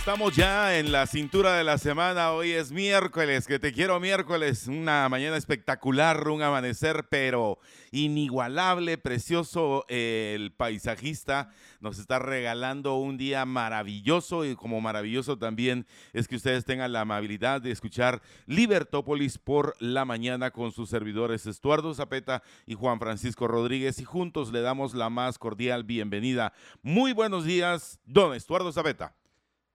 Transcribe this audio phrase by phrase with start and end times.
[0.00, 2.32] Estamos ya en la cintura de la semana.
[2.32, 4.66] Hoy es miércoles, que te quiero miércoles.
[4.66, 7.58] Una mañana espectacular, un amanecer, pero
[7.92, 9.84] inigualable, precioso.
[9.88, 16.64] El paisajista nos está regalando un día maravilloso y como maravilloso también es que ustedes
[16.64, 22.72] tengan la amabilidad de escuchar Libertópolis por la mañana con sus servidores Estuardo Zapeta y
[22.72, 26.54] Juan Francisco Rodríguez y juntos le damos la más cordial bienvenida.
[26.80, 29.19] Muy buenos días, don Estuardo Zapeta.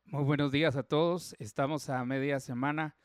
[0.07, 1.35] Muy buenos días a todos.
[1.39, 2.95] Estamos a media semana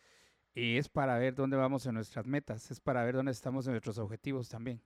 [0.54, 3.72] y es para ver dónde vamos en nuestras metas, es para ver dónde estamos en
[3.72, 4.82] nuestros objetivos también.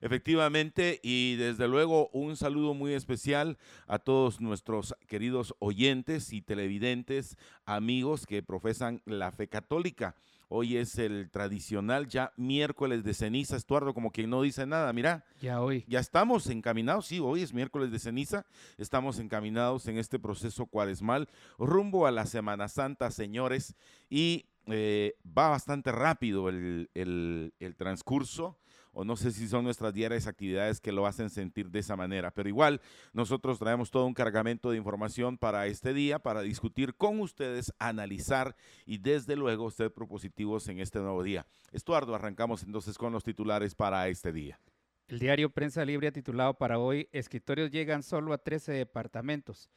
[0.00, 7.36] Efectivamente, y desde luego un saludo muy especial a todos nuestros queridos oyentes y televidentes,
[7.66, 10.16] amigos que profesan la fe católica.
[10.52, 15.24] Hoy es el tradicional ya miércoles de ceniza, Estuardo, como quien no dice nada, mira.
[15.40, 15.84] Ya hoy.
[15.86, 18.44] Ya estamos encaminados, sí, hoy es miércoles de ceniza,
[18.76, 23.76] estamos encaminados en este proceso cuaresmal rumbo a la Semana Santa, señores,
[24.08, 28.58] y eh, va bastante rápido el, el, el transcurso
[28.92, 32.30] o no sé si son nuestras diarias actividades que lo hacen sentir de esa manera,
[32.30, 32.80] pero igual
[33.12, 38.56] nosotros traemos todo un cargamento de información para este día, para discutir con ustedes, analizar
[38.86, 41.46] y desde luego ser propositivos en este nuevo día.
[41.72, 44.60] Estuardo, arrancamos entonces con los titulares para este día.
[45.08, 49.68] El diario Prensa Libre ha titulado para hoy, escritorios llegan solo a 13 departamentos.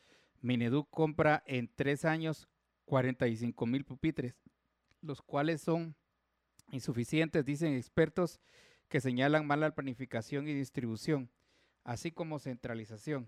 [0.42, 2.48] Mineduc compra en tres años
[2.86, 4.36] 45 mil pupitres,
[5.02, 5.96] los cuales son
[6.72, 8.40] insuficientes, dicen expertos
[8.94, 11.32] que señalan mala planificación y distribución,
[11.84, 13.28] así como centralización.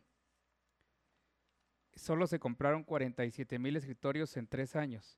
[1.96, 5.18] Solo se compraron 47 mil escritorios en tres años.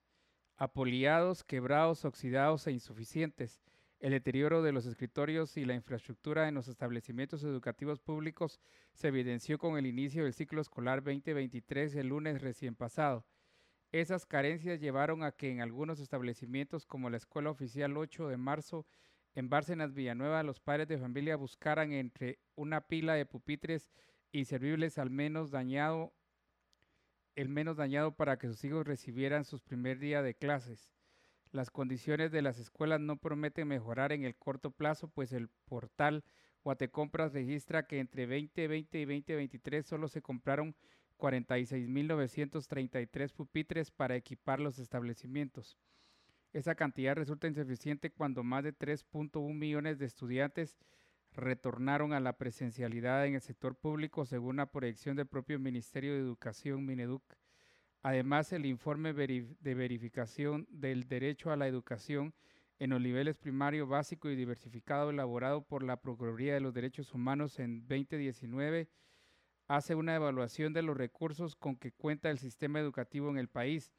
[0.55, 3.61] Apoliados, quebrados, oxidados e insuficientes.
[3.99, 8.61] El deterioro de los escritorios y la infraestructura en los establecimientos educativos públicos
[8.93, 13.25] se evidenció con el inicio del ciclo escolar 2023 el lunes recién pasado.
[13.91, 18.85] Esas carencias llevaron a que en algunos establecimientos como la Escuela Oficial 8 de marzo
[19.37, 23.91] en Bárcenas Villanueva, los padres de familia buscaran entre una pila de pupitres
[24.31, 26.11] inservibles al menos dañado,
[27.35, 30.91] el menos dañado para que sus hijos recibieran sus primer día de clases.
[31.51, 36.23] Las condiciones de las escuelas no prometen mejorar en el corto plazo, pues el portal
[36.63, 40.75] Guatecompras registra que entre 2020 y 2023 solo se compraron
[41.19, 45.77] 46.933 pupitres para equipar los establecimientos.
[46.53, 50.77] Esa cantidad resulta insuficiente cuando más de 3.1 millones de estudiantes
[51.33, 56.19] retornaron a la presencialidad en el sector público según la proyección del propio Ministerio de
[56.19, 57.23] Educación, Mineduc.
[58.01, 62.33] Además, el informe de verificación del derecho a la educación
[62.79, 67.59] en los niveles primario, básico y diversificado elaborado por la Procuraduría de los Derechos Humanos
[67.59, 68.89] en 2019
[69.67, 73.91] hace una evaluación de los recursos con que cuenta el sistema educativo en el país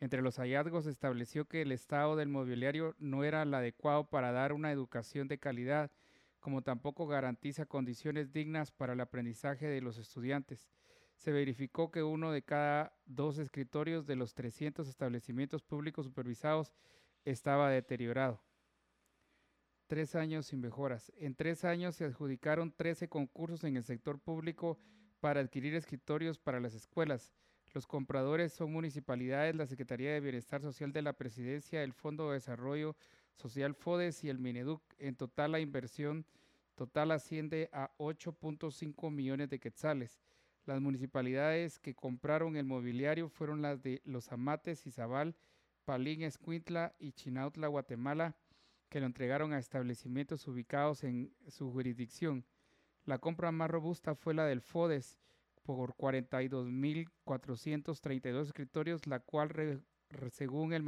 [0.00, 4.52] entre los hallazgos estableció que el estado del mobiliario no era el adecuado para dar
[4.52, 5.90] una educación de calidad,
[6.38, 10.70] como tampoco garantiza condiciones dignas para el aprendizaje de los estudiantes.
[11.16, 16.72] Se verificó que uno de cada dos escritorios de los 300 establecimientos públicos supervisados
[17.24, 18.40] estaba deteriorado.
[19.88, 21.12] Tres años sin mejoras.
[21.16, 24.78] En tres años se adjudicaron 13 concursos en el sector público
[25.18, 27.32] para adquirir escritorios para las escuelas.
[27.74, 32.34] Los compradores son municipalidades, la Secretaría de Bienestar Social de la Presidencia, el Fondo de
[32.34, 32.96] Desarrollo
[33.34, 34.82] Social FODES y el Mineduc.
[34.98, 36.24] En total, la inversión
[36.74, 40.18] total asciende a 8.5 millones de quetzales.
[40.64, 45.36] Las municipalidades que compraron el mobiliario fueron las de Los Amates, Izabal,
[45.84, 48.36] Palín, Escuintla y Chinautla, Guatemala,
[48.88, 52.44] que lo entregaron a establecimientos ubicados en su jurisdicción.
[53.04, 55.18] La compra más robusta fue la del FODES,
[55.76, 59.84] por 42.432 escritorios, la cual,
[60.30, 60.82] según el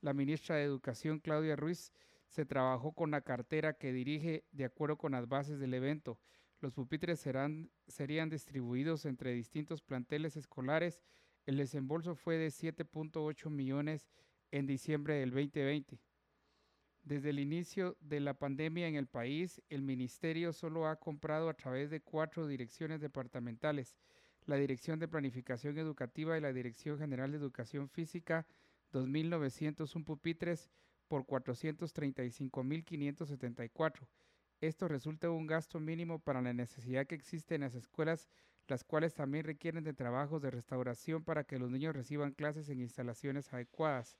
[0.00, 1.92] la ministra de Educación, Claudia Ruiz,
[2.28, 6.20] se trabajó con la cartera que dirige de acuerdo con las bases del evento.
[6.60, 11.02] Los pupitres serán, serían distribuidos entre distintos planteles escolares.
[11.44, 14.08] El desembolso fue de 7.8 millones
[14.52, 15.98] en diciembre del 2020.
[17.08, 21.54] Desde el inicio de la pandemia en el país, el ministerio solo ha comprado a
[21.54, 23.96] través de cuatro direcciones departamentales,
[24.44, 28.46] la Dirección de Planificación Educativa y la Dirección General de Educación Física,
[28.92, 30.68] 2.901 pupitres
[31.08, 34.06] por 435.574.
[34.60, 38.28] Esto resulta un gasto mínimo para la necesidad que existe en las escuelas,
[38.66, 42.82] las cuales también requieren de trabajos de restauración para que los niños reciban clases en
[42.82, 44.18] instalaciones adecuadas.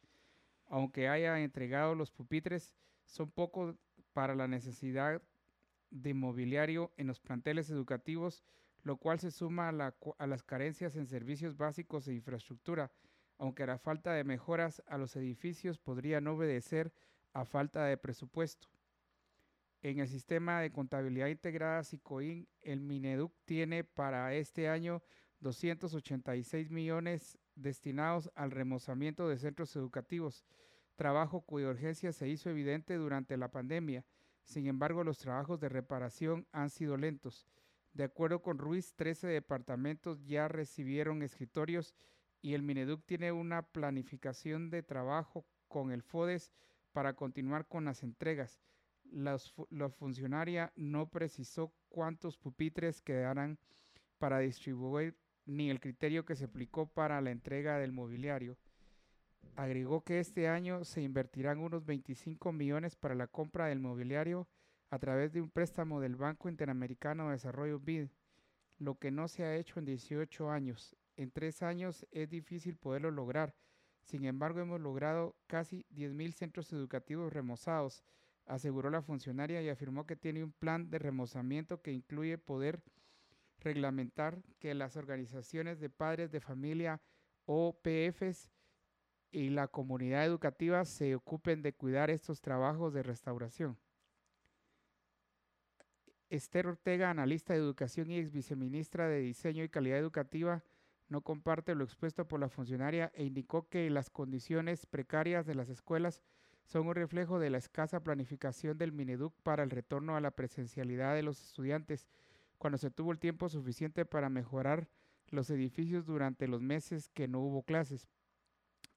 [0.69, 2.75] Aunque haya entregado los pupitres,
[3.05, 3.75] son pocos
[4.13, 5.23] para la necesidad
[5.91, 8.45] de mobiliario en los planteles educativos,
[8.83, 12.93] lo cual se suma a, las carencias en servicios básicos e infraestructura,
[13.39, 16.93] aunque la falta de mejoras a los edificios podría no obedecer
[17.33, 18.69] a falta de presupuesto.
[19.81, 25.03] En el sistema de contabilidad integrada SICOIN, el Mineduc tiene para este año
[25.41, 30.45] 286 millones destinados al remozamiento de centros educativos,
[30.97, 34.05] trabajo cuya urgencia se hizo evidente durante la pandemia.
[34.45, 37.47] Sin embargo, los trabajos de reparación han sido lentos.
[37.93, 41.95] De acuerdo con Ruiz, 13 departamentos ya recibieron escritorios
[42.41, 46.53] y el Mineduc tiene una planificación de trabajo con el FODES
[46.93, 48.61] para continuar con las entregas
[49.11, 49.39] la,
[49.89, 53.59] funcionaria no precisó cuántos pupitres quedarán
[54.19, 55.17] para distribuir
[55.49, 58.59] ni el criterio que se aplicó para la entrega del mobiliario.
[59.57, 64.47] Agregó que este año se invertirán unos 25 millones para la compra del mobiliario
[64.91, 68.09] a través de un préstamo del Banco Interamericano de Desarrollo BID,
[68.79, 70.95] lo que no se ha hecho en 18 años.
[71.17, 73.55] En tres años es difícil poderlo lograr.
[74.03, 78.05] Sin embargo, hemos logrado casi 10.000 centros educativos remozados,
[78.47, 82.83] aseguró la funcionaria y afirmó que tiene un plan de remozamiento que incluye poder
[83.61, 87.01] reglamentar que las organizaciones de padres de familia
[87.47, 88.51] OPFs
[89.31, 93.79] y la comunidad educativa se ocupen de cuidar estos trabajos de restauración.
[96.31, 100.63] Esther Ortega, analista de educación y ex viceministra de Diseño y Calidad Educativa,
[101.09, 105.71] no comparte lo expuesto por la funcionaria e indicó que las condiciones precarias de las
[105.71, 106.23] escuelas
[106.65, 111.15] son un reflejo de la escasa planificación del Mineduc para el retorno a la presencialidad
[111.15, 112.07] de los estudiantes,
[112.59, 114.89] cuando se tuvo el tiempo suficiente para mejorar
[115.29, 118.09] los edificios durante los meses que no hubo clases.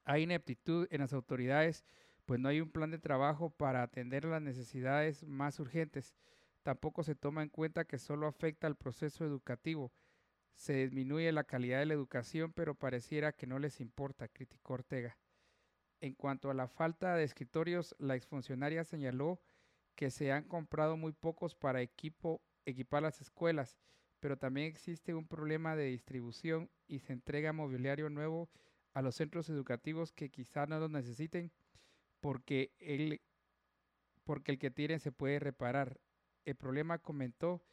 [0.03, 1.85] Hay ineptitud en las autoridades,
[2.25, 6.15] pues no hay un plan de trabajo para atender las necesidades más urgentes.
[6.63, 9.91] Tampoco se toma en cuenta que solo afecta al proceso educativo.
[10.55, 15.17] Se disminuye la calidad de la educación, pero pareciera que no les importa, criticó Ortega.
[16.01, 19.39] En cuanto a la falta de escritorios, la exfuncionaria señaló
[19.95, 23.77] que se han comprado muy pocos para equipo, equipar las escuelas,
[24.19, 28.49] pero también existe un problema de distribución y se entrega mobiliario nuevo
[28.93, 31.51] a los centros educativos que quizá no lo necesiten
[32.19, 33.21] porque el,
[34.23, 35.99] porque el que tienen se puede reparar.
[36.45, 37.63] El problema, comentó,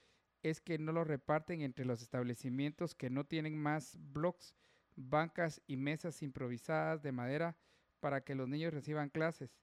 [0.43, 4.55] es que no lo reparten entre los establecimientos que no tienen más blocks,
[4.97, 7.57] bancas y mesas improvisadas de madera
[8.01, 9.59] para que los niños reciban clases,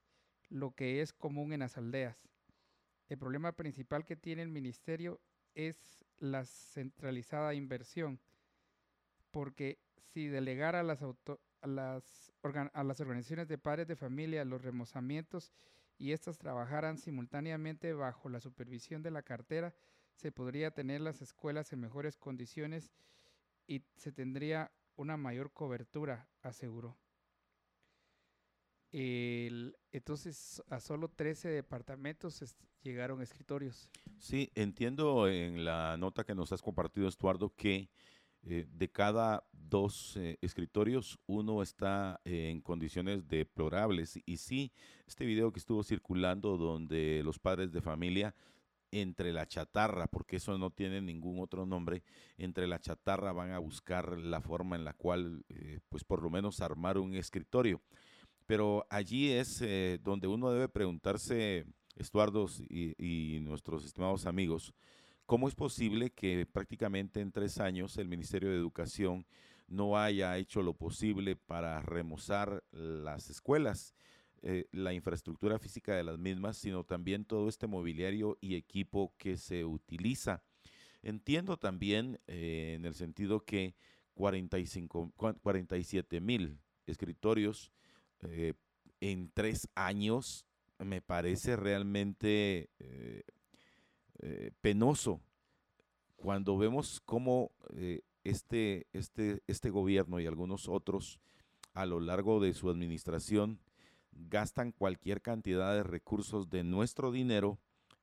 [0.48, 2.16] lo que es común en las aldeas.
[3.08, 5.20] El problema principal que tiene el ministerio
[5.54, 8.20] es la centralizada inversión,
[9.30, 9.78] porque
[10.12, 12.32] si delegara a las, a las,
[12.72, 15.52] a las organizaciones de padres de familia los remozamientos
[15.98, 19.74] y éstas trabajaran simultáneamente bajo la supervisión de la cartera,
[20.14, 22.92] se podría tener las escuelas en mejores condiciones
[23.66, 26.96] y se tendría una mayor cobertura, aseguró
[28.98, 33.90] entonces, a solo 13 departamentos llegaron escritorios.
[34.18, 37.90] Sí, entiendo en la nota que nos has compartido, Estuardo, que
[38.42, 44.20] eh, de cada dos eh, escritorios, uno está en condiciones deplorables.
[44.24, 44.72] Y sí,
[45.06, 48.34] este video que estuvo circulando donde los padres de familia
[48.92, 52.02] entre la chatarra, porque eso no tiene ningún otro nombre,
[52.38, 56.30] entre la chatarra van a buscar la forma en la cual, eh, pues por lo
[56.30, 57.82] menos armar un escritorio.
[58.46, 64.74] Pero allí es eh, donde uno debe preguntarse, Estuardos y, nuestros estimados amigos,
[65.24, 69.24] ¿cómo es posible que prácticamente en tres años el Ministerio de Educación
[69.66, 73.94] no haya hecho lo posible para remozar las escuelas,
[74.42, 79.38] eh, la infraestructura física de las mismas, sino también todo este mobiliario y equipo que
[79.38, 80.42] se utiliza?
[81.02, 83.74] Entiendo también eh, en el sentido que
[84.12, 87.72] 45, 47 mil escritorios
[88.30, 88.54] eh,
[89.00, 90.46] en tres años
[90.78, 93.22] me parece realmente eh,
[94.20, 95.20] eh, penoso
[96.16, 97.50] cuando vemos cómo
[98.24, 101.20] este, este, este gobierno y algunos otros
[101.74, 103.60] a lo largo de su administración
[104.12, 107.58] gastan cualquier cantidad de recursos de nuestro dinero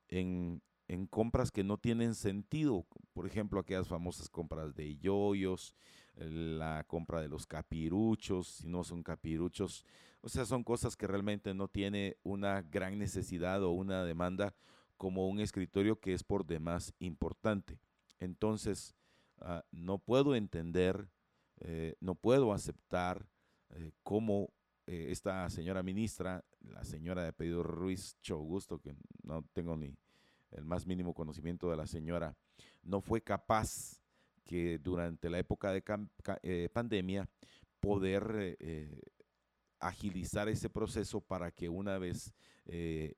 [0.08, 2.86] en, en compras que no tienen sentido.
[3.12, 5.74] Por ejemplo, aquellas famosas compras de yoyos,
[6.16, 9.84] la compra de los capiruchos, si no son capiruchos.
[10.20, 14.54] O sea, son cosas que realmente no tiene una gran necesidad o una demanda
[14.96, 17.78] como un escritorio que es por demás importante.
[18.20, 18.94] Entonces,
[19.40, 21.08] ah, no puedo entender,
[21.60, 23.26] eh, no puedo aceptar
[23.70, 24.50] eh, cómo
[24.86, 29.96] eh, esta señora ministra, la señora de apellido Ruiz Chogusto, que no tengo ni
[30.52, 32.36] el más mínimo conocimiento de la señora,
[32.82, 34.00] no fue capaz
[34.44, 35.82] que durante la época de
[36.42, 37.28] eh, pandemia
[37.80, 39.00] poder eh,
[39.80, 42.34] agilizar ese proceso para que una vez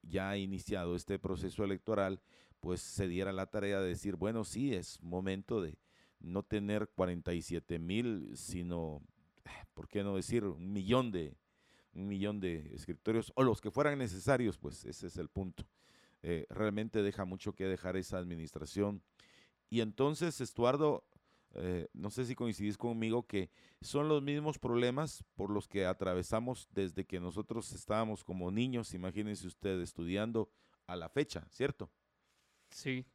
[0.02, 2.20] ya iniciado este proceso electoral,
[2.58, 5.78] pues se diera la tarea de decir, bueno, sí, es momento de
[6.18, 9.02] no tener 47 mil, sino,
[9.72, 11.36] ¿por qué no decir un millón de,
[11.96, 15.66] un millón de escritorios o los que fueran necesarios, pues ese es el punto.
[16.22, 19.02] Eh, realmente deja mucho que dejar esa administración.
[19.68, 21.04] Y entonces, Estuardo,
[21.58, 26.68] eh, no sé si coincidís conmigo que son los mismos problemas por los que atravesamos
[26.72, 30.50] desde que nosotros estábamos como niños, imagínense usted, estudiando
[30.86, 31.90] a la fecha, ¿cierto?
[32.70, 33.06] Sí.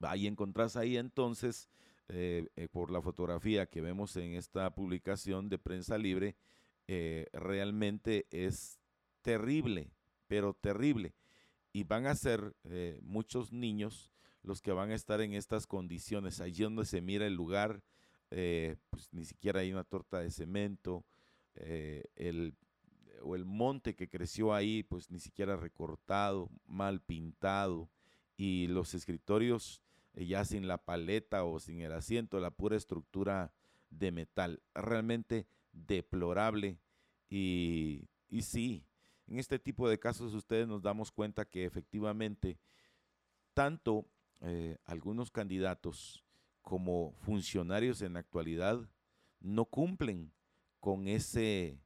[0.00, 1.68] Ahí encontrás ahí entonces,
[2.08, 6.36] eh, por la fotografía que vemos en esta publicación de prensa libre,
[6.86, 8.80] eh, realmente es
[9.20, 9.92] terrible,
[10.26, 11.14] pero terrible.
[11.72, 14.10] Y van a ser eh, muchos niños
[14.48, 16.40] los que van a estar en estas condiciones.
[16.40, 17.82] Allí donde se mira el lugar,
[18.30, 21.04] eh, pues ni siquiera hay una torta de cemento,
[21.54, 22.54] el,
[23.22, 27.90] o el monte que creció ahí, pues ni siquiera recortado, mal pintado,
[28.36, 29.82] y los escritorios
[30.14, 33.52] ya sin la paleta o sin el asiento, la pura estructura
[33.90, 34.62] de metal.
[34.74, 36.78] Realmente deplorable
[37.28, 38.84] y, y sí,
[39.26, 42.58] en este tipo de casos ustedes nos damos cuenta que efectivamente
[43.52, 44.06] tanto
[44.40, 46.24] eh, algunos candidatos
[46.62, 48.88] como funcionarios en la actualidad
[49.40, 50.32] no cumplen
[50.80, 51.80] con ese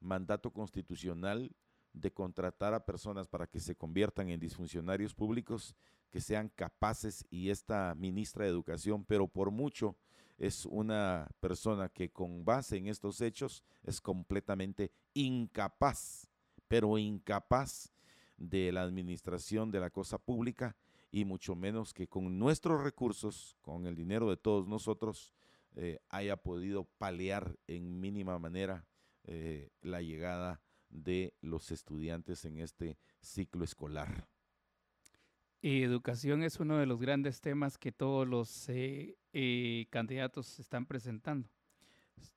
[0.00, 1.54] mandato constitucional
[1.92, 5.74] de contratar a personas para que se conviertan en disfuncionarios públicos
[6.10, 9.96] que sean capaces y esta ministra de Educación, pero por mucho
[10.38, 16.28] es una persona que con base en estos hechos es completamente incapaz,
[16.68, 17.92] pero incapaz
[18.36, 20.76] de la administración de la cosa pública
[21.10, 25.32] y mucho menos que con nuestros recursos, con el dinero de todos nosotros,
[25.76, 28.86] eh, haya podido paliar en mínima manera
[29.24, 34.28] eh, la llegada de los estudiantes en este ciclo escolar.
[35.60, 40.86] Y educación es uno de los grandes temas que todos los eh, eh, candidatos están
[40.86, 41.48] presentando.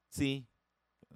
[0.09, 0.47] Sí,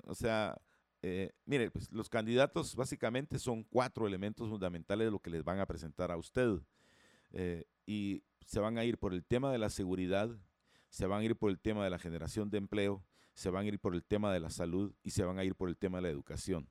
[0.04, 0.56] o sea,
[1.02, 5.60] eh, mire, pues los candidatos básicamente son cuatro elementos fundamentales de lo que les van
[5.60, 6.60] a presentar a usted.
[7.86, 10.30] Y se van a ir por el tema de la seguridad,
[10.90, 13.68] se van a ir por el tema de la generación de empleo, se van a
[13.68, 15.98] ir por el tema de la salud y se van a ir por el tema
[15.98, 16.70] de la educación.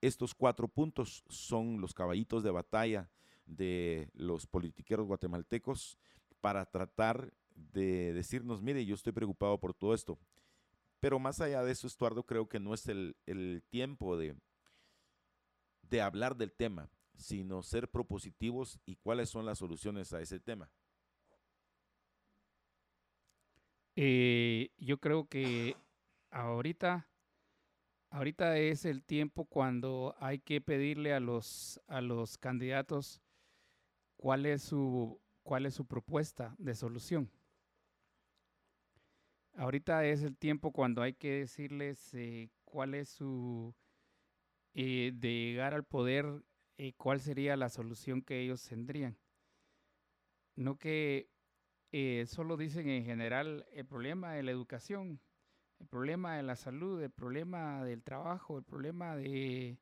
[0.00, 3.10] Estos cuatro puntos son los caballitos de batalla
[3.46, 5.98] de los politiqueros guatemaltecos
[6.40, 10.18] para tratar de decirnos, mire, yo estoy preocupado por todo esto.
[11.00, 14.36] Pero más allá de eso, Estuardo, creo que no es el, tiempo de,
[15.82, 20.70] de hablar del tema, sino ser propositivos y cuáles son las soluciones a ese tema.
[23.96, 25.76] Eh, yo creo que
[26.30, 27.08] ahorita,
[28.10, 33.20] ahorita es el tiempo cuando hay que pedirle a los, a los candidatos
[34.16, 37.30] cuál es su, cuál es su propuesta de solución.
[39.56, 43.72] Ahorita es el tiempo cuando hay que decirles eh, cuál es su,
[44.74, 46.42] eh, de llegar al poder,
[46.78, 49.16] eh, cuál sería la solución que ellos tendrían.
[50.56, 51.30] No que
[52.26, 55.20] solo dicen en general el problema de la educación,
[55.78, 59.78] el problema de la salud, el problema del trabajo, el problema de,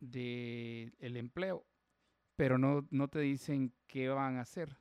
[0.00, 1.66] el empleo
[2.36, 4.76] pero no, no te dicen qué van a hacer.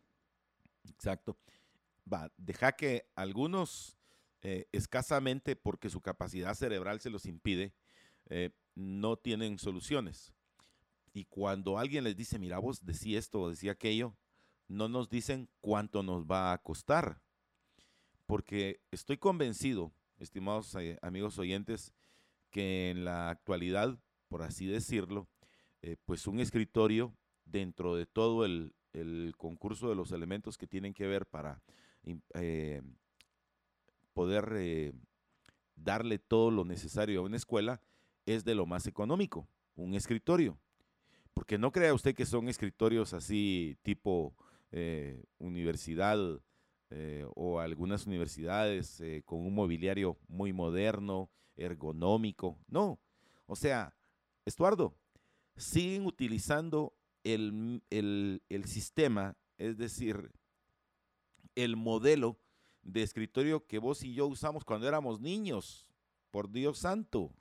[0.90, 1.38] Exacto.
[2.12, 3.98] Va, deja que algunos,
[4.42, 7.74] eh, escasamente porque su capacidad cerebral se los impide,
[8.30, 10.34] eh, no tienen soluciones.
[11.14, 14.16] Y cuando alguien les dice, mira, vos decía esto o decía aquello,
[14.68, 17.22] no nos dicen cuánto nos va a costar.
[18.26, 21.94] Porque estoy convencido, estimados eh, amigos oyentes,
[22.50, 25.28] que en la actualidad, por así decirlo,
[26.06, 27.12] pues un escritorio
[27.52, 28.74] dentro de todo el,
[29.38, 31.62] concurso de los elementos que tienen que ver para
[32.34, 32.82] eh,
[34.14, 34.94] poder eh,
[35.76, 37.82] darle todo lo necesario a una escuela,
[38.26, 40.58] es de lo más económico, un escritorio.
[41.42, 44.36] Porque no crea usted que son escritorios así tipo
[44.72, 46.20] eh, universidad
[47.34, 52.60] o algunas universidades con un mobiliario muy moderno, ergonómico.
[52.68, 53.00] No,
[53.48, 53.96] o sea,
[54.46, 54.96] Estuardo,
[55.56, 56.94] siguen utilizando
[57.24, 60.32] el, el sistema, es decir,
[61.56, 62.38] el modelo
[62.84, 65.88] de escritorio que vos y yo usamos cuando éramos niños,
[66.30, 67.34] por Dios santo.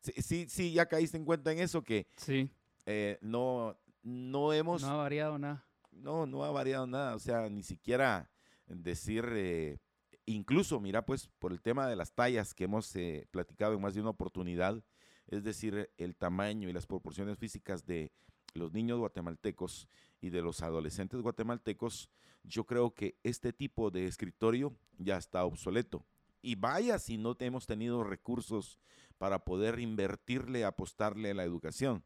[0.00, 2.48] Sí, sí, ya caíste en cuenta en eso que sí.
[2.86, 4.82] Eh, no, no hemos...
[4.82, 5.64] No ha variado nada.
[5.92, 7.14] No, no ha variado nada.
[7.14, 8.30] O sea, ni siquiera
[8.66, 9.78] decir, eh,
[10.26, 13.94] incluso, mira, pues por el tema de las tallas que hemos eh, platicado en más
[13.94, 14.82] de una oportunidad,
[15.26, 18.12] es decir, el tamaño y las proporciones físicas de
[18.54, 19.88] los niños guatemaltecos
[20.20, 22.10] y de los adolescentes guatemaltecos,
[22.44, 26.04] yo creo que este tipo de escritorio ya está obsoleto.
[26.42, 28.78] Y vaya si no hemos tenido recursos
[29.16, 32.04] para poder invertirle, apostarle a la educación.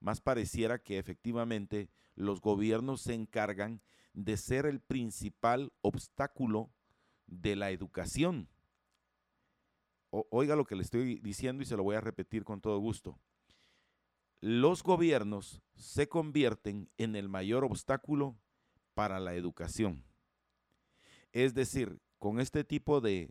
[0.00, 3.80] Más pareciera que efectivamente los gobiernos se encargan
[4.12, 6.70] de ser el principal obstáculo
[7.26, 8.48] de la educación.
[10.10, 13.18] oiga lo que le estoy diciendo y se lo voy a repetir con todo gusto.
[14.40, 18.38] Los gobiernos se convierten en el mayor obstáculo
[18.94, 20.04] para la educación.
[21.32, 23.30] Es decir, con este tipo de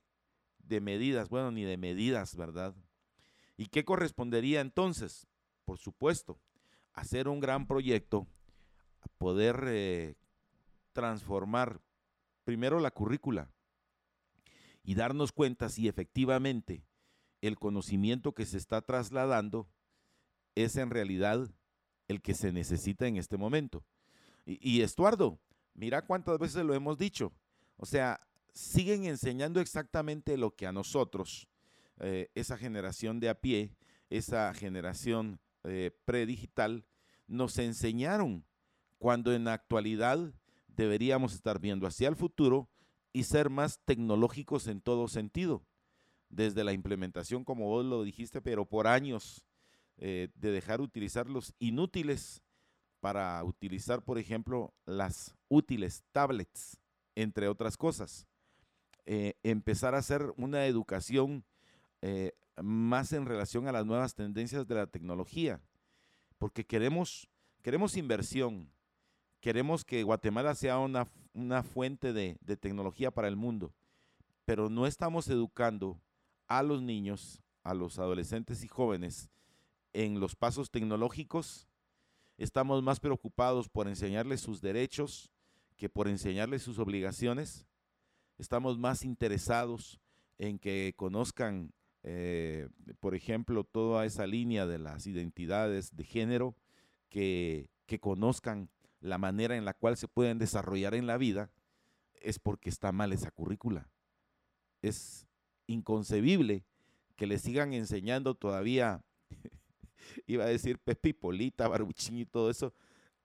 [0.82, 2.76] medidas, bueno, ni de medidas, ¿verdad?
[3.58, 5.28] ¿Y qué correspondería entonces?
[5.64, 6.40] Por supuesto,
[6.96, 8.28] hacer un gran proyecto,
[9.18, 10.16] poder eh,
[10.94, 11.82] transformar
[12.44, 13.50] primero la currícula
[14.84, 16.84] y darnos cuenta si efectivamente
[17.42, 19.68] el conocimiento que se está trasladando
[20.56, 21.50] es en realidad
[22.08, 23.84] el que se necesita en este momento.
[24.46, 25.40] Y, Estuardo,
[25.74, 27.34] mira cuántas veces lo hemos dicho.
[27.78, 28.22] O sea,
[28.54, 31.48] siguen enseñando exactamente lo que a nosotros,
[32.00, 33.76] eh, esa generación de a pie,
[34.10, 36.86] esa generación eh, predigital,
[37.28, 38.46] nos enseñaron
[38.98, 40.34] cuando en actualidad
[40.68, 42.70] deberíamos estar viendo hacia el futuro
[43.14, 45.66] y ser más tecnológicos en todo sentido,
[46.30, 49.46] desde la implementación, como vos lo dijiste, pero por años,
[49.98, 52.42] eh, de dejar utilizar los inútiles
[53.00, 56.78] para utilizar, por ejemplo, las útiles tablets,
[57.16, 58.28] entre otras cosas.
[59.06, 61.46] Eh, empezar a hacer una educación
[62.62, 65.62] más en relación a las nuevas tendencias de la tecnología,
[66.38, 67.28] porque queremos,
[67.62, 68.72] queremos inversión,
[69.40, 73.74] queremos que Guatemala sea una, una fuente de, de tecnología para el mundo,
[74.46, 76.00] pero no estamos educando
[76.48, 79.30] a los niños, a los adolescentes y jóvenes
[79.96, 81.70] en los pasos tecnológicos,
[82.38, 85.32] estamos más preocupados por enseñarles sus derechos
[85.78, 87.66] que por enseñarles sus obligaciones.
[88.38, 90.02] Estamos más interesados
[90.38, 91.74] en que conozcan,
[92.08, 96.56] eh, por ejemplo, toda esa línea de las identidades de género,
[97.10, 101.50] que, que conozcan la manera en la cual se pueden desarrollar en la vida,
[102.14, 103.90] es porque está mal esa currícula.
[104.84, 105.26] Es
[105.66, 106.64] inconcebible
[107.16, 109.04] que le sigan enseñando todavía,
[110.28, 112.76] iba a decir Pepe Polita, Barbuchín y todo eso,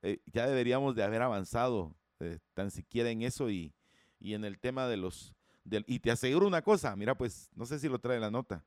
[0.01, 3.75] eh, ya deberíamos de haber avanzado eh, tan siquiera en eso y,
[4.19, 5.35] y en el tema de los...
[5.65, 8.65] y te aseguro una cosa, mira pues, no sé si lo trae la nota,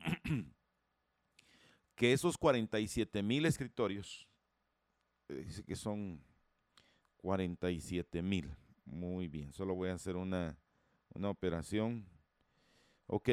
[1.94, 4.28] que esos 47 mil escritorios,
[5.28, 6.20] eh, dice que son
[7.18, 10.58] 47 mil, muy bien, solo voy a hacer una,
[11.14, 12.06] una operación.
[13.06, 13.28] Ok,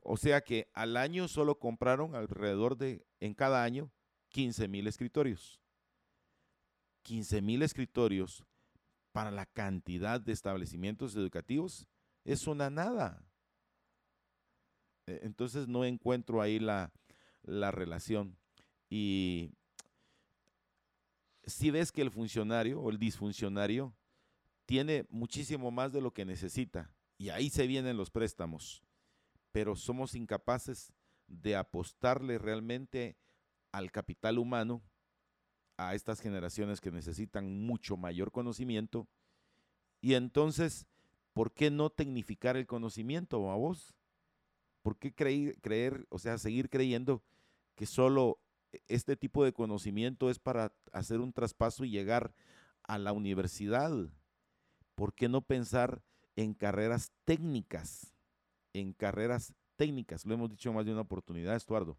[0.00, 3.90] o sea que al año solo compraron alrededor de, en cada año,
[4.28, 5.60] 15 mil escritorios.
[7.02, 8.44] 15 mil escritorios
[9.12, 11.86] para la cantidad de establecimientos educativos
[12.24, 13.24] es una nada.
[15.06, 16.92] E, entonces no encuentro ahí la,
[17.42, 18.38] relación.
[18.88, 19.52] Y
[21.44, 23.94] si ves que el funcionario o el disfuncionario
[24.66, 28.82] tiene muchísimo más de lo que necesita, y ahí se vienen los préstamos,
[29.52, 30.92] pero somos incapaces
[31.26, 33.16] de apostarle realmente
[33.72, 34.82] al capital humano
[35.76, 39.08] a estas generaciones que necesitan mucho mayor conocimiento.
[40.00, 40.86] Y entonces,
[41.34, 43.94] ¿por qué no tecnificar el conocimiento a vos?
[44.82, 47.22] ¿Por qué creer, creer, o sea, seguir creyendo
[47.74, 48.38] que solo
[48.88, 52.34] este tipo de conocimiento es para hacer un traspaso y llegar
[52.82, 53.92] a la universidad?
[54.94, 56.02] ¿Por qué no pensar
[56.36, 58.14] en carreras técnicas?
[58.72, 60.24] En carreras técnicas.
[60.24, 61.98] Lo hemos dicho más de una oportunidad, Estuardo.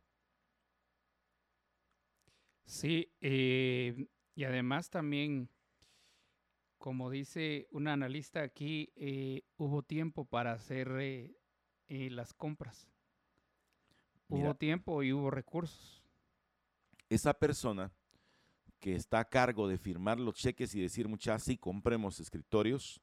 [2.66, 5.50] Sí, eh, y además también,
[6.78, 11.36] como dice un analista aquí, eh, hubo tiempo para hacer eh,
[11.88, 12.88] las compras.
[14.28, 16.04] hubo tiempo y hubo recursos.
[17.10, 17.92] Esa persona
[18.80, 23.02] que está a cargo de firmar los cheques y decir, muchachos, sí, compremos escritorios,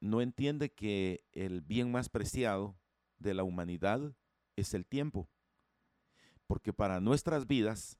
[0.00, 2.76] no entiende que el bien más preciado
[3.18, 4.14] de la humanidad
[4.56, 5.28] es el tiempo.
[6.46, 7.98] Porque para nuestras vidas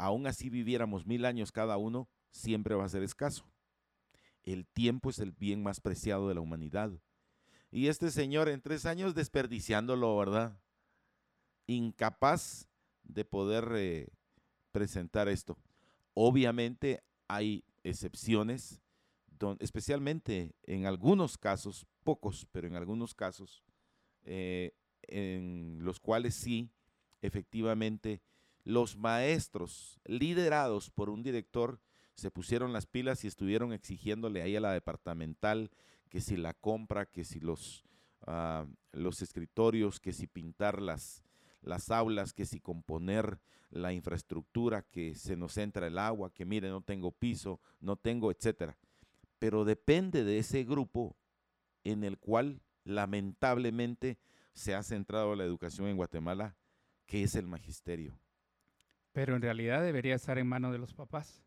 [0.00, 3.44] aún así viviéramos mil años cada uno, siempre va a ser escaso.
[4.44, 6.92] El tiempo es el bien más preciado de la humanidad.
[7.70, 10.58] Y este señor en tres años desperdiciándolo, ¿verdad?
[11.66, 12.68] Incapaz
[13.04, 14.08] de poder eh,
[14.72, 15.56] presentar esto.
[16.14, 18.80] Obviamente hay excepciones,
[19.60, 23.62] especialmente en algunos casos, pocos, pero en algunos casos,
[24.24, 26.70] eh, en los cuales sí,
[27.22, 28.20] efectivamente,
[28.64, 31.80] los maestros liderados por un director
[32.20, 35.70] se pusieron las pilas y estuvieron exigiéndole ahí a la departamental
[36.10, 37.84] que si la compra, que si los,
[38.26, 41.24] ah, los escritorios, que si pintar las,
[41.62, 46.68] las aulas, que si componer la infraestructura, que se nos entra el agua, que mire,
[46.68, 48.76] no tengo piso, no tengo, etcétera.
[49.38, 51.16] Pero depende de ese grupo
[51.84, 54.18] en el cual lamentablemente
[54.52, 56.56] se ha centrado la educación en Guatemala,
[57.06, 58.18] que es el magisterio.
[59.12, 61.42] Pero en realidad debería estar en manos de los papás.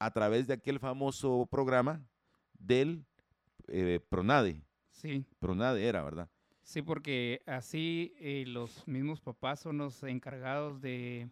[0.00, 2.04] A través de aquel famoso programa
[2.58, 3.06] del
[3.68, 4.64] eh, Pronade.
[4.90, 5.24] Sí.
[5.38, 6.28] Pronade era, ¿verdad?
[6.62, 11.30] Sí, porque así eh, los mismos papás son los encargados de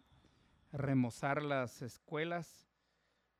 [0.71, 2.67] remozar las escuelas,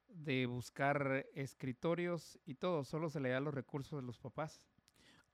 [0.07, 2.83] de buscar escritorios y todo.
[2.83, 4.67] Solo se le da los recursos de los papás.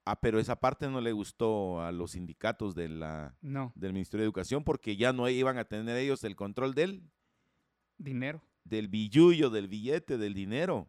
[0.04, 3.36] Ah, pero esa parte no le gustó a los sindicatos de la,
[3.74, 7.02] del Ministerio de Educación porque ya no iban a tener ellos el control del
[7.98, 8.40] dinero.
[8.68, 10.88] Del billullo, del billete, del dinero.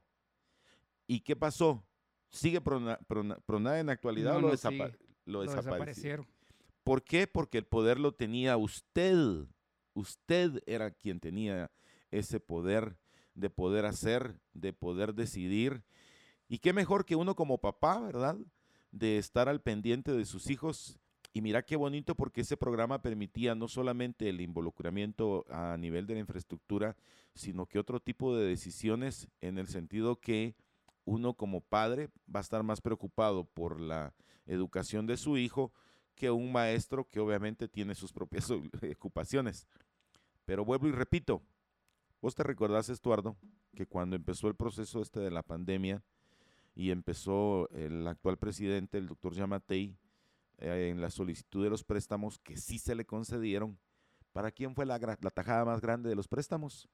[1.06, 1.86] ¿Y qué pasó?
[2.30, 4.48] ¿Sigue Pronada en actualidad o lo,
[5.26, 6.28] lo, desaparecieron?
[6.84, 7.28] ¿Por qué?
[7.28, 9.16] Porque el poder lo tenía usted.
[9.94, 11.72] Usted era quien tenía
[12.12, 12.98] ese poder
[13.34, 15.84] de poder hacer, de poder decidir.
[16.48, 18.38] Y qué mejor que uno como papá, ¿verdad?
[18.92, 21.00] de estar al pendiente de sus hijos.
[21.38, 26.16] Y mira qué bonito porque ese programa permitía no solamente el involucramiento a nivel de
[26.16, 26.96] la infraestructura,
[27.36, 30.56] sino que otro tipo de decisiones en el sentido que
[31.06, 34.16] uno como padre va a estar más preocupado por la
[34.48, 35.72] educación de su hijo
[36.16, 38.50] que un maestro que obviamente tiene sus propias
[38.98, 39.68] ocupaciones.
[40.44, 41.44] Pero vuelvo y repito,
[42.20, 43.38] vos te recordás, Estuardo,
[43.76, 46.02] que cuando empezó el proceso este de la pandemia,
[46.78, 49.98] y empezó el actual presidente, el doctor Yamatei,
[50.58, 53.80] eh, en la solicitud de los préstamos que sí se le concedieron.
[54.32, 56.88] ¿Para quién fue la, la tajada más grande de los préstamos?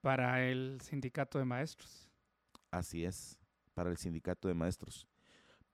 [0.00, 2.08] Para el sindicato de maestros.
[2.70, 3.38] Así es,
[3.74, 5.08] para el sindicato de maestros.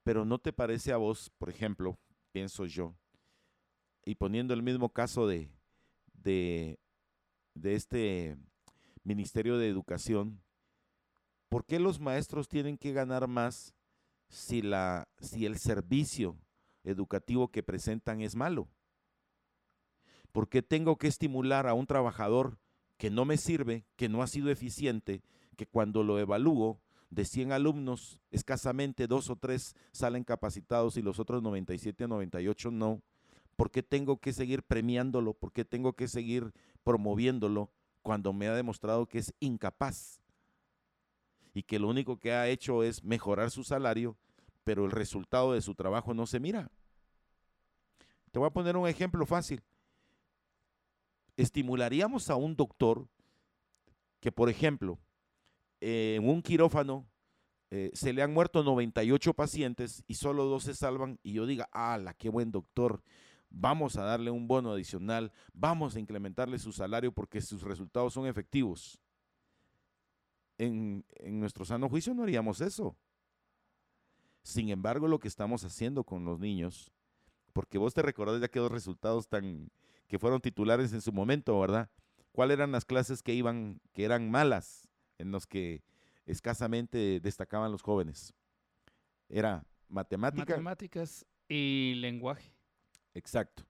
[0.03, 1.99] Pero ¿no te parece a vos, por ejemplo,
[2.33, 2.95] pienso yo,
[4.05, 5.51] y poniendo el mismo caso de,
[6.15, 6.79] de,
[7.55, 8.39] de este
[9.03, 10.41] Ministerio de Educación,
[11.51, 13.75] ¿Por qué los maestros tienen que ganar más
[14.29, 16.39] si, la, si el servicio
[16.85, 18.69] educativo que presentan es malo?
[20.33, 22.59] ¿Por qué tengo que estimular a un trabajador
[22.97, 25.23] que no me sirve, que no ha sido eficiente,
[25.57, 31.19] que cuando lo evalúo de 100 alumnos, escasamente dos o tres salen capacitados y los
[31.19, 33.03] otros 97 o 98 no?
[33.57, 35.35] ¿Por qué tengo que seguir premiándolo?
[35.35, 36.53] ¿Por qué tengo que seguir
[36.85, 37.71] promoviéndolo
[38.03, 40.21] cuando me ha demostrado que es incapaz?
[41.55, 44.17] y que lo único que ha hecho es mejorar su salario,
[44.65, 46.71] pero el resultado de su trabajo no se mira.
[48.31, 49.63] Te voy a poner un ejemplo fácil.
[51.37, 53.09] Estimularíamos a un doctor
[54.21, 54.99] que, por ejemplo,
[55.81, 57.09] en un quirófano
[57.71, 61.69] eh, se le han muerto 98 pacientes y solo dos se salvan y yo diga,
[61.73, 63.03] ¡ala, qué buen doctor!
[63.49, 68.27] Vamos a darle un bono adicional, vamos a incrementarle su salario porque sus resultados son
[68.27, 69.01] efectivos
[70.61, 71.05] en,
[71.41, 72.97] nuestro sano juicio no haríamos eso.
[74.43, 76.91] Sin embargo, lo que estamos haciendo con los niños,
[77.53, 79.71] porque vos te recordás de aquellos resultados tan
[80.09, 81.89] que fueron titulares en su momento, ¿verdad?
[82.33, 85.85] ¿Cuáles eran las clases que iban, que eran malas, en los que
[86.27, 88.35] escasamente destacaban los jóvenes?
[89.29, 90.55] Era matemática.
[90.55, 92.53] Matemáticas y lenguaje.
[93.15, 93.65] Exacto.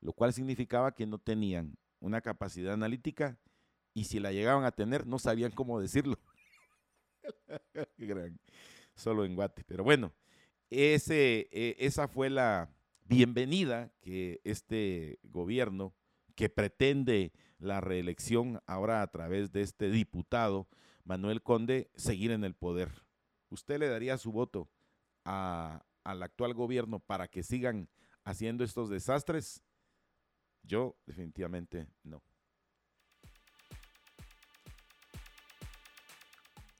[0.00, 3.38] Lo cual significaba que no tenían una capacidad analítica
[3.94, 6.18] y si la llegaban a tener no sabían cómo decirlo.
[8.98, 9.62] Solo en Guate.
[9.64, 10.12] Pero bueno,
[10.70, 12.68] ese, e, esa fue la
[13.04, 15.94] bienvenida que este gobierno,
[16.34, 20.68] que pretende la reelección ahora a través de este diputado,
[21.04, 22.90] Manuel Conde, seguir en el poder.
[23.50, 24.68] ¿Usted le daría su voto
[25.24, 27.88] al actual gobierno para que sigan
[28.24, 29.62] haciendo estos desastres?
[30.64, 32.20] Yo definitivamente no.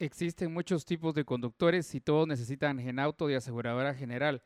[0.00, 4.44] Existen muchos tipos de conductores y todos necesitan Genauto de aseguradora general.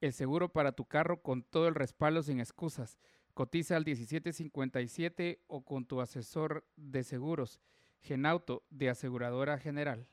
[0.00, 2.96] El seguro para tu carro con todo el respaldo sin excusas.
[3.34, 7.60] Cotiza al 1757 o con tu asesor de seguros,
[8.00, 10.06] Genauto, de Aseguradora General.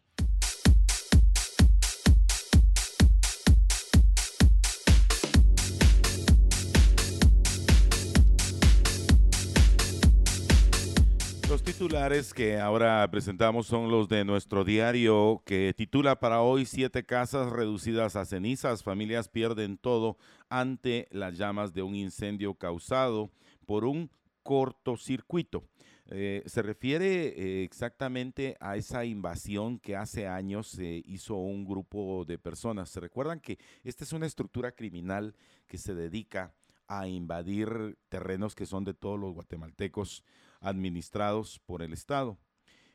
[11.52, 17.06] Los titulares que ahora presentamos son los de nuestro diario que titula para hoy siete
[17.06, 20.16] casas reducidas a cenizas, familias pierden todo
[20.48, 23.32] ante las llamas de un incendio causado
[23.66, 24.10] por un
[24.44, 25.66] cortocircuito.
[26.10, 32.24] Eh, se refiere eh, exactamente a esa invasión que hace años se hizo un grupo
[32.24, 32.88] de personas.
[32.88, 35.36] Se recuerdan que esta es una estructura criminal
[35.68, 36.54] que se dedica
[36.88, 40.24] a invadir terrenos que son de todos los guatemaltecos
[40.62, 42.38] administrados por el Estado.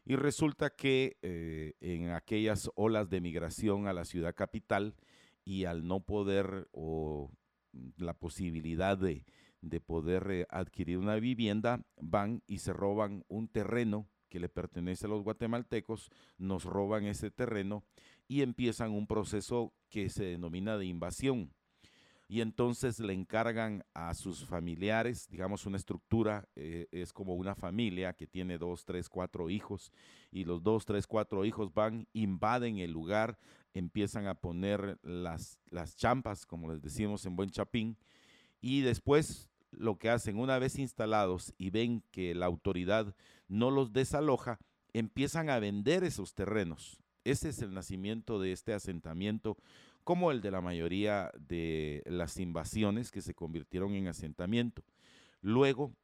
[0.05, 4.95] Y resulta que eh, en aquellas olas de migración a la ciudad capital
[5.45, 7.31] y al no poder o
[7.97, 9.25] la posibilidad de,
[9.85, 15.09] poder eh, adquirir una vivienda, van y se roban un terreno que le pertenece a
[15.09, 17.85] los guatemaltecos, nos roban ese terreno
[18.29, 21.53] y empiezan un proceso que se denomina de invasión
[22.29, 28.15] y entonces le encargan a sus familiares, digamos una estructura, eh, es como una familia
[28.15, 29.93] que tiene dos, tres, cuatro hijos
[30.33, 33.39] y los dos, tres, cuatro hijos van, invaden el lugar,
[33.75, 37.97] empiezan a poner las, las champas, como les decimos en buen chapín,
[38.61, 43.15] y después lo que hacen una vez instalados y ven que la autoridad
[43.47, 44.59] no los desaloja,
[44.93, 46.99] empiezan a vender esos terrenos.
[47.25, 49.57] Ese es el nacimiento de este asentamiento
[50.07, 54.85] como el de la mayoría de las invasiones que se convirtieron en asentamiento.
[55.41, 55.97] Luego,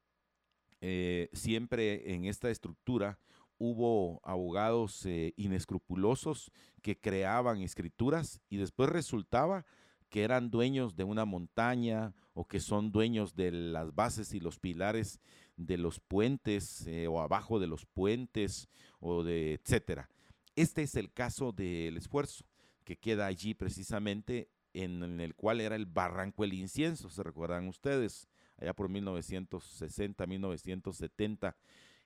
[0.81, 3.21] eh, siempre en esta estructura
[3.59, 6.51] hubo abogados eh, inescrupulosos
[6.83, 9.65] que creaban escrituras y después resultaba
[10.09, 14.59] que eran dueños de una montaña o que son dueños de las bases y los
[14.59, 15.21] pilares
[15.57, 20.09] de los puentes eh, o abajo de los puentes o de etcétera.
[20.57, 22.45] Este es el caso del esfuerzo
[22.93, 28.29] que queda allí precisamente en, el cual era el Barranco El Incienso, se recuerdan ustedes,
[28.59, 31.57] allá por 1960, 1970.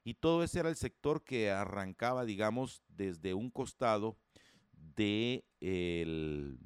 [0.05, 4.17] Y todo ese era el sector que arrancaba, digamos, desde un costado
[4.95, 6.61] del el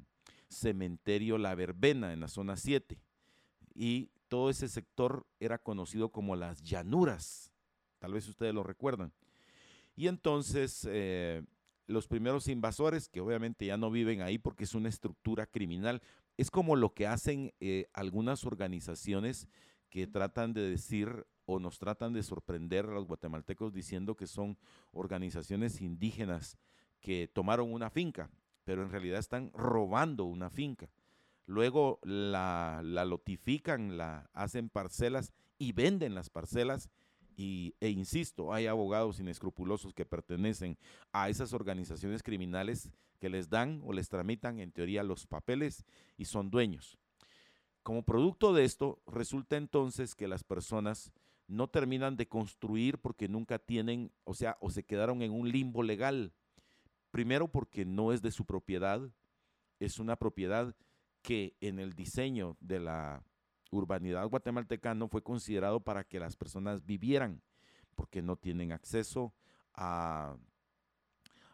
[0.49, 2.99] cementerio La Verbena en la zona 7.
[3.73, 7.51] Y todo ese sector era conocido como las llanuras.
[7.97, 9.13] Tal vez ustedes lo recuerdan.
[9.95, 11.43] Y entonces eh,
[11.91, 16.01] los primeros invasores, que obviamente ya no viven ahí porque es una estructura criminal.
[16.37, 19.47] Es como lo que hacen eh, algunas organizaciones
[19.89, 24.57] que tratan de decir o nos tratan de sorprender a los guatemaltecos diciendo que son
[24.93, 26.57] organizaciones indígenas
[27.01, 28.29] que tomaron una finca,
[28.63, 30.89] pero en realidad están robando una finca.
[31.45, 36.89] Luego la, la lotifican, la hacen parcelas y venden las parcelas
[37.41, 40.77] y, e insisto, hay abogados inescrupulosos que pertenecen
[41.11, 45.83] a esas organizaciones criminales que les dan o les tramitan en teoría los papeles
[46.17, 46.99] y son dueños.
[47.81, 51.11] Como producto de esto, resulta entonces que las personas
[51.47, 55.81] no terminan de construir porque nunca tienen, o sea, o se quedaron en un limbo
[55.81, 56.33] legal.
[57.09, 59.01] Primero porque no es de su propiedad,
[59.79, 60.75] es una propiedad
[61.23, 63.23] que en el diseño de la
[63.71, 67.41] urbanidad guatemalteca no fue considerado para que las personas vivieran,
[67.95, 69.33] porque no tienen acceso
[69.73, 70.37] a,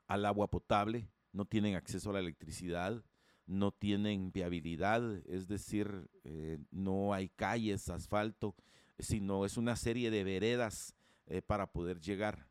[0.07, 3.03] al agua potable, no tienen acceso a la electricidad,
[3.45, 8.55] no tienen viabilidad, es decir, eh, no hay calles, asfalto,
[8.99, 10.95] sino es una serie de veredas
[11.27, 12.47] eh, para poder llegar.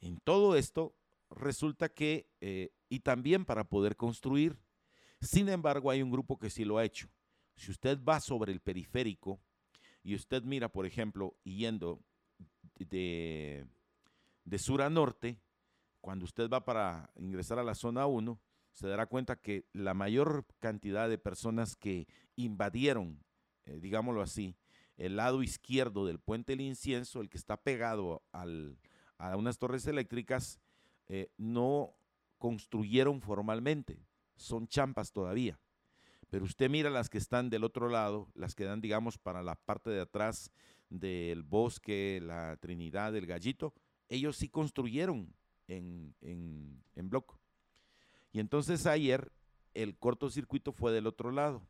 [0.00, 0.94] En todo esto
[1.30, 4.58] resulta que, eh, y también para poder construir,
[5.20, 7.08] sin embargo hay un grupo que sí lo ha hecho,
[7.56, 9.40] si usted va sobre el periférico
[10.02, 12.00] y usted mira, por ejemplo, yendo
[12.78, 13.66] de,
[14.58, 15.40] sur a norte,
[16.00, 18.38] cuando usted va para ingresar a la zona 1,
[18.72, 23.22] se dará cuenta que la mayor cantidad de personas que invadieron,
[23.64, 24.56] eh, digámoslo así,
[24.96, 30.60] el lado izquierdo del puente del incienso, el que está pegado a unas torres eléctricas,
[31.08, 31.94] eh, no
[32.38, 35.58] construyeron formalmente, son champas todavía.
[36.34, 39.54] Pero usted mira las que están del otro lado, las que dan, digamos, para la
[39.54, 40.50] parte de atrás
[40.90, 43.72] del bosque, la Trinidad, el Gallito,
[44.08, 45.32] ellos sí construyeron
[45.68, 47.36] en, en, en bloque.
[48.32, 49.30] Y entonces ayer
[49.74, 51.68] el cortocircuito fue del otro lado.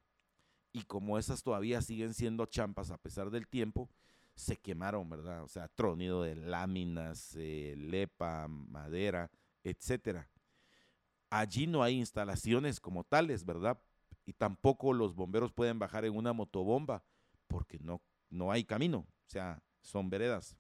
[0.72, 3.90] Y como esas todavía siguen siendo champas a pesar del tiempo,
[4.35, 5.42] se quemaron, ¿verdad?
[5.42, 9.31] O sea, tronido de láminas, eh, lepa, madera,
[9.62, 10.27] etcétera.
[11.29, 13.79] Allí no hay instalaciones como tales, ¿verdad?
[14.26, 17.02] Y tampoco los bomberos pueden bajar en una motobomba
[17.46, 20.56] porque no, no hay camino, o sea, son veredas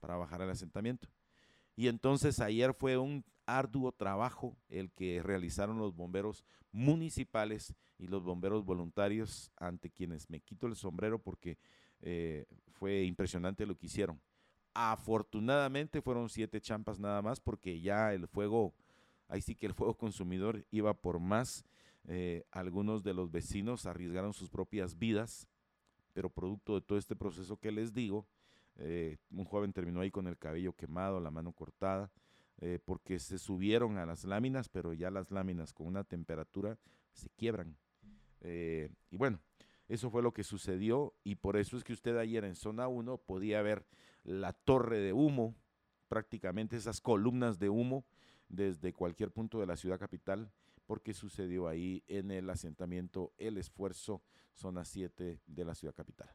[0.00, 1.08] para bajar al asentamiento.
[1.76, 8.22] Y entonces ayer fue un arduo trabajo el que realizaron los bomberos municipales y los
[8.22, 11.58] bomberos voluntarios ante quienes me quito el sombrero porque
[12.00, 14.20] eh, fue impresionante lo que hicieron.
[14.74, 18.74] Afortunadamente fueron siete champas nada más porque ya el fuego,
[19.28, 21.64] ahí sí que el fuego consumidor iba por más.
[22.10, 25.46] Eh, algunos de los vecinos arriesgaron sus propias vidas,
[26.14, 28.26] pero producto de todo este proceso que les digo,
[28.76, 32.10] eh, un joven terminó ahí con el cabello quemado, la mano cortada,
[32.60, 36.78] eh, porque se subieron a las láminas, pero ya las láminas con una temperatura
[37.12, 37.76] se quiebran.
[38.40, 39.40] y bueno,
[39.88, 43.18] eso fue lo que sucedió y por eso es que usted ayer en zona 1
[43.18, 43.84] podía ver
[44.22, 45.56] la torre de humo,
[46.08, 48.06] prácticamente esas columnas de humo
[48.48, 50.52] desde cualquier punto de la ciudad capital,
[50.88, 54.22] porque sucedió ahí en el asentamiento El Esfuerzo,
[54.54, 56.30] zona 7 de la ciudad capital.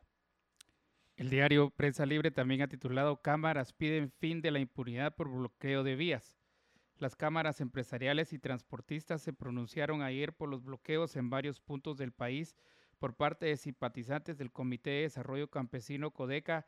[1.15, 5.81] El diario Prensa Libre también ha titulado Cámaras piden fin de la impunidad por bloqueo
[5.83, 6.37] de vías.
[6.99, 12.11] Las cámaras empresariales y transportistas se pronunciaron ayer por los bloqueos en varios puntos del
[12.11, 12.55] país
[12.99, 16.67] por parte de simpatizantes del Comité de Desarrollo Campesino Codeca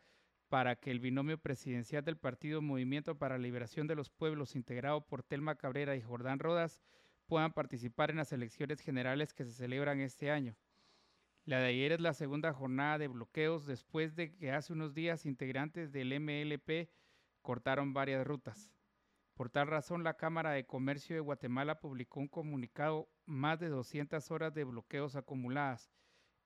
[0.49, 5.05] para que el binomio presidencial del Partido Movimiento para la Liberación de los Pueblos, integrado
[5.05, 6.81] por Telma Cabrera y Jordán Rodas,
[7.27, 10.55] puedan participar en las elecciones generales que se celebran este año.
[11.45, 15.25] La de ayer es la segunda jornada de bloqueos después de que hace unos días
[15.25, 16.89] integrantes del MLP
[17.41, 18.71] cortaron varias rutas.
[19.35, 24.31] Por tal razón, la Cámara de Comercio de Guatemala publicó un comunicado más de 200
[24.31, 25.91] horas de bloqueos acumuladas.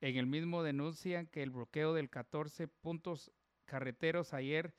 [0.02, 3.32] En el mismo denuncian que el bloqueo del 14 puntos
[3.66, 4.74] carreteros ayer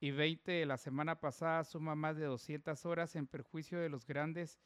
[0.00, 4.04] y 20 de la semana pasada suma más de 200 horas en perjuicio de los
[4.06, 4.58] grandes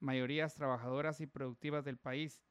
[0.00, 2.42] mayorías trabajadoras y productivas del país.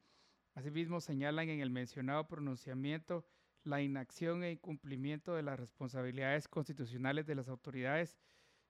[0.54, 3.26] Asimismo, señalan en el mencionado pronunciamiento
[3.64, 8.18] la inacción e incumplimiento de las responsabilidades constitucionales de las autoridades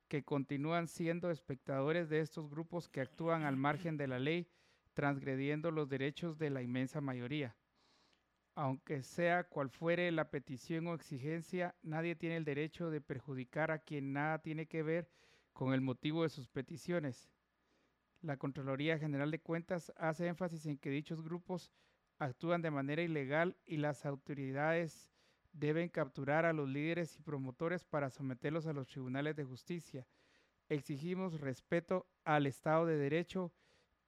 [0.09, 4.49] que continúan siendo espectadores de estos grupos que actúan al margen de la ley,
[4.95, 7.57] transgrediendo los derechos de la inmensa mayoría.
[8.55, 13.79] Aunque sea cual fuere la petición o exigencia, nadie tiene el derecho de perjudicar a
[13.79, 15.09] quien nada tiene que ver
[15.53, 17.31] con el motivo de sus peticiones.
[18.21, 21.71] La Contraloría General de Cuentas hace énfasis en que dichos grupos
[22.19, 25.09] actúan de manera ilegal y las autoridades
[25.53, 30.07] deben capturar a los líderes y promotores para someterlos a los tribunales de justicia.
[30.69, 33.53] Exigimos respeto al Estado de Derecho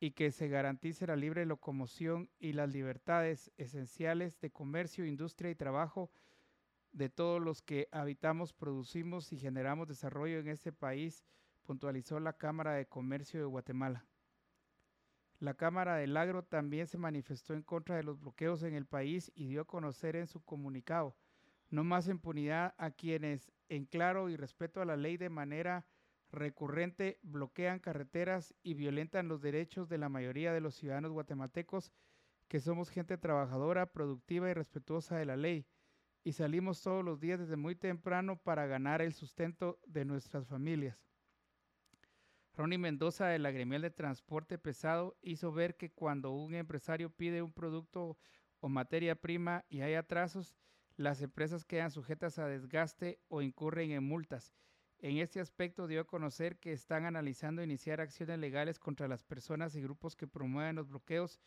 [0.01, 5.55] y que se garantice la libre locomoción y las libertades esenciales de comercio, industria y
[5.55, 6.11] trabajo
[6.93, 11.25] de todos los que habitamos, producimos y generamos desarrollo en este país,
[11.71, 14.05] puntualizó la Cámara de Comercio de Guatemala.
[15.39, 19.31] La Cámara del Agro también se manifestó en contra de los bloqueos en el país
[19.37, 21.15] y dio a conocer en su comunicado
[21.69, 25.87] no más impunidad a quienes, en claro y respeto a la ley de manera
[26.33, 31.93] recurrente bloquean carreteras y violentan los derechos de la mayoría de los ciudadanos guatemaltecos,
[32.49, 35.69] que somos gente trabajadora, productiva y respetuosa de la ley,
[36.25, 41.10] y salimos todos los días desde muy temprano para ganar el sustento de nuestras familias.
[42.61, 47.55] Ronnie Mendoza de la de Transporte Pesado hizo ver que cuando un empresario pide un
[47.55, 48.19] producto
[48.61, 50.55] o materia prima y hay atrasos,
[50.97, 54.53] las empresas quedan sujetas a desgaste o incurren en multas
[54.99, 59.75] en este aspecto dio a conocer que están analizando iniciar acciones legales contra las personas
[59.75, 61.41] y grupos que promueven los bloqueos,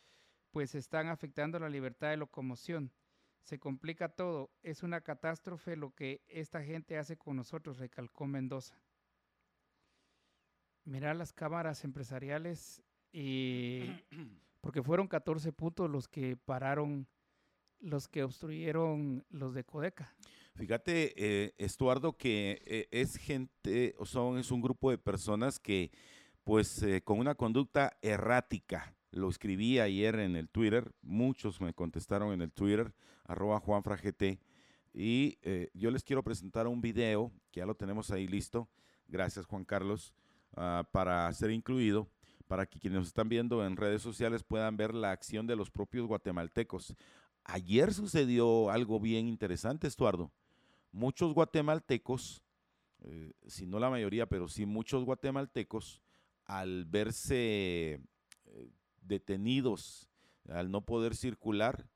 [0.50, 2.92] pues están afectando la libertad de locomoción.
[3.42, 8.80] Se complica todo, es una catástrofe lo que esta gente hace con nosotros, recalcó Mendoza.
[10.84, 13.84] Mirar las cámaras empresariales y
[14.60, 17.06] porque fueron 14 puntos los que pararon,
[17.80, 20.16] los que obstruyeron los de Codeca.
[20.54, 25.90] Fíjate, eh, Estuardo, que eh, es gente, o son, es un grupo de personas que,
[26.44, 32.32] pues, eh, con una conducta errática, lo escribí ayer en el Twitter, muchos me contestaron
[32.32, 32.94] en el Twitter,
[33.24, 34.22] arroba juanfragt,
[34.92, 35.38] y
[35.74, 38.68] yo les quiero presentar un video, que ya lo tenemos ahí listo,
[39.08, 40.14] gracias Juan Carlos,
[40.56, 42.08] ah, para ser incluido,
[42.48, 45.70] para que quienes nos están viendo en redes sociales puedan ver la acción de los
[45.70, 46.94] propios guatemaltecos.
[47.44, 50.32] Ayer sucedió algo bien interesante, Estuardo
[50.94, 52.42] muchos guatemaltecos,
[53.02, 56.00] eh, si no la mayoría, pero sí muchos guatemaltecos,
[56.46, 58.00] al verse
[58.46, 58.70] eh,
[59.02, 60.08] detenidos,
[60.48, 61.86] al no poder circular,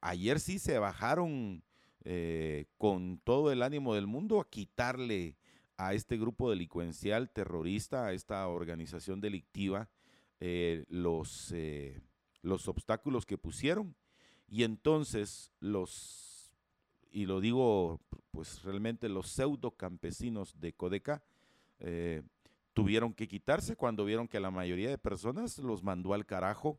[0.00, 1.62] ayer sí se bajaron
[2.04, 5.36] eh, con todo el ánimo del mundo a quitarle
[5.76, 9.88] a este grupo delincuencial terrorista, a esta organización delictiva,
[10.88, 11.54] los,
[12.42, 13.94] los obstáculos que pusieron.
[14.48, 16.26] Y entonces los
[17.10, 18.00] y lo digo
[18.30, 21.22] pues realmente los pseudo campesinos de Codeca,
[21.78, 22.22] eh,
[22.74, 26.78] tuvieron que quitarse cuando vieron que la mayoría de personas los mandó al carajo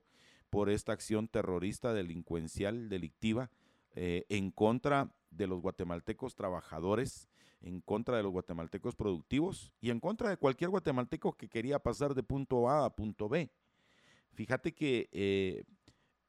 [0.51, 3.49] por esta acción terrorista, delincuencial, delictiva,
[3.95, 7.27] eh, en contra de los guatemaltecos trabajadores,
[7.61, 12.13] en contra de los guatemaltecos productivos y en contra de cualquier guatemalteco que quería pasar
[12.13, 13.49] de punto A a punto B.
[14.33, 15.63] Fíjate que eh,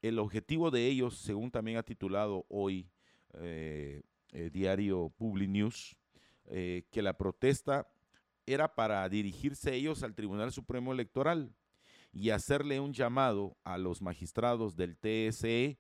[0.01, 2.91] el objetivo de ellos, según también ha titulado hoy
[3.35, 4.03] eh,
[4.33, 5.97] el diario Publi News,
[6.47, 7.87] eh, que la protesta
[8.47, 11.55] era para dirigirse ellos al Tribunal Supremo Electoral
[12.13, 15.79] y hacerle un llamado a los magistrados del TSE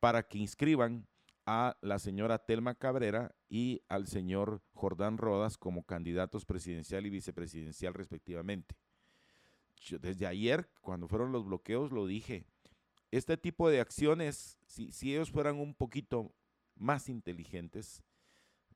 [0.00, 1.06] para que inscriban
[1.46, 7.94] a la señora Telma Cabrera y al señor Jordán Rodas como candidatos presidencial y vicepresidencial
[7.94, 8.76] respectivamente.
[10.00, 12.46] desde ayer, cuando fueron los bloqueos, lo dije.
[13.10, 16.32] Este tipo de acciones, si, si ellos fueran un poquito
[16.76, 18.02] más inteligentes,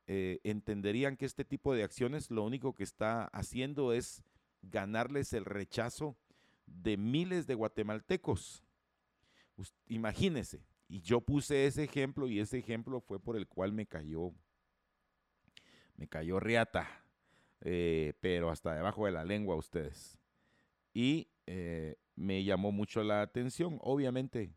[0.09, 4.23] eh, entenderían que este tipo de acciones lo único que está haciendo es
[4.63, 6.17] ganarles el rechazo
[6.67, 8.63] de miles de guatemaltecos.
[9.89, 14.33] imagínese, y yo puse ese ejemplo y ese ejemplo fue por el cual me cayó,
[15.97, 16.87] me cayó riata,
[17.61, 20.19] eh, pero hasta debajo de la lengua ustedes.
[20.95, 24.55] Y eh, me llamó mucho la atención, obviamente,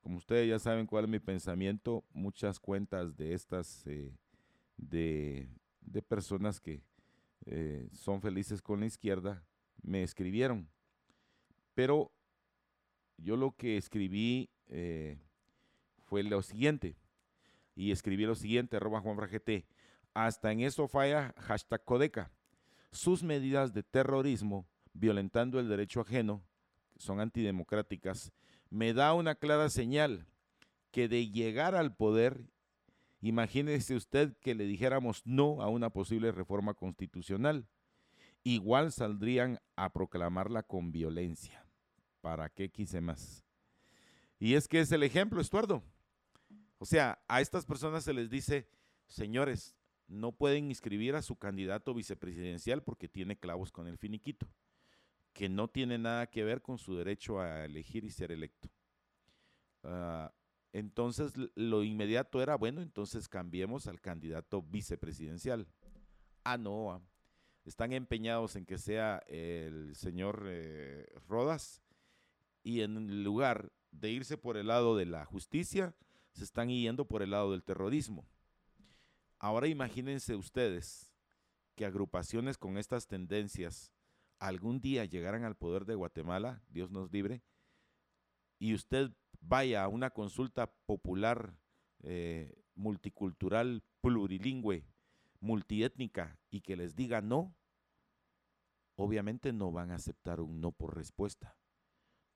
[0.00, 4.16] como ustedes ya saben cuál es mi pensamiento, muchas cuentas de estas, eh,
[4.76, 5.48] de,
[5.80, 6.82] de, personas que
[7.92, 9.44] son felices con la izquierda,
[9.82, 10.68] me escribieron.
[11.74, 12.12] Pero
[13.18, 14.50] yo lo que escribí
[16.06, 16.96] fue lo siguiente.
[17.74, 19.18] Y escribí lo siguiente, arroba Juan
[20.14, 22.30] Hasta en eso falla hashtag Codeca.
[22.90, 26.42] Sus medidas de terrorismo, violentando el derecho ajeno,
[26.96, 28.32] son antidemocráticas,
[28.70, 30.26] me da una clara señal
[30.90, 32.46] que de llegar al poder,
[33.20, 37.68] imagínese usted que le dijéramos no a una posible reforma constitucional.
[38.44, 41.66] Igual saldrían a proclamarla con violencia.
[42.20, 43.44] ¿Para qué quise más?
[44.38, 45.82] Y es que es el ejemplo, Estuardo.
[46.78, 48.68] O sea, a estas personas se les dice,
[49.06, 49.76] señores,
[50.08, 54.48] no pueden inscribir a su candidato vicepresidencial porque tiene clavos con el finiquito,
[55.32, 58.68] que no tiene nada que ver con su derecho a elegir y ser electo.
[59.82, 60.32] Ah,
[60.72, 65.66] entonces, lo inmediato era, bueno, entonces cambiemos al candidato vicepresidencial.
[66.44, 67.00] Ah, no, ah,
[67.64, 71.82] están empeñados en que sea el señor eh, Rodas
[72.62, 75.94] y en lugar de irse por el lado de la justicia,
[76.36, 78.26] se están yendo por el lado del terrorismo.
[79.38, 81.14] Ahora imagínense ustedes
[81.74, 83.92] que agrupaciones con estas tendencias
[84.38, 87.42] algún día llegaran al poder de Guatemala, Dios nos libre,
[88.58, 89.10] y usted
[89.40, 91.54] vaya a una consulta popular,
[92.02, 94.86] eh, multicultural, plurilingüe,
[95.40, 97.54] multiétnica, y que les diga no,
[98.96, 101.56] obviamente no van a aceptar un no por respuesta.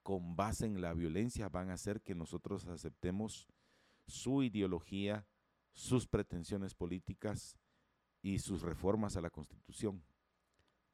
[0.02, 3.48] Con base en la violencia van a hacer que nosotros aceptemos
[4.10, 5.26] su ideología,
[5.72, 7.56] sus pretensiones políticas
[8.22, 10.02] y sus reformas a la Constitución.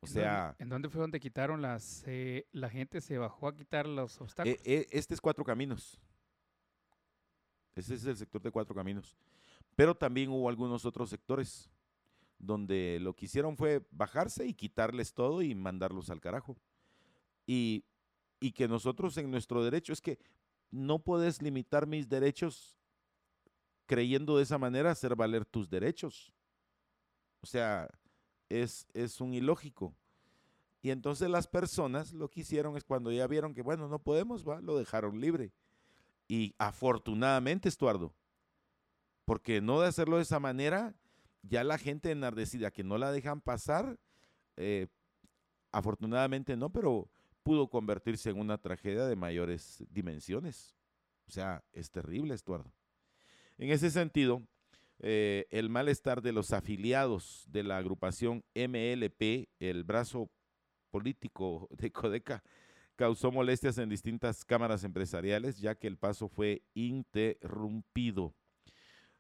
[0.01, 0.55] O sea...
[0.59, 2.05] ¿En dónde fue donde quitaron las...
[2.07, 4.59] Eh, la gente se bajó a quitar los obstáculos?
[4.59, 6.01] Eh, eh, este es Cuatro Caminos.
[7.75, 9.17] Ese es el sector de Cuatro Caminos.
[9.75, 11.71] Pero también hubo algunos otros sectores
[12.39, 16.57] donde lo que hicieron fue bajarse y quitarles todo y mandarlos al carajo.
[17.47, 17.85] Y,
[18.41, 20.19] y que nosotros en nuestro derecho, es que
[20.71, 22.76] no puedes limitar mis derechos
[23.87, 26.33] creyendo de esa manera hacer valer tus derechos.
[27.41, 27.89] O sea,
[28.49, 29.95] es, es un ilógico.
[30.83, 34.47] Y entonces las personas lo que hicieron es cuando ya vieron que, bueno, no podemos,
[34.47, 34.61] ¿va?
[34.61, 35.53] lo dejaron libre.
[36.29, 38.15] Y afortunadamente, Estuardo,
[39.25, 40.95] porque no de hacerlo de esa manera,
[41.43, 43.99] ya la gente enardecida que no la dejan pasar,
[44.57, 44.89] eh,
[45.73, 47.09] afortunadamente no, pero
[47.43, 50.77] pudo convertirse en una tragedia de mayores dimensiones.
[51.29, 52.73] O sea, es terrible, Estuardo.
[53.59, 54.43] En ese sentido,
[54.99, 60.31] eh, el malestar de los afiliados de la agrupación MLP, el brazo
[60.91, 62.43] político de Codeca,
[62.97, 68.35] causó molestias en distintas cámaras empresariales, ya que el paso fue interrumpido.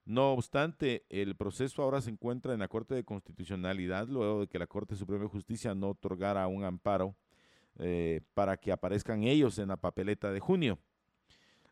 [0.04, 4.58] No obstante, el proceso ahora se encuentra en la Corte de Constitucionalidad, luego de que
[4.58, 7.16] la Corte Suprema de Justicia no otorgara un amparo
[7.78, 10.78] eh, para que aparezcan ellos en la papeleta de junio.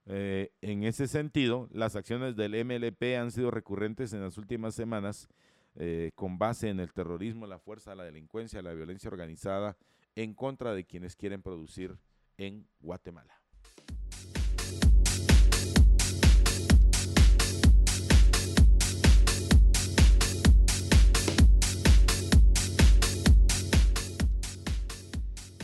[0.06, 5.28] Eh, en ese sentido, las acciones del MLP han sido recurrentes en las últimas semanas
[5.76, 9.76] eh, con base en el terrorismo, la fuerza, la delincuencia, la violencia organizada
[10.14, 11.96] en contra de quienes quieren producir
[12.36, 13.40] en Guatemala.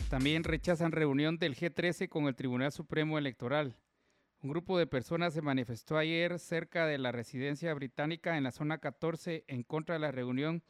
[0.09, 3.77] También rechazan reunión del G13 con el Tribunal Supremo Electoral.
[4.43, 8.79] Un grupo de personas se manifestó ayer cerca de la residencia británica en la zona
[8.79, 10.63] 14 en contra de la reunión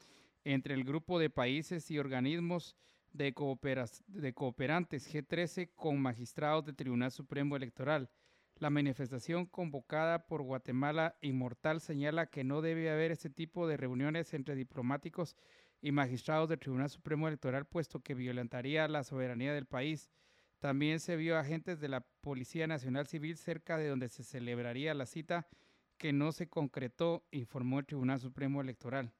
[0.43, 2.75] entre el grupo de países y organismos
[3.13, 8.09] de, cooperantes G13 con magistrados del Tribunal Supremo Electoral.
[8.57, 14.33] La manifestación convocada por Guatemala Inmortal señala que no debe haber este tipo de reuniones
[14.33, 15.37] entre diplomáticos
[15.79, 20.11] y magistrados del Tribunal Supremo Electoral, puesto que violentaría la soberanía del país.
[20.61, 25.07] También se vio agentes de la Policía Nacional Civil cerca de donde se celebraría la
[25.07, 25.47] cita
[25.97, 29.11] que no se concretó, informó el Tribunal Supremo Electoral.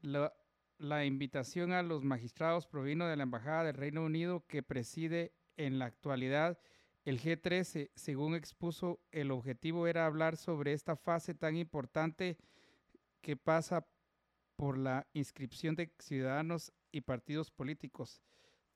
[0.00, 5.78] La, invitación a los magistrados provino de la Embajada del Reino Unido que preside en
[5.78, 6.58] la actualidad
[7.06, 7.90] el G13.
[7.94, 12.36] Según expuso, el objetivo era hablar sobre esta fase tan importante
[13.22, 13.86] que pasa
[14.56, 18.20] por la inscripción de ciudadanos y partidos políticos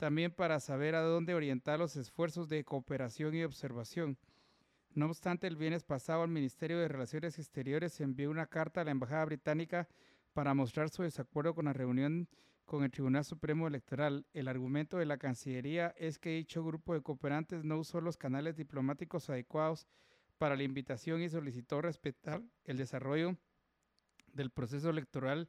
[0.02, 4.18] también para saber a dónde orientar los esfuerzos de cooperación y observación.
[4.94, 8.90] No obstante, el viernes pasado el Ministerio de Relaciones Exteriores envió una carta a la
[8.90, 9.86] Embajada Británica
[10.32, 12.28] para mostrar su desacuerdo con la reunión
[12.64, 14.26] con el Tribunal Supremo Electoral.
[14.32, 18.56] El argumento de la Cancillería es que dicho grupo de cooperantes no usó los canales
[18.56, 19.86] diplomáticos adecuados
[20.36, 23.36] para la invitación y solicitó respetar el desarrollo
[24.32, 25.48] del proceso electoral,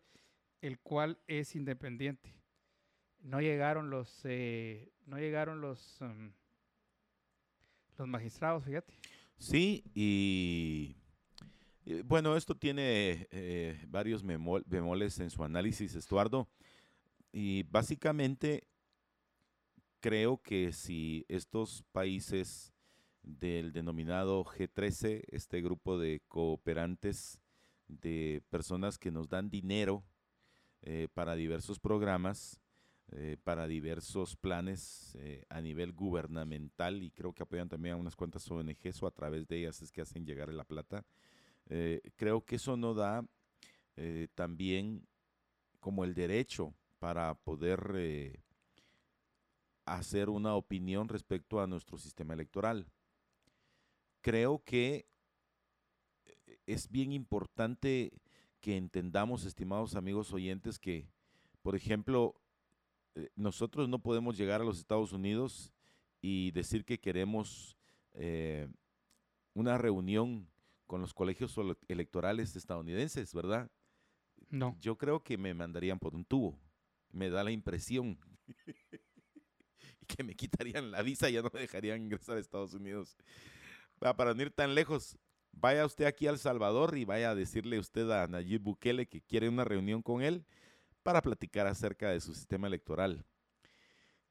[0.61, 2.42] el cual es independiente
[3.23, 6.31] no llegaron los eh, no llegaron los um,
[7.97, 8.93] los magistrados, fíjate.
[9.37, 10.95] Sí, y,
[12.05, 16.47] bueno, esto tiene eh, varios bemoles en su análisis, Estuardo,
[17.31, 18.67] y básicamente
[19.99, 22.73] creo que si estos países
[23.21, 27.39] del denominado G13, este grupo de cooperantes,
[27.87, 30.03] de personas que nos dan dinero
[30.81, 32.62] eh, para diversos programas,
[33.15, 38.15] eh, para diversos planes eh, a nivel gubernamental y creo que apoyan también a unas
[38.15, 41.05] cuantas ONGs o a través de ellas es que hacen llegar la plata.
[41.69, 43.23] Eh, creo que eso no da
[44.33, 45.07] también
[45.79, 48.41] como el derecho para poder
[49.85, 52.87] hacer una opinión respecto a nuestro sistema electoral.
[54.21, 55.05] Creo que
[56.65, 58.13] es bien importante
[58.59, 61.07] que entendamos, estimados amigos oyentes, que,
[61.61, 62.42] por ejemplo, eh,
[63.35, 65.73] nosotros no podemos llegar a los Estados Unidos
[66.21, 67.77] y decir que queremos
[68.13, 68.67] eh,
[69.53, 70.49] una reunión
[70.87, 71.55] con los colegios
[71.87, 73.69] electorales estadounidenses, ¿verdad?
[74.49, 74.77] No.
[74.79, 76.59] Yo creo que me mandarían por un tubo.
[77.11, 78.17] Me da la impresión.
[80.07, 83.17] que me quitarían la visa y ya no me dejarían ingresar a Estados Unidos.
[83.99, 85.17] para no ir tan lejos,
[85.51, 89.21] vaya usted aquí a El Salvador y vaya a decirle usted a Nayib Bukele que
[89.21, 90.45] quiere una reunión con él
[91.03, 93.25] para platicar acerca de su sistema electoral.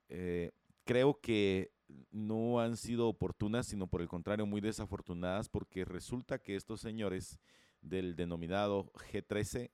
[0.09, 0.51] Eh,
[0.85, 1.73] creo que
[2.11, 7.39] no han sido oportunas, sino por el contrario muy desafortunadas, porque resulta que estos señores
[7.83, 9.71] del denominado G13,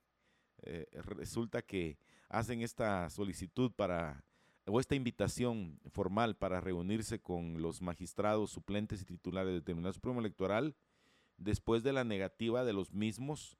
[0.63, 1.97] eh, resulta que
[2.27, 4.25] hacen esta solicitud para,
[4.65, 10.19] o esta invitación formal para reunirse con los magistrados suplentes y titulares del Tribunal Supremo
[10.19, 10.75] Electoral,
[11.37, 13.57] después de la negativa de los mismos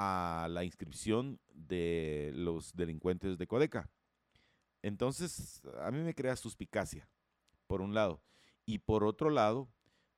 [0.00, 3.90] a la inscripción de los delincuentes de Codeca.
[4.80, 7.08] Entonces, a mí me crea suspicacia,
[7.66, 8.22] por un lado.
[8.64, 9.68] Y por otro lado,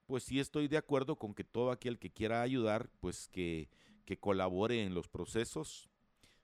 [0.05, 3.71] pues sí estoy de acuerdo con que todo aquel que quiera ayudar, pues que,
[4.21, 5.89] colabore en los procesos.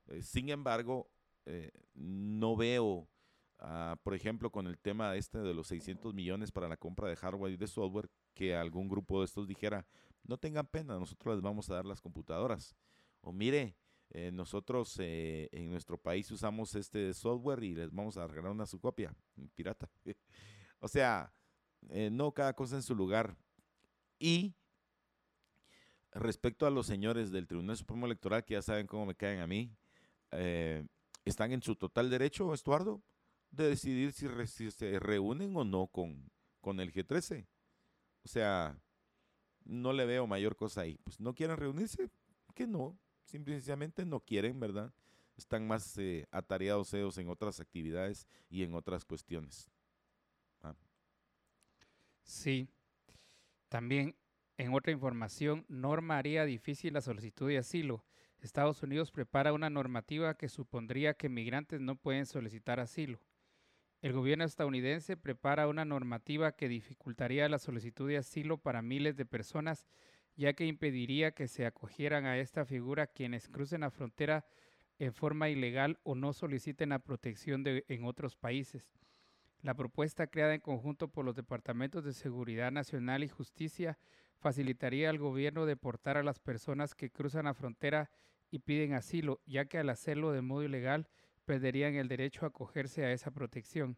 [0.06, 1.10] Eh, sin embargo,
[1.44, 3.06] eh, no veo,
[3.58, 7.16] ah, por ejemplo, con el tema este de los 600 millones para la compra de
[7.16, 9.84] hardware y de software, que algún grupo de estos dijera,
[10.22, 12.74] no tengan pena, nosotros les vamos a dar las computadoras
[13.26, 13.76] o mire,
[14.10, 18.66] eh, nosotros eh, en nuestro país usamos este software y les vamos a regalar una
[18.66, 19.12] su copia,
[19.56, 19.90] pirata.
[20.78, 21.34] o sea,
[21.88, 23.36] eh, no cada cosa en su lugar.
[24.20, 24.54] Y
[26.12, 29.48] respecto a los señores del Tribunal Supremo Electoral, que ya saben cómo me caen a
[29.48, 29.76] mí,
[31.24, 33.02] están en su total derecho, Estuardo,
[33.50, 37.44] de decidir si, se reúnen o no con, con el G13.
[38.24, 38.80] O sea,
[39.64, 40.96] no le veo mayor cosa ahí.
[41.02, 42.08] Pues no quieren reunirse,
[42.54, 44.92] que no, simplemente no quieren, ¿verdad?
[45.36, 49.70] Están más eh, atareados ellos en otras actividades y en otras cuestiones.
[50.62, 50.74] Ah.
[52.22, 52.68] Sí.
[53.68, 54.16] También,
[54.56, 58.04] en otra información, norma haría difícil la solicitud de asilo.
[58.40, 63.20] Estados Unidos prepara una normativa que supondría que migrantes no pueden solicitar asilo.
[64.02, 69.26] El gobierno estadounidense prepara una normativa que dificultaría la solicitud de asilo para miles de
[69.26, 69.86] personas
[70.36, 74.44] ya que impediría que se acogieran a esta figura quienes crucen la frontera
[74.98, 78.92] en forma ilegal o no soliciten la protección en otros países.
[79.62, 83.98] La propuesta creada en conjunto por los departamentos de Seguridad Nacional y Justicia
[84.38, 88.10] facilitaría al gobierno deportar a las personas que cruzan la frontera
[88.50, 91.08] y piden asilo, ya que al hacerlo de modo ilegal
[91.46, 93.96] perderían el derecho a acogerse a esa protección.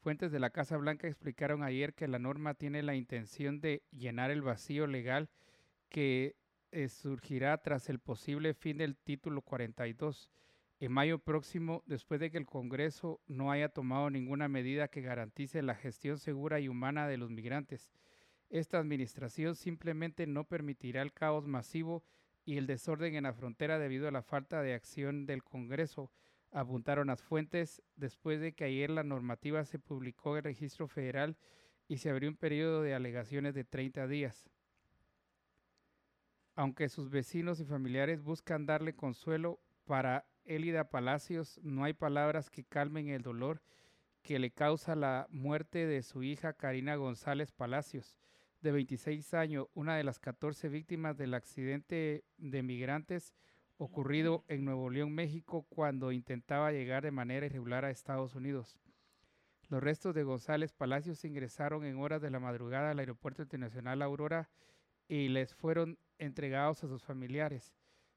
[0.00, 4.30] Fuentes de la Casa Blanca explicaron ayer que la norma tiene la intención de llenar
[4.30, 5.28] el vacío legal
[5.90, 6.36] que
[6.72, 10.30] eh, surgirá tras el posible fin del título 42
[10.78, 15.60] en mayo próximo, después de que el Congreso no haya tomado ninguna medida que garantice
[15.60, 17.92] la gestión segura y humana de los migrantes.
[18.48, 22.02] Esta administración simplemente no permitirá el caos masivo
[22.46, 26.10] y el desorden en la frontera debido a la falta de acción del Congreso,
[26.50, 31.36] apuntaron las fuentes después de que ayer la normativa se publicó en el registro federal
[31.88, 34.50] y se abrió un periodo de alegaciones de 30 días.
[36.60, 42.64] Aunque sus vecinos y familiares buscan darle consuelo, para Elida Palacios no hay palabras que
[42.64, 43.62] calmen el dolor
[44.20, 48.18] que le causa la muerte de su hija Karina González Palacios,
[48.60, 53.32] de 26 años, una de las 14 víctimas del accidente de migrantes
[53.78, 58.78] ocurrido en Nuevo León, México, cuando intentaba llegar de manera irregular a Estados Unidos.
[59.70, 64.50] Los restos de González Palacios ingresaron en horas de la madrugada al Aeropuerto Internacional Aurora
[65.08, 67.74] y les fueron entregados a sus familiares.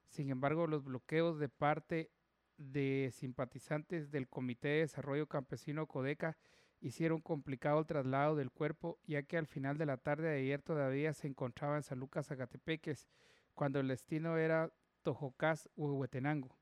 [0.08, 2.12] Sin embargo, los bloqueos de parte
[2.58, 6.38] de simpatizantes del Comité de Desarrollo Campesino Codeca
[6.82, 10.62] hicieron complicado el traslado del cuerpo, ya que al final de la tarde de ayer
[10.62, 13.08] todavía se encontraba en San Lucas, Zacatepeques,
[13.54, 16.58] cuando el destino era Tojocás u Huetenango.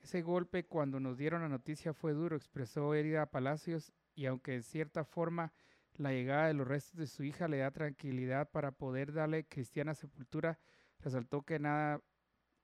[0.00, 4.62] Ese golpe cuando nos dieron la noticia fue duro, expresó Herida Palacios, y aunque en
[4.62, 5.52] cierta forma
[6.00, 9.94] la llegada de los restos de su hija le da tranquilidad para poder darle cristiana
[9.94, 10.58] sepultura,
[10.98, 12.00] resaltó que nada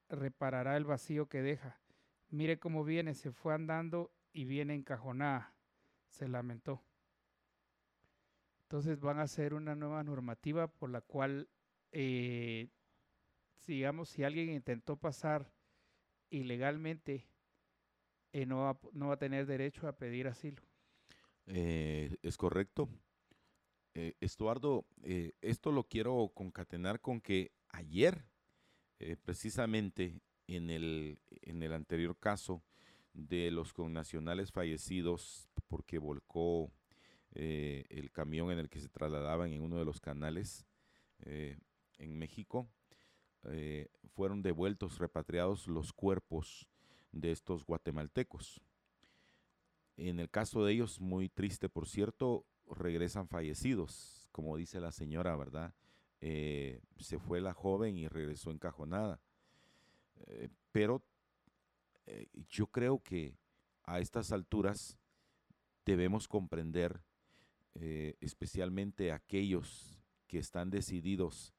[0.08, 1.80] reparará el vacío que deja.
[2.30, 5.54] Mire cómo viene, se fue andando y viene encajonada,
[6.08, 6.82] se lamentó.
[8.62, 11.48] Entonces van a hacer una nueva normativa por la cual
[11.92, 12.68] eh,
[13.66, 15.52] digamos, si alguien intentó pasar
[16.30, 17.26] ilegalmente,
[18.32, 20.62] eh, no, va, no, va, a tener derecho a pedir asilo.
[21.46, 22.88] Eh, es correcto.
[23.98, 28.26] Eh, Estuardo, eh, esto lo quiero concatenar con que ayer,
[28.98, 32.62] eh, precisamente en el, en el anterior caso
[33.14, 36.70] de los connacionales fallecidos porque volcó
[37.32, 40.64] el camión en el que se trasladaban en uno de los canales
[41.18, 42.66] en México,
[44.14, 46.66] fueron devueltos, repatriados los cuerpos
[47.12, 48.62] de estos guatemaltecos.
[49.98, 55.36] En el caso de ellos, muy triste por cierto, regresan fallecidos, como dice la señora,
[55.36, 55.74] ¿verdad?
[56.20, 59.20] Eh, se fue la joven y regresó encajonada.
[60.26, 61.02] Eh, pero
[62.48, 63.36] yo creo que
[63.82, 64.96] a estas alturas
[65.84, 67.02] debemos comprender,
[67.74, 71.52] especialmente aquellos que están decididos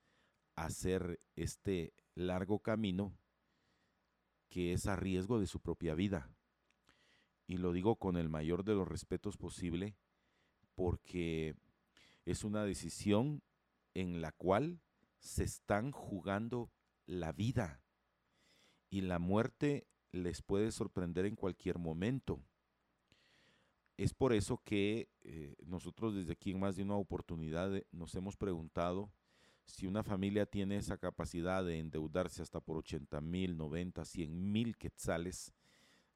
[0.58, 3.14] hacer este largo camino
[4.49, 6.30] que es a riesgo de su propia vida.
[7.45, 9.95] Y lo digo con el mayor de los respetos posible
[10.78, 11.56] porque
[12.24, 13.42] es una decisión
[13.96, 14.80] en la cual
[15.18, 16.72] se están jugando
[17.08, 17.82] la vida
[18.92, 22.44] y la muerte les puede sorprender en cualquier momento.
[23.98, 28.14] Es por eso que eh, nosotros desde aquí en más de una oportunidad eh, nos
[28.14, 29.12] hemos preguntado
[29.66, 34.78] si una familia tiene esa capacidad de endeudarse hasta por 80 mil, 90, 100 mil
[34.78, 35.56] quetzales,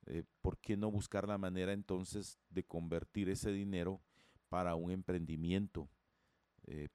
[0.05, 4.03] eh, ¿por qué no buscar la manera entonces de convertir ese dinero
[4.51, 5.87] para un emprendimiento,
[6.63, 6.89] eh,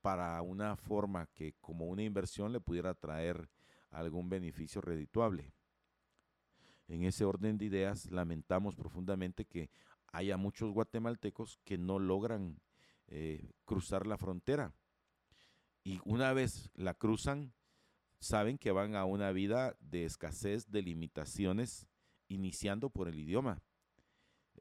[0.00, 3.50] para una forma que como una inversión le pudiera traer
[3.90, 5.52] algún beneficio redituable?
[6.86, 9.70] En ese orden de ideas, lamentamos profundamente que
[10.12, 12.60] haya muchos guatemaltecos que no logran
[13.08, 14.72] eh, cruzar la frontera
[15.82, 17.52] y una vez la cruzan,
[18.20, 21.88] saben que van a una vida de escasez, de limitaciones,
[22.28, 23.64] iniciando por el idioma.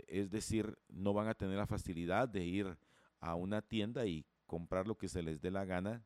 [0.08, 2.78] Es decir, no van a tener la facilidad de ir
[3.20, 6.04] a una tienda y comprar lo que se les dé la gana,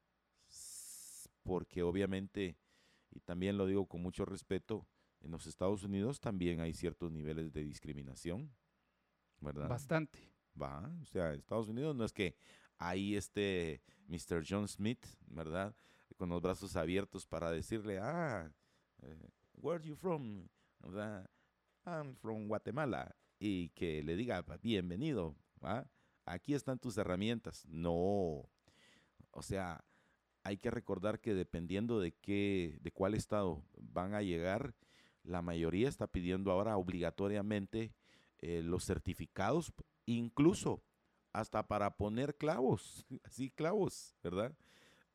[1.44, 2.58] porque obviamente,
[3.12, 4.88] y también lo digo con mucho respeto,
[5.22, 8.54] en los Estados Unidos también hay ciertos niveles de discriminación,
[9.40, 9.68] ¿verdad?
[9.68, 10.20] Bastante.
[10.60, 12.36] Va, o sea, Estados Unidos no es que
[12.78, 14.44] ahí este Mr.
[14.48, 15.76] John Smith, ¿verdad?
[16.18, 18.52] Con los brazos abiertos para decirle, ah,
[19.02, 20.48] eh, where are you from?
[20.80, 21.28] ¿verdad?
[21.86, 23.14] I'm from Guatemala.
[23.40, 25.90] Y que le diga, bienvenido, ¿va?
[26.26, 27.66] Aquí están tus herramientas.
[27.68, 28.50] No.
[29.32, 29.84] O sea,
[30.44, 34.74] hay que recordar que dependiendo de qué, de cuál estado van a llegar,
[35.24, 37.94] la mayoría está pidiendo ahora obligatoriamente
[38.40, 39.74] eh, los certificados
[40.06, 40.82] incluso
[41.34, 44.56] hasta para poner clavos, así clavos, ¿verdad?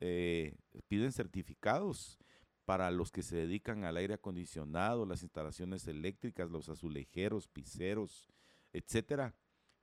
[0.00, 0.54] Eh,
[0.88, 2.18] piden certificados
[2.64, 8.28] para los que se dedican al aire acondicionado, las instalaciones eléctricas, los azulejeros, piseros,
[8.72, 9.34] etcétera.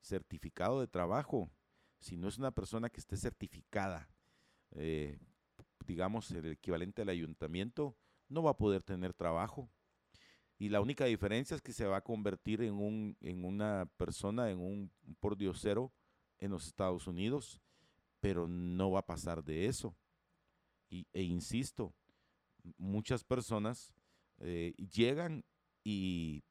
[0.02, 1.52] Certificado de trabajo.
[2.00, 4.10] Si no es una persona que esté certificada,
[4.72, 5.20] eh,
[5.86, 7.98] digamos, el equivalente al ayuntamiento,
[8.30, 9.70] no va a poder tener trabajo.
[10.58, 14.52] Y la única diferencia es que se va a convertir en, un, en una persona,
[14.52, 15.94] en un pordiosero
[16.38, 17.62] en los Estados Unidos,
[18.20, 19.96] pero no va a pasar de eso.
[20.90, 21.94] Y, e insisto,
[22.78, 23.94] muchas personas
[24.40, 25.44] eh, llegan
[25.84, 26.44] y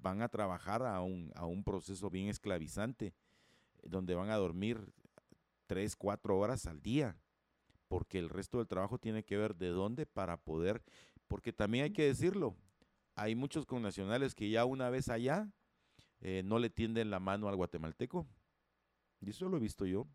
[0.00, 3.14] van a trabajar a un, a un proceso bien esclavizante,
[3.82, 4.92] donde van a dormir
[5.66, 7.16] tres, cuatro horas al día,
[7.88, 10.82] porque el resto del trabajo tiene que ver de dónde para poder,
[11.26, 12.56] porque también hay que decirlo,
[13.14, 15.50] hay muchos connacionales que ya una vez allá
[16.20, 18.26] eh, no le tienden la mano al guatemalteco,
[19.20, 20.06] y eso lo he visto yo.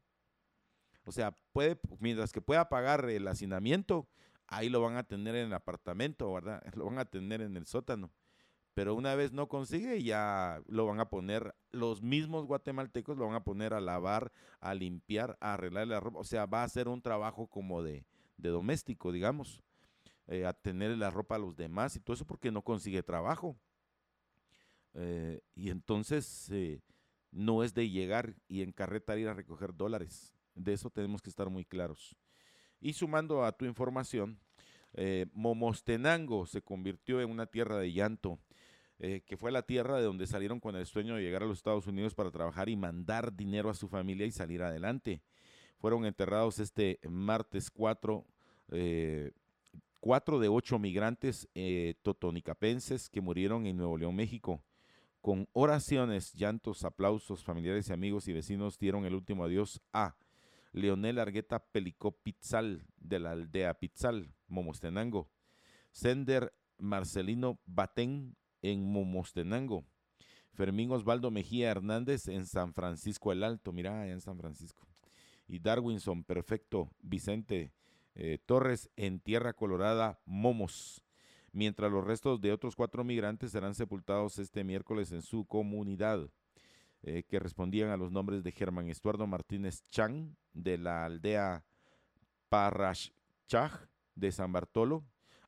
[1.05, 4.07] O sea, puede, mientras que pueda pagar el hacinamiento,
[4.47, 6.63] ahí lo van a tener en el apartamento, ¿verdad?
[6.75, 8.11] Lo van a tener en el sótano.
[8.73, 13.35] Pero una vez no consigue, ya lo van a poner, los mismos guatemaltecos lo van
[13.35, 16.19] a poner a lavar, a limpiar, a arreglar la ropa.
[16.19, 18.03] O sea, va a ser un trabajo como de,
[18.37, 19.61] doméstico, digamos,
[20.27, 23.55] eh, a tener la ropa a los demás y todo eso porque no consigue trabajo.
[24.95, 26.81] Eh, y entonces eh,
[27.31, 30.33] no es de llegar y en carreta ir a recoger dólares.
[30.55, 32.15] De eso tenemos que estar muy claros.
[32.83, 34.37] Y sumando a tu información,
[34.93, 38.39] eh, Momostenango se convirtió en una tierra de llanto,
[38.99, 41.59] eh, que fue la tierra de donde salieron con el sueño de llegar a los
[41.59, 45.21] Estados Unidos para trabajar y mandar dinero a su familia y salir adelante.
[45.77, 48.25] Fueron enterrados este martes 4,
[48.73, 49.31] eh,
[50.01, 51.47] cuatro de ocho migrantes
[52.01, 54.61] totonicapenses que murieron en Nuevo León, México.
[55.21, 60.17] Con oraciones, llantos, aplausos, familiares y amigos y vecinos dieron el último adiós a
[60.73, 65.29] Leonel Argueta Pelicó Pizzal, de la aldea Pizzal, Momostenango.
[65.91, 69.85] Sender Marcelino Batén, en Momostenango.
[70.53, 74.87] Fermín Osvaldo Mejía Hernández, en San Francisco el Alto, mira, allá en San Francisco.
[75.47, 77.71] Y Darwinson Perfecto Vicente
[78.15, 81.03] eh, Torres, en Tierra Colorada, Momos.
[81.51, 86.29] Mientras los restos de otros cuatro migrantes serán sepultados este miércoles en su comunidad.
[87.05, 91.65] Eh, que respondían a los nombres de Germán Estuardo Martínez Chang, de la aldea
[92.47, 95.03] Parrachach de San Bartolo,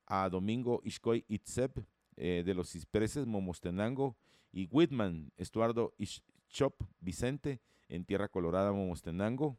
[0.06, 1.86] a Domingo Ishkoy Itzeb,
[2.18, 4.18] eh, de los Ispreses Momostenango,
[4.52, 9.58] y Whitman Estuardo Ischop Vicente, en Tierra Colorada, Momostenango,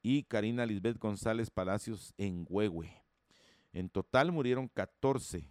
[0.00, 3.02] y Karina Lisbeth González Palacios, en Huehue.
[3.72, 5.44] En total murieron 14.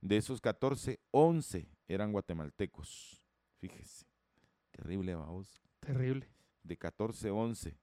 [0.00, 3.20] De esos 14, 11 eran guatemaltecos.
[3.58, 4.06] Fíjese.
[4.78, 5.60] Terrible, vamos.
[5.80, 6.28] Terrible.
[6.62, 7.74] De 14-11.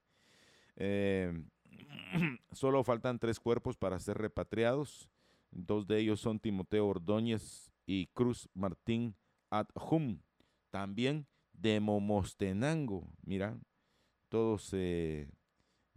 [0.78, 1.44] Eh,
[2.54, 5.10] solo faltan tres cuerpos para ser repatriados.
[5.52, 9.14] Dos de ellos son Timoteo Ordóñez y Cruz Martín
[9.50, 10.22] Adjum.
[10.70, 13.10] También de Momostenango.
[13.24, 13.60] Mira,
[14.30, 15.30] todos eh,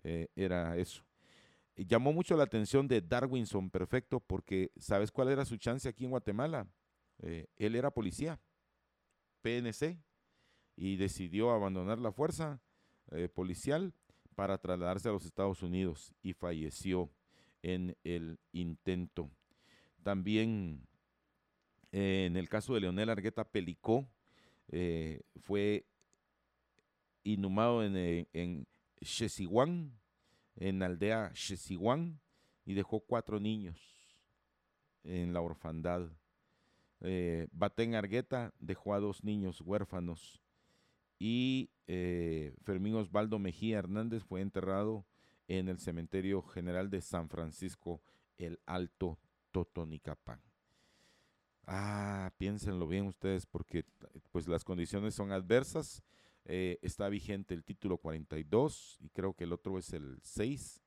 [0.03, 1.05] eh, era eso.
[1.77, 6.11] Llamó mucho la atención de Darwinson Perfecto porque ¿sabes cuál era su chance aquí en
[6.11, 6.67] Guatemala?
[7.21, 8.39] él era policía,
[9.43, 9.99] PNC,
[10.79, 12.61] y decidió abandonar la fuerza
[13.11, 13.93] eh, policial
[14.37, 17.11] para trasladarse a los Estados Unidos y falleció
[17.63, 19.29] en el intento.
[20.05, 20.87] También
[21.91, 24.09] eh, en el caso de Leonel Argueta Pelicó,
[24.69, 25.85] eh, fue
[27.25, 27.97] inhumado en,
[28.33, 28.67] en
[30.61, 32.21] en la aldea Chesiguán,
[32.65, 33.81] y dejó cuatro niños
[35.03, 36.09] en la orfandad.
[37.53, 40.43] Batén Argueta dejó a dos niños huérfanos
[41.19, 45.07] y eh, Fermín Osvaldo Mejía Hernández fue enterrado
[45.49, 48.03] en el Cementerio General de San Francisco,
[48.37, 49.19] el Alto
[49.51, 50.41] Totonicapán.
[51.67, 53.85] Ah, piénsenlo bien ustedes porque
[54.31, 56.03] pues las condiciones son adversas.
[56.45, 60.83] Eh, está vigente el título 42 y creo que el otro es el 6,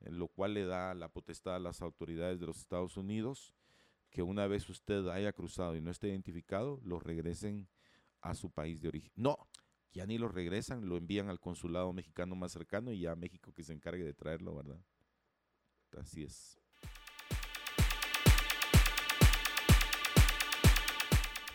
[0.00, 3.54] en lo cual le da la potestad a las autoridades de los Estados Unidos
[4.10, 7.68] que una vez usted haya cruzado y no esté identificado, lo regresen
[8.22, 9.12] a su país de origen.
[9.14, 9.46] No,
[9.92, 13.64] ya ni lo regresan, lo envían al consulado mexicano más cercano y ya México que
[13.64, 14.80] se encargue de traerlo, ¿verdad?
[15.96, 16.58] Así es.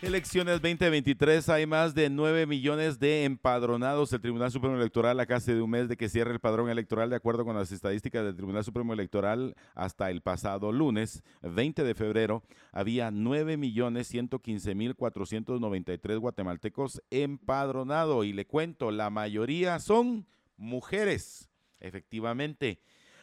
[0.02, 4.12] Elecciones 2023, hay más de 9 millones de empadronados.
[4.12, 7.08] El Tribunal Supremo Electoral, a casi de un mes de que cierre el padrón electoral,
[7.08, 11.94] de acuerdo con las estadísticas del Tribunal Supremo Electoral, hasta el pasado lunes, 20 de
[11.94, 12.42] febrero,
[12.72, 18.26] había 9 millones 115 mil 493 guatemaltecos empadronados.
[18.26, 20.26] Y le cuento, la mayoría son
[20.56, 21.48] mujeres.
[21.78, 22.80] Efectivamente,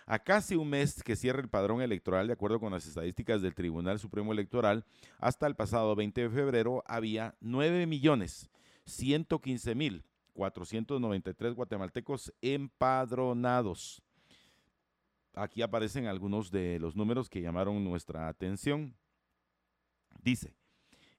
[0.10, 3.53] a casi un mes que cierra el padrón electoral, de acuerdo con las estadísticas del
[3.53, 4.84] Tribunal Supremo Electoral,
[5.20, 8.49] hasta el pasado 20 de febrero había 9 millones
[8.86, 10.03] 115 mil
[10.34, 14.01] 493 guatemaltecos empadronados.
[15.36, 18.95] Aquí aparecen algunos de los números que llamaron nuestra atención.
[20.24, 20.55] Dice,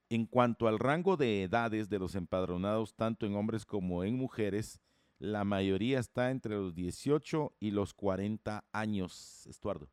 [0.09, 4.81] en cuanto al rango de edades de los empadronados, tanto en hombres como en mujeres,
[5.21, 9.89] la mayoría está entre los 18 y los 40 años, Estuardo.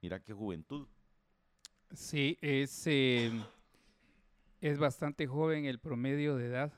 [0.00, 0.88] Mira qué juventud.
[1.92, 3.44] Sí, es, em,
[4.62, 6.72] es bastante joven el promedio de edad.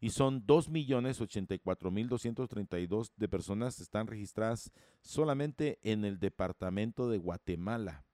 [0.00, 8.04] Y son 2.084.232 de personas están registradas solamente en el departamento de Guatemala.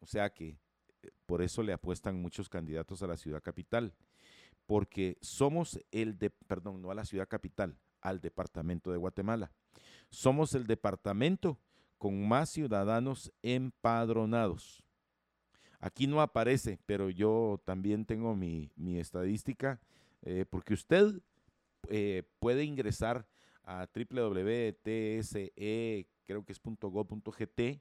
[0.00, 0.58] O sea que
[1.02, 3.92] eh, por eso le apuestan muchos candidatos a la ciudad capital,
[4.64, 9.50] porque somos el de, perdón, no a la ciudad capital, al departamento de Guatemala.
[10.10, 11.58] Somos el departamento
[11.98, 14.82] con más ciudadanos empadronados.
[15.80, 19.80] Aquí no aparece, pero yo también tengo mi, estadística,
[20.22, 21.20] eh, porque usted
[21.88, 23.26] eh, puede ingresar
[23.62, 25.52] a www.tse,
[26.24, 27.80] creo que es .go.gt,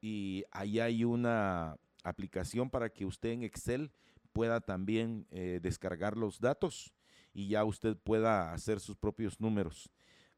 [0.00, 3.92] y ahí hay una aplicación para que usted en Excel
[4.32, 6.92] pueda también eh, descargar los datos
[7.32, 9.90] y ya usted pueda hacer sus propios números.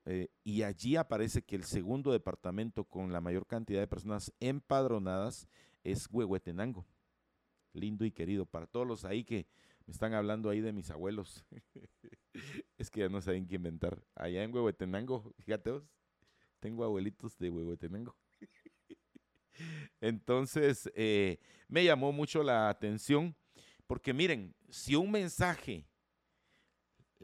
[0.06, 5.48] Eh, y allí aparece que el segundo departamento con la mayor cantidad de personas empadronadas
[5.82, 6.86] es Huehuetenango.
[7.72, 8.46] Lindo y querido.
[8.46, 9.46] Para todos los ahí que
[9.86, 11.44] me están hablando ahí de mis abuelos.
[12.78, 14.02] es que ya no saben qué inventar.
[14.14, 15.72] Allá en Huehuetenango, fíjate
[16.64, 18.16] tengo abuelitos de Huehuetenango.
[20.00, 21.38] Entonces, eh,
[21.68, 23.36] me llamó mucho la atención
[23.86, 25.86] porque miren, si un mensaje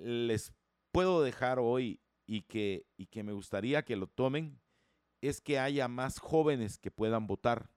[0.03, 0.53] les
[0.93, 4.61] puedo dejar hoy y que, y que me gustaría que lo tomen
[5.21, 7.71] es que haya más jóvenes que puedan votar,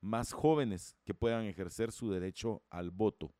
[0.00, 3.32] más jóvenes que puedan ejercer su derecho al voto.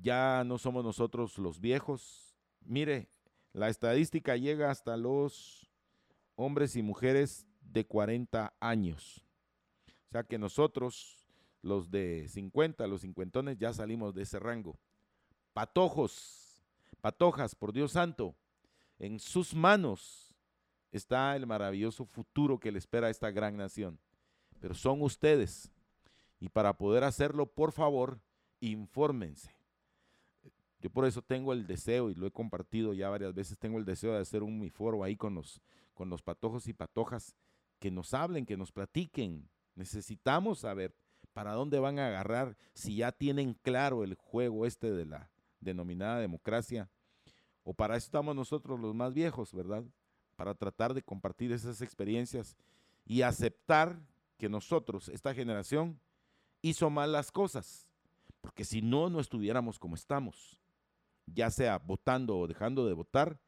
[0.00, 2.36] Ya no somos nosotros los viejos.
[2.60, 3.08] Mire,
[3.52, 5.70] la estadística llega hasta los
[6.36, 9.24] hombres y mujeres de 40 años.
[10.08, 11.26] O sea que nosotros,
[11.62, 14.78] los de 50, los cincuentones, ya salimos de ese rango.
[15.52, 16.62] Patojos,
[17.00, 18.34] Patojas, por Dios santo,
[18.98, 20.34] en sus manos
[20.92, 23.98] está el maravilloso futuro que le espera a esta gran nación.
[24.60, 25.72] Pero son ustedes.
[26.38, 28.20] Y para poder hacerlo, por favor,
[28.60, 29.54] infórmense.
[30.80, 33.84] Yo por eso tengo el deseo, y lo he compartido ya varias veces, tengo el
[33.84, 35.60] deseo de hacer un mi foro ahí con los,
[35.94, 37.36] con los patojos y patojas,
[37.78, 39.48] que nos hablen, que nos platiquen.
[39.74, 40.94] Necesitamos saber
[41.32, 45.31] para dónde van a agarrar, si ya tienen claro el juego este de la
[45.62, 46.90] denominada democracia,
[47.64, 49.84] o para eso estamos nosotros los más viejos, ¿verdad?
[50.36, 52.56] Para tratar de compartir esas experiencias
[53.06, 54.00] y aceptar
[54.36, 56.00] que nosotros, esta generación,
[56.60, 57.88] hizo mal las cosas,
[58.40, 60.60] porque si no, no estuviéramos como estamos,
[61.26, 63.38] ya sea votando o dejando de votar,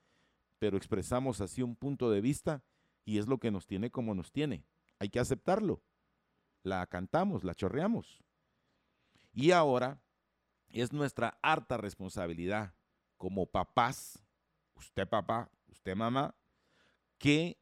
[0.58, 2.62] pero expresamos así un punto de vista
[3.04, 4.64] y es lo que nos tiene como nos tiene.
[4.98, 5.82] Hay que aceptarlo.
[6.62, 8.22] La cantamos, la chorreamos.
[9.32, 10.00] Y ahora
[10.82, 12.74] es nuestra harta responsabilidad
[13.16, 14.22] como papás,
[14.74, 16.34] usted papá, usted mamá,
[17.18, 17.58] que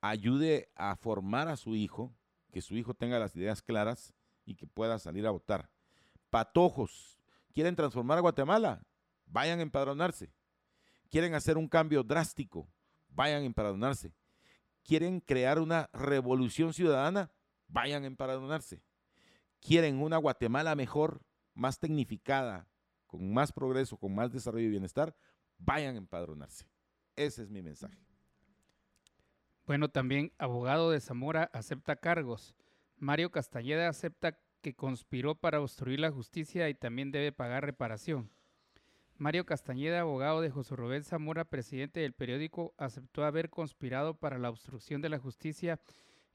[0.00, 2.14] ayude a formar a su hijo,
[2.52, 4.14] que su hijo tenga las ideas claras
[4.44, 5.68] y que pueda salir a votar.
[6.30, 7.18] Patojos,
[7.52, 8.86] ¿quieren transformar a Guatemala?
[9.26, 10.32] Vayan a empadronarse.
[11.10, 12.68] ¿Quieren hacer un cambio drástico?
[13.08, 14.14] Vayan a empadronarse.
[14.84, 17.32] ¿Quieren crear una revolución ciudadana?
[17.66, 18.82] Vayan a empadronarse.
[19.60, 21.22] ¿Quieren una Guatemala mejor,
[21.54, 22.68] más tecnificada,
[23.06, 25.14] con más progreso, con más desarrollo y bienestar?
[25.58, 26.66] Vayan a empadronarse.
[27.16, 27.98] Ese es mi mensaje.
[29.66, 32.54] Bueno, también abogado de Zamora acepta cargos.
[32.96, 38.30] Mario Castañeda acepta que conspiró para obstruir la justicia y también debe pagar reparación.
[39.16, 44.50] Mario Castañeda, abogado de José Rubén Zamora, presidente del periódico, aceptó haber conspirado para la
[44.50, 45.78] obstrucción de la justicia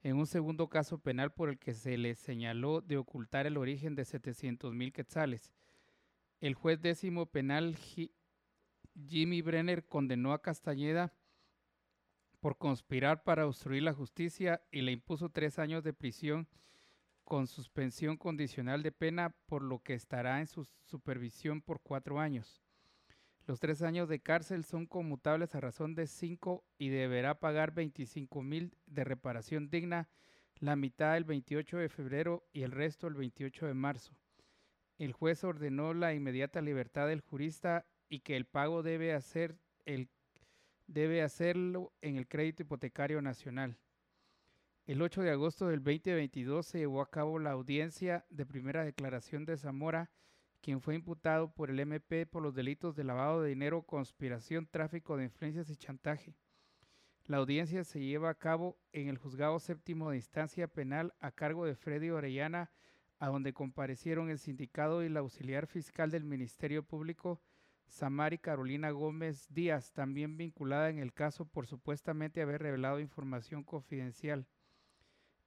[0.02, 3.96] en un segundo caso penal por el que se le señaló de ocultar el origen
[3.96, 5.54] de 700 mil quetzales.
[6.40, 7.76] El juez décimo penal
[9.08, 11.14] Jimmy Brenner condenó a Castañeda
[12.40, 16.48] por conspirar para obstruir la justicia y le impuso tres años de prisión
[17.26, 22.64] con suspensión condicional de pena, por lo que estará en su supervisión por cuatro años.
[23.50, 28.44] Los tres años de cárcel son conmutables a razón de cinco y deberá pagar 25
[28.44, 30.08] mil de reparación digna,
[30.60, 34.14] la mitad el 28 de febrero y el resto el 28 de marzo.
[35.00, 40.10] El juez ordenó la inmediata libertad del jurista y que el pago debe hacer el
[40.86, 43.80] debe hacerlo en el crédito hipotecario nacional.
[44.86, 49.46] El 8 de agosto del 2022 se llevó a cabo la audiencia de primera declaración
[49.46, 50.12] de Zamora,
[50.62, 55.18] quien fue imputado por el MP por los delitos de lavado de dinero, conspiración, tráfico
[55.18, 56.36] de influencias y chantaje.
[57.26, 61.66] La audiencia se lleva a cabo en el juzgado séptimo de instancia penal a cargo
[61.66, 62.72] de Freddy Orellana,
[63.20, 67.42] a donde comparecieron el sindicato y la auxiliar fiscal del Ministerio Público,
[67.88, 74.48] Samari Carolina Gómez Díaz, también vinculada en el caso por supuestamente haber revelado información confidencial.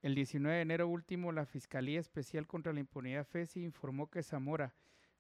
[0.03, 4.75] El 19 de enero último, la Fiscalía Especial contra la Impunidad FESI informó que Zamora,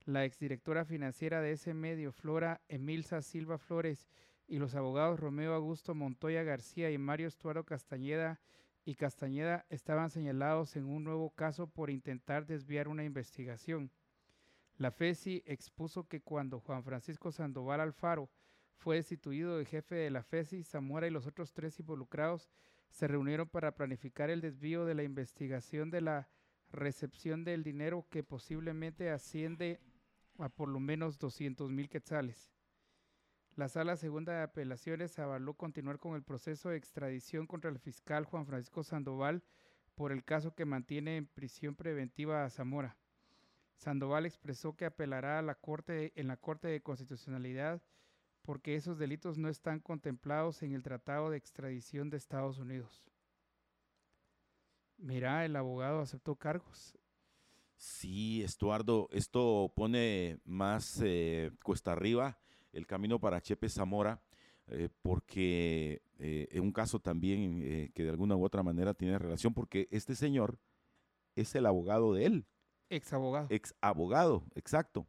[0.06, 4.08] la exdirectora financiera de ese medio, Flora Emilsa Silva Flores,
[4.46, 8.40] y los abogados Romeo Augusto Montoya García y Mario Estuardo Castañeda
[8.84, 13.90] y Castañeda estaban señalados en un nuevo caso por intentar desviar una investigación.
[14.76, 18.30] La FESI expuso que cuando Juan Francisco Sandoval Alfaro
[18.76, 22.50] fue destituido de jefe de la FESI, Zamora y los otros tres involucrados
[22.90, 26.28] se reunieron para planificar el desvío de la investigación de la
[26.72, 29.80] recepción del dinero que posiblemente asciende
[30.38, 32.52] a por lo menos 200 mil quetzales.
[33.54, 38.24] La Sala Segunda de Apelaciones avaló continuar con el proceso de extradición contra el fiscal
[38.24, 39.42] Juan Francisco Sandoval
[39.94, 42.96] por el caso que mantiene en prisión preventiva a Zamora.
[43.76, 47.82] Sandoval expresó que apelará a la corte, en la Corte de Constitucionalidad
[48.42, 53.04] porque esos delitos no están contemplados en el Tratado de Extradición de Estados Unidos.
[54.98, 56.96] Mira, el abogado aceptó cargos.
[57.82, 62.38] Sí, Estuardo, esto pone más eh, cuesta arriba
[62.72, 64.22] el camino para Chepe Zamora,
[64.68, 69.52] eh, porque eh, es un caso también que de alguna u otra manera tiene relación,
[69.52, 70.60] porque este señor
[71.34, 72.46] es el abogado de él.
[72.88, 73.48] Ex abogado.
[73.50, 75.08] Ex abogado, exacto.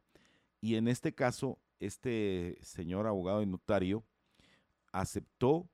[0.60, 4.04] Y en este caso, este señor abogado y notario
[4.90, 5.70] aceptó,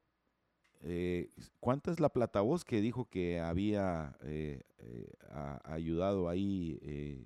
[0.81, 5.12] eh, ¿cuánta es la plata voz que dijo que había eh, eh,
[5.64, 6.78] ayudado ahí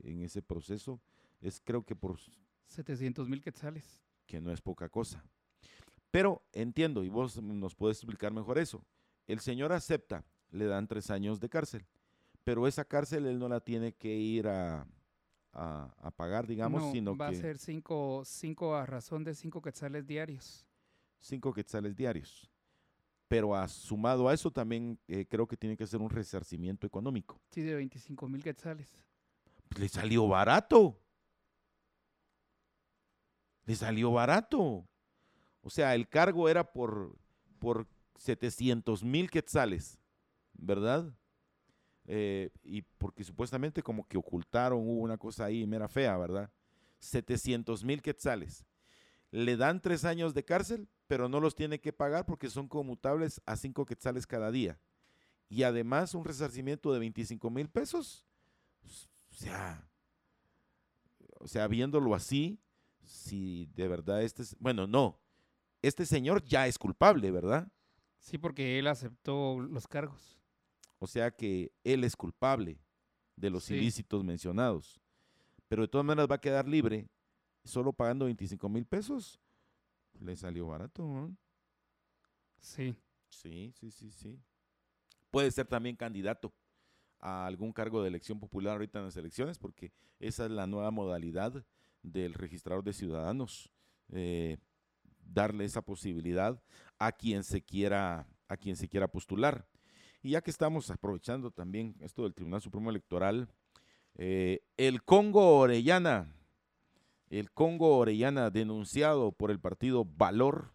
[0.05, 1.01] en ese proceso?
[1.41, 2.19] Es creo que por...
[2.67, 4.01] 700 mil quetzales.
[4.27, 5.25] Que no es poca cosa.
[6.11, 8.85] Pero entiendo, y vos nos puedes explicar mejor eso.
[9.27, 11.87] El señor acepta, le dan tres años de cárcel
[12.45, 14.87] pero esa cárcel él no la tiene que ir a,
[15.53, 17.33] a, pagar, digamos, sino va que...
[17.33, 20.67] Va a ser cinco, cinco a razón de cinco quetzales diarios.
[21.19, 22.51] Cinco quetzales diarios.
[23.29, 27.41] Pero a, sumado a eso también eh, creo que tiene que ser un resarcimiento económico.
[27.51, 28.97] Sí, de 25 mil quetzales.
[29.69, 31.01] Pues le salió barato.
[33.65, 34.87] Le salió barato.
[35.63, 37.17] O sea, el cargo era por,
[37.59, 39.99] por 700 mil quetzales,
[40.53, 41.11] ¿verdad?
[42.07, 46.51] Eh, y porque supuestamente como que ocultaron, hubo una cosa ahí mera fea, ¿verdad?
[46.99, 48.67] 700 mil quetzales.
[49.31, 53.41] Le dan tres años de cárcel, pero no los tiene que pagar porque son conmutables
[53.47, 54.81] a cinco quetzales cada día.
[55.49, 58.27] Y además un resarcimiento de 25 mil pesos.
[59.31, 59.89] O sea,
[61.39, 62.59] o sea, viéndolo así,
[63.05, 65.21] si de verdad este es, bueno, no,
[65.83, 67.71] este señor ya es culpable, ¿verdad?
[68.19, 70.41] Sí, porque él aceptó los cargos.
[70.99, 72.81] O sea que él es culpable
[73.37, 75.03] de los ilícitos mencionados.
[75.69, 77.11] Pero de todas maneras va a quedar libre
[77.65, 79.41] solo pagando 25 mil pesos.
[80.21, 81.37] Le salió barato, ¿no?
[82.61, 82.97] Sí.
[83.35, 84.41] Sí, sí, sí, sí.
[85.31, 86.55] Puede ser también candidato
[87.19, 90.91] a algún cargo de elección popular ahorita en las elecciones, porque esa es la nueva
[90.91, 91.65] modalidad
[92.03, 93.73] del registrador de ciudadanos.
[94.13, 94.59] Eh,
[95.19, 96.63] darle esa posibilidad
[96.99, 99.67] a quien se quiera, a quien se quiera postular.
[100.23, 103.49] Y ya que estamos aprovechando también esto del Tribunal Supremo Electoral,
[104.15, 106.33] eh, el Congo Orellana,
[107.31, 110.73] el Congo Orellana denunciado por el partido Valor,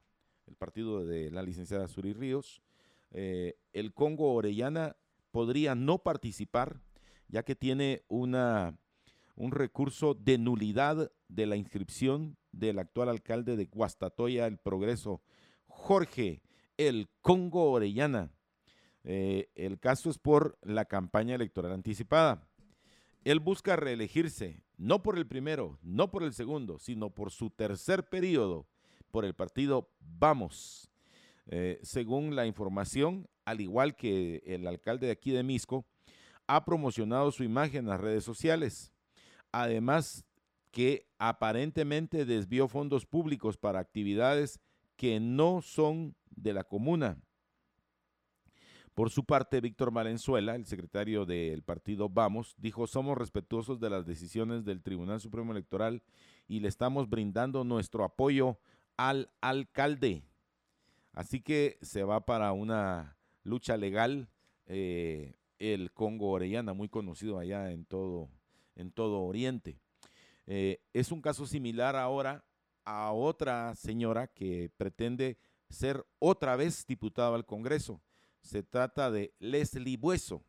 [0.47, 2.61] el partido de la licenciada Suri Ríos,
[3.11, 4.95] eh, el Congo Orellana
[5.31, 6.81] podría no participar
[7.27, 8.77] ya que tiene una,
[9.35, 15.21] un recurso de nulidad de la inscripción del actual alcalde de Guastatoya, el Progreso,
[15.67, 16.41] Jorge
[16.77, 18.31] El Congo Orellana
[19.03, 22.47] eh, el caso es por la campaña electoral anticipada.
[23.23, 28.07] Él busca reelegirse, no por el primero, no por el segundo, sino por su tercer
[28.07, 28.65] periodo,
[29.11, 30.89] por el partido Vamos.
[31.47, 35.85] Eh, según la información, al igual que el alcalde de aquí de Misco,
[36.47, 38.93] ha promocionado su imagen en las redes sociales.
[39.51, 40.25] Además
[40.71, 44.59] que aparentemente desvió fondos públicos para actividades
[44.95, 47.17] que no son de la comuna.
[48.99, 54.05] Por su parte, Víctor Valenzuela, el secretario del partido Vamos, dijo, somos respetuosos de las
[54.05, 56.03] decisiones del Tribunal Supremo Electoral
[56.49, 58.59] y le estamos brindando nuestro apoyo
[58.97, 60.25] al alcalde.
[61.13, 64.27] Así que se va para una lucha legal
[64.65, 68.27] eh, el Congo Orellana, muy conocido allá en todo,
[68.75, 69.79] en todo Oriente.
[70.45, 72.43] Eh, es un caso similar ahora
[72.83, 75.37] a otra señora que pretende
[75.69, 78.01] ser otra vez diputada al Congreso
[78.41, 80.43] se trata de Leslie Bueso.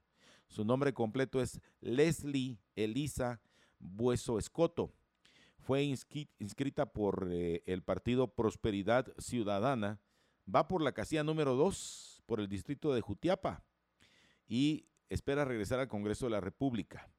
[0.49, 3.41] Su nombre completo es Leslie Elisa
[3.79, 4.93] Bueso Escoto.
[5.59, 10.01] Fue inscrita por eh, el partido Prosperidad Ciudadana.
[10.53, 13.65] Va por la casilla número 2 por el distrito de Jutiapa
[14.49, 17.13] y espera regresar al Congreso de la República.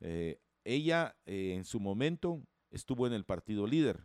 [0.00, 4.04] Eh, ella eh, en su momento estuvo en el partido líder,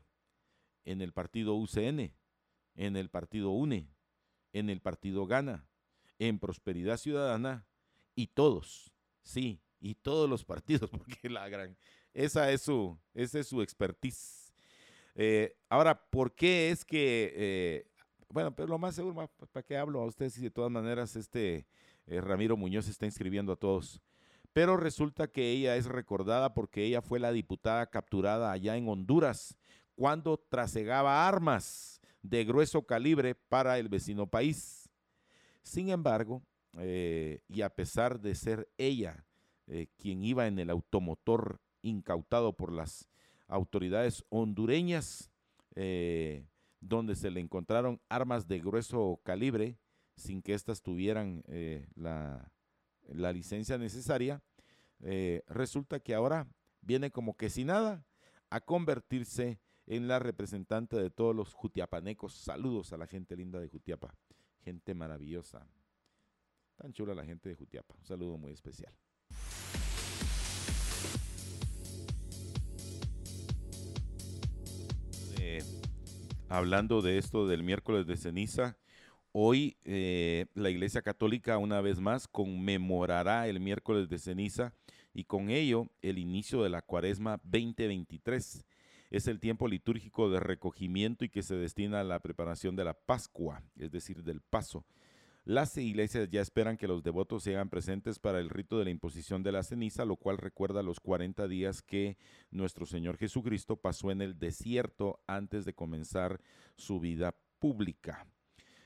[0.85, 2.13] en el partido UCN,
[2.75, 3.89] en el partido UNE,
[4.53, 5.67] en el partido Gana,
[6.27, 7.65] en Prosperidad Ciudadana
[8.13, 8.91] y todos,
[9.23, 11.75] sí, y todos los partidos, porque la gran,
[12.13, 14.53] esa es su, esa es su expertise.
[15.15, 17.87] Eh, ahora, ¿por qué es que, eh,
[18.29, 21.65] bueno, pero lo más seguro, ¿para qué hablo a ustedes si de todas maneras este
[22.05, 23.99] eh, Ramiro Muñoz está inscribiendo a todos?
[24.53, 29.57] Pero resulta que ella es recordada porque ella fue la diputada capturada allá en Honduras
[29.95, 34.80] cuando trasegaba armas de grueso calibre para el vecino país.
[35.63, 36.43] Sin embargo,
[36.77, 39.25] eh, y a pesar de ser ella
[39.67, 43.09] eh, quien iba en el automotor incautado por las
[43.47, 45.31] autoridades hondureñas,
[45.75, 46.47] eh,
[46.79, 49.77] donde se le encontraron armas de grueso calibre
[50.15, 51.43] sin que éstas tuvieran
[51.95, 52.51] la,
[53.07, 54.43] la, licencia necesaria,
[55.47, 56.47] resulta que ahora
[56.81, 58.05] viene como que sin nada
[58.49, 62.33] a convertirse en la representante de todos los jutiapanecos.
[62.33, 64.15] Saludos a la gente linda de Jutiapa
[64.63, 65.67] gente maravillosa.
[66.75, 67.93] Tan chula la gente de Jutiapa.
[67.97, 68.93] Un saludo muy especial.
[75.39, 75.63] Eh,
[76.49, 78.77] hablando de esto del miércoles de ceniza,
[79.31, 84.73] hoy eh, la Iglesia Católica una vez más conmemorará el miércoles de ceniza
[85.13, 88.65] y con ello el inicio de la cuaresma 2023
[89.11, 92.93] es el tiempo litúrgico de recogimiento y que se destina a la preparación de la
[92.93, 94.85] Pascua, es decir, del paso.
[95.43, 99.43] Las iglesias ya esperan que los devotos sean presentes para el rito de la imposición
[99.43, 102.17] de la ceniza, lo cual recuerda los 40 días que
[102.51, 106.39] nuestro Señor Jesucristo pasó en el desierto antes de comenzar
[106.77, 108.27] su vida pública.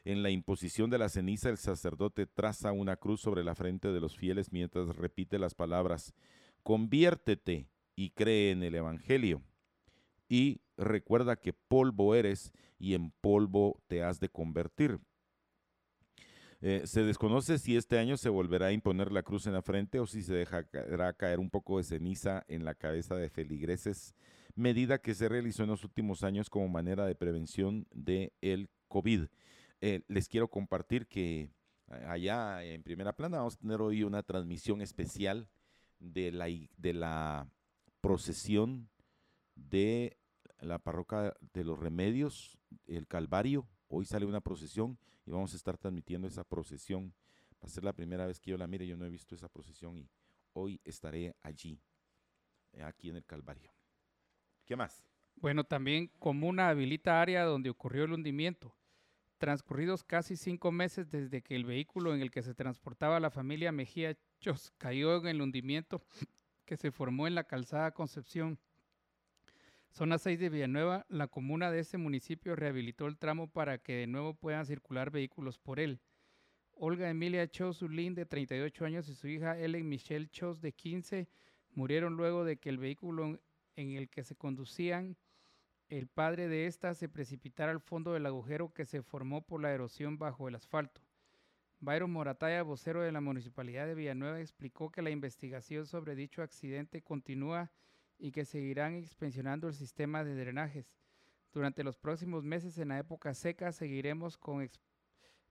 [0.05, 3.99] En la imposición de la ceniza, el sacerdote traza una cruz sobre la frente de
[3.99, 6.15] los fieles mientras repite las palabras,
[6.63, 9.43] conviértete y cree en el Evangelio
[10.27, 14.99] y recuerda que polvo eres y en polvo te has de convertir.
[16.61, 19.99] Eh, se desconoce si este año se volverá a imponer la cruz en la frente
[19.99, 24.15] o si se dejará caer un poco de ceniza en la cabeza de feligreses,
[24.55, 29.25] medida que se realizó en los últimos años como manera de prevención del el COVID.
[29.81, 31.51] Eh, les quiero compartir que
[32.07, 35.47] allá en primera plana vamos a tener hoy una transmisión especial
[35.99, 36.47] de la,
[36.77, 37.47] de la
[38.01, 38.89] procesión
[39.55, 40.17] de
[40.59, 42.57] la parroquia de los remedios,
[42.87, 43.67] el Calvario.
[43.87, 47.13] Hoy sale una procesión y vamos a estar transmitiendo esa procesión.
[47.63, 49.49] Va a ser la primera vez que yo la mire, yo no he visto esa
[49.49, 50.09] procesión y
[50.53, 51.81] hoy estaré allí,
[52.73, 53.73] eh, aquí en el Calvario.
[54.65, 55.05] ¿Qué más?
[55.35, 58.75] Bueno, también Comuna habilita área donde ocurrió el hundimiento.
[59.37, 63.71] Transcurridos casi cinco meses desde que el vehículo en el que se transportaba la familia
[63.71, 66.01] Mejía Chos cayó en el hundimiento
[66.65, 68.59] que se formó en la calzada Concepción.
[69.97, 74.07] Zona 6 de Villanueva, la comuna de ese municipio rehabilitó el tramo para que de
[74.07, 76.01] nuevo puedan circular vehículos por él.
[76.73, 81.29] Olga Emilia Chos Ulín, de 38 años, y su hija Ellen Michelle Chos, de 15,
[81.75, 83.39] murieron luego de que el vehículo
[83.77, 85.15] en el que se conducían
[85.87, 89.71] el padre de ésta se precipitara al fondo del agujero que se formó por la
[89.71, 90.99] erosión bajo el asfalto.
[91.79, 97.01] Byron Morataya, vocero de la Municipalidad de Villanueva, explicó que la investigación sobre dicho accidente
[97.01, 97.71] continúa
[98.17, 100.97] y que seguirán inspeccionando el sistema de drenajes.
[101.53, 104.69] Durante los próximos meses, en la época seca, seguiremos con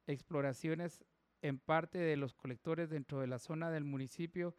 [0.07, 1.05] exploraciones
[1.41, 4.55] en parte de los colectores dentro de la zona del municipio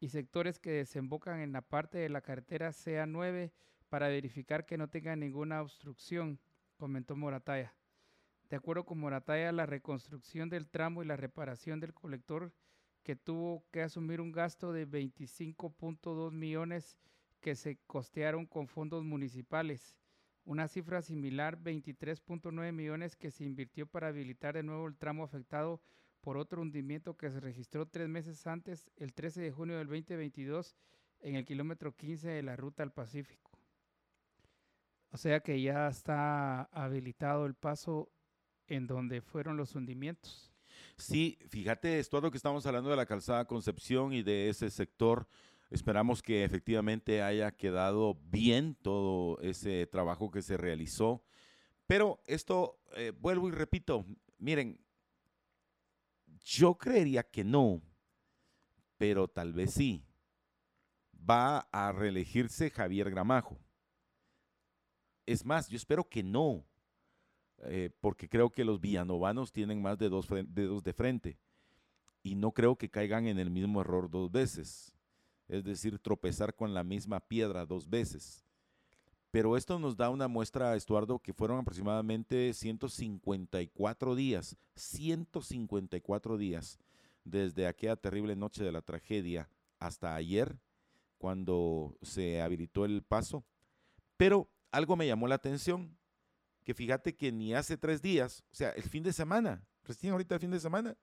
[0.00, 3.52] y sectores que desembocan en la parte de la carretera CA9
[3.88, 6.38] para verificar que no tenga ninguna obstrucción,
[6.76, 7.74] comentó Morataya.
[8.50, 12.52] De acuerdo con Morataya, la reconstrucción del tramo y la reparación del colector
[13.02, 16.98] que tuvo que asumir un gasto de 25.2 millones
[17.46, 19.96] que se costearon con fondos municipales.
[20.44, 25.80] Una cifra similar, 23.9 millones que se invirtió para habilitar de nuevo el tramo afectado
[26.22, 30.74] por otro hundimiento que se registró tres meses antes, el 13 de junio del 2022,
[31.20, 33.52] en el kilómetro 15 de la ruta al Pacífico.
[35.12, 38.10] O sea que ya está habilitado el paso
[38.66, 40.52] en donde fueron los hundimientos.
[40.96, 44.68] Sí, fíjate, es todo lo que estamos hablando de la calzada Concepción y de ese
[44.68, 45.28] sector.
[45.70, 51.24] Esperamos que efectivamente haya quedado bien todo ese trabajo que se realizó.
[51.86, 54.04] Pero esto, eh, vuelvo y repito,
[54.38, 54.80] miren,
[56.44, 57.82] yo creería que no,
[58.96, 60.04] pero tal vez sí.
[61.28, 63.58] Va a reelegirse Javier Gramajo.
[65.26, 66.64] Es más, yo espero que no,
[67.64, 71.40] eh, porque creo que los villanovanos tienen más de dos dedos de frente
[72.22, 74.95] y no creo que caigan en el mismo error dos veces,
[75.48, 78.44] es decir, tropezar con la misma piedra dos veces.
[79.30, 86.78] Pero esto nos da una muestra, Estuardo, que fueron aproximadamente 154 días, 154 días
[87.24, 90.58] desde aquella terrible noche de la tragedia hasta ayer,
[91.18, 93.44] cuando se habilitó el paso.
[94.16, 95.96] Pero algo me llamó la atención,
[96.64, 100.36] que fíjate que ni hace tres días, o sea, el fin de semana, recién ahorita
[100.36, 100.96] el fin de semana,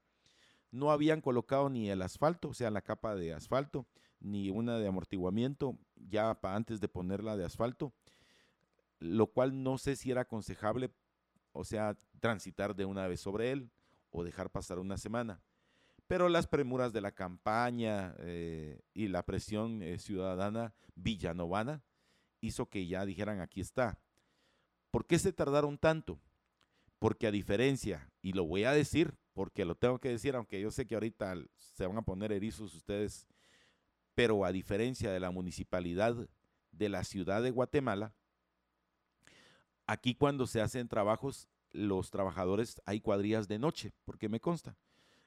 [0.72, 3.86] no habían colocado ni el asfalto, o sea, la capa de asfalto,
[4.24, 7.94] ni una de amortiguamiento, ya para antes de ponerla de asfalto,
[9.00, 10.92] lo cual no sé si era aconsejable,
[11.52, 13.70] o sea, transitar de una vez sobre él
[14.10, 15.42] o dejar pasar una semana.
[16.08, 21.84] Pero las premuras de la campaña eh, y la presión eh, ciudadana villanovana
[22.42, 24.00] hizo que ya dijeran aquí está.
[24.92, 26.20] ¿Por qué se tardaron tanto?
[27.00, 30.72] Porque a diferencia, y lo voy a decir porque lo tengo que decir, aunque yo
[30.72, 33.28] sé que ahorita se van a poner erizos ustedes,
[34.16, 36.16] pero a diferencia de la municipalidad
[36.72, 38.14] de la ciudad de Guatemala,
[39.86, 44.78] aquí cuando se hacen trabajos, los trabajadores hay cuadrillas de noche, porque me consta.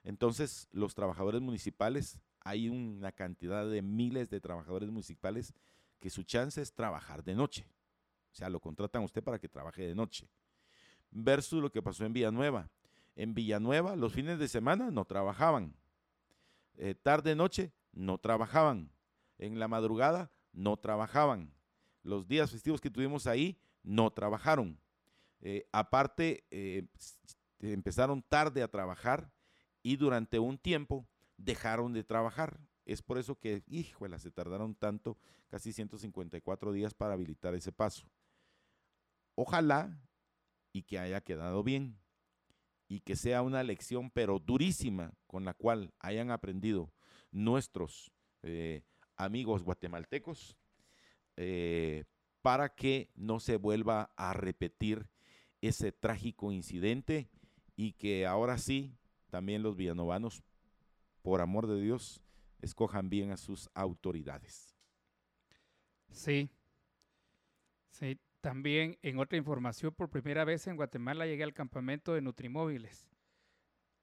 [0.03, 5.53] Entonces, los trabajadores municipales, hay una cantidad de miles de trabajadores municipales
[5.99, 7.67] que su chance es trabajar de noche.
[8.31, 10.29] O sea, lo contratan a usted para que trabaje de noche.
[11.11, 12.69] Versus lo que pasó en Villanueva.
[13.15, 15.75] En Villanueva, los fines de semana no trabajaban.
[16.77, 18.91] Eh, tarde, noche, no trabajaban.
[19.37, 21.53] En la madrugada, no trabajaban.
[22.03, 24.79] Los días festivos que tuvimos ahí, no trabajaron.
[25.41, 26.87] Eh, aparte, eh,
[27.59, 29.31] empezaron tarde a trabajar
[29.83, 31.07] y durante un tiempo
[31.37, 32.59] dejaron de trabajar.
[32.85, 35.17] Es por eso que, híjole, se tardaron tanto,
[35.49, 38.09] casi 154 días para habilitar ese paso.
[39.35, 39.99] Ojalá
[40.71, 41.99] y que haya quedado bien
[42.87, 46.91] y que sea una lección, pero durísima, con la cual hayan aprendido
[47.31, 48.11] nuestros
[48.43, 48.83] eh,
[49.15, 50.57] amigos guatemaltecos,
[51.35, 52.05] eh,
[52.41, 55.09] para que no se vuelva a repetir
[55.61, 57.29] ese trágico incidente
[57.75, 58.95] y que ahora sí
[59.29, 60.43] también los villanovanos,
[61.21, 62.21] por amor de Dios,
[62.61, 64.75] escojan bien a sus autoridades.
[66.09, 66.49] Sí,
[67.89, 68.19] sí.
[68.39, 73.09] También en otra información, por primera vez en Guatemala llegué al campamento de Nutrimóviles.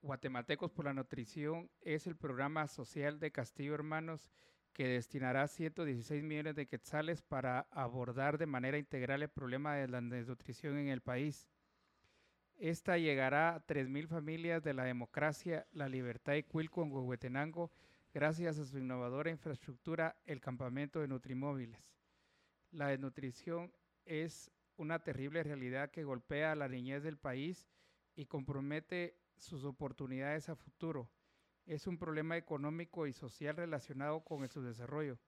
[0.05, 4.31] Guatemaltecos por la Nutrición es el programa social de Castillo Hermanos
[4.74, 10.02] que destinará 116 millones de quetzales para abordar de manera integral el problema de la
[10.02, 11.48] desnutrición en el país.
[12.56, 17.72] Esta llegará a 3.000 familias de la democracia, la libertad y Cuilco en Huehuetenango
[18.12, 21.97] gracias a su innovadora infraestructura, el campamento de Nutrimóviles.
[22.72, 23.72] La desnutrición
[24.05, 27.66] es una terrible realidad que golpea a la niñez del país
[28.14, 31.11] y compromete sus oportunidades a futuro.
[31.66, 35.19] Es un problema económico y social relacionado con el subdesarrollo.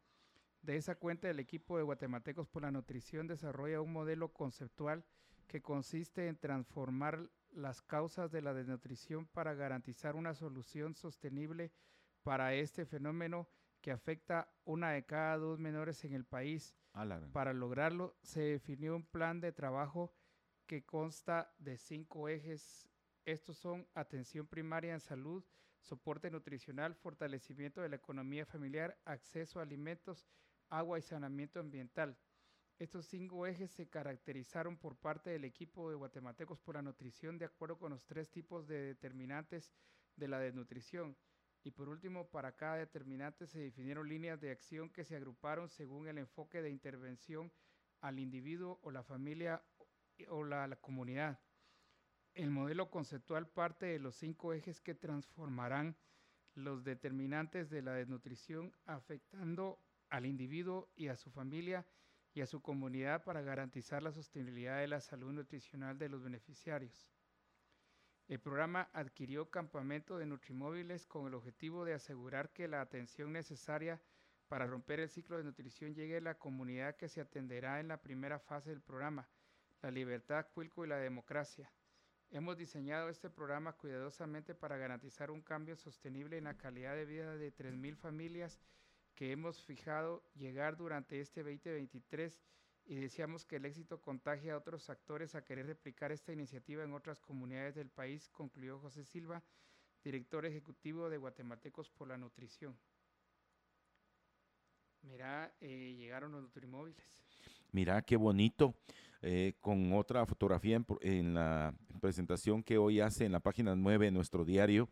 [0.62, 5.04] De esa cuenta, el equipo de Guatemaltecos por la Nutrición desarrolla un modelo conceptual
[5.46, 11.72] que consiste en transformar las causas de la desnutrición para garantizar una solución sostenible
[12.22, 13.48] para este fenómeno
[13.80, 16.74] que afecta una de cada dos menores en el país.
[17.32, 20.12] Para lograrlo, se definió un plan de trabajo
[20.66, 22.88] que consta de cinco ejes
[23.26, 25.44] estos son atención primaria en salud,
[25.80, 30.28] soporte nutricional, fortalecimiento de la economía familiar, acceso a alimentos,
[30.70, 32.16] agua y saneamiento ambiental.
[32.78, 37.46] Estos cinco ejes se caracterizaron por parte del equipo de guatemaltecos por la nutrición de
[37.46, 39.72] acuerdo con los tres tipos de determinantes
[40.14, 41.16] de la desnutrición.
[41.64, 46.06] Y por último, para cada determinante se definieron líneas de acción que se agruparon según
[46.06, 47.50] el enfoque de intervención
[48.02, 49.64] al individuo o la familia
[50.28, 51.40] o la, la comunidad.
[52.36, 55.96] El modelo conceptual parte de los cinco ejes que transformarán
[56.54, 59.80] los determinantes de la desnutrición afectando
[60.10, 61.86] al individuo y a su familia
[62.34, 67.08] y a su comunidad para garantizar la sostenibilidad de la salud nutricional de los beneficiarios.
[68.28, 73.98] El programa adquirió campamento de Nutrimóviles con el objetivo de asegurar que la atención necesaria
[74.48, 78.02] para romper el ciclo de nutrición llegue a la comunidad que se atenderá en la
[78.02, 79.26] primera fase del programa,
[79.80, 81.72] la libertad, cuilco y la democracia.
[82.30, 87.36] Hemos diseñado este programa cuidadosamente para garantizar un cambio sostenible en la calidad de vida
[87.36, 88.58] de 3.000 familias
[89.14, 92.40] que hemos fijado llegar durante este 2023
[92.84, 96.94] y deseamos que el éxito contagie a otros actores a querer replicar esta iniciativa en
[96.94, 99.42] otras comunidades del país, concluyó José Silva,
[100.04, 102.78] director ejecutivo de Guatemaltecos por la Nutrición.
[105.02, 107.24] Mira, eh, llegaron los Nutrimóviles.
[107.72, 108.74] Mira, qué bonito.
[109.22, 114.12] Eh, con otra fotografía en, la presentación que hoy hace en la página 9 de
[114.12, 114.88] nuestro diario.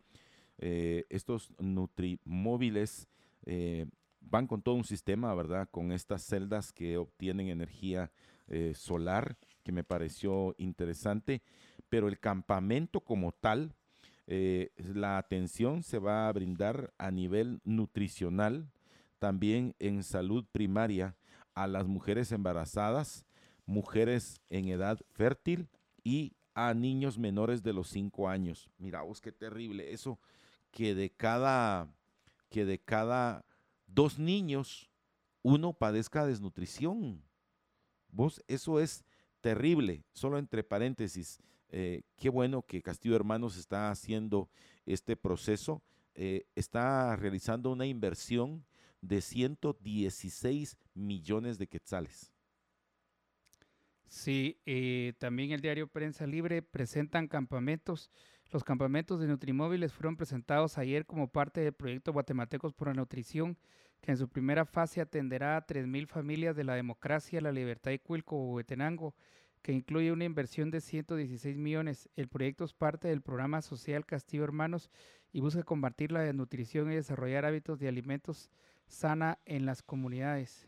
[0.57, 3.07] Eh, estos Nutrimóviles
[3.45, 3.85] eh,
[4.19, 5.69] van con todo un sistema, ¿verdad?
[5.71, 8.11] Con estas celdas que obtienen energía
[8.75, 11.41] solar, que me pareció interesante,
[11.89, 13.73] pero el campamento como tal,
[14.27, 18.69] la atención se va a brindar a nivel nutricional,
[19.17, 21.15] también en salud primaria
[21.55, 23.25] a las mujeres embarazadas,
[23.65, 25.69] mujeres en edad fértil
[26.03, 28.69] y a niños menores de los 5 años.
[28.77, 30.19] Mira vos qué terrible eso,
[30.71, 31.89] que de cada,
[32.49, 33.45] que de cada
[33.87, 34.91] dos niños
[35.41, 37.23] uno padezca desnutrición.
[38.09, 39.03] Vos, eso es
[39.41, 40.03] terrible.
[40.13, 44.49] Solo entre paréntesis, eh, qué bueno que Castillo Hermanos está haciendo
[44.85, 45.83] este proceso.
[46.13, 48.65] Eh, está realizando una inversión
[49.07, 52.31] de 116 millones de quetzales.
[54.07, 58.11] Sí, eh, también el diario Prensa Libre presentan campamentos.
[58.51, 63.57] Los campamentos de Nutrimóviles fueron presentados ayer como parte del proyecto Guatemaltecos por la Nutrición,
[64.01, 67.99] que en su primera fase atenderá a 3.000 familias de la democracia, la libertad y
[67.99, 69.15] Cuilco Huetenango,
[69.61, 72.07] que incluye una inversión de 116 millones.
[72.15, 74.91] El proyecto es parte del programa social Castillo Hermanos
[75.33, 78.51] y busca combatir la desnutrición y desarrollar hábitos de alimentos
[78.87, 80.67] sana en las comunidades.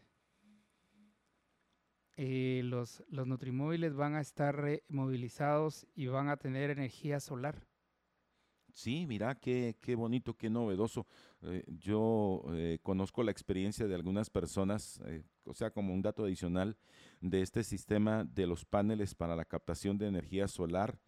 [2.16, 7.68] Eh, los, los nutrimóviles van a estar movilizados y van a tener energía solar.
[8.74, 11.06] Sí, mira qué, qué bonito, qué novedoso.
[11.42, 15.00] Eh, yo eh, conozco la experiencia de algunas personas,
[15.46, 16.78] o sea, como un dato adicional
[17.22, 21.00] de este sistema de los paneles para la captación de energía solar.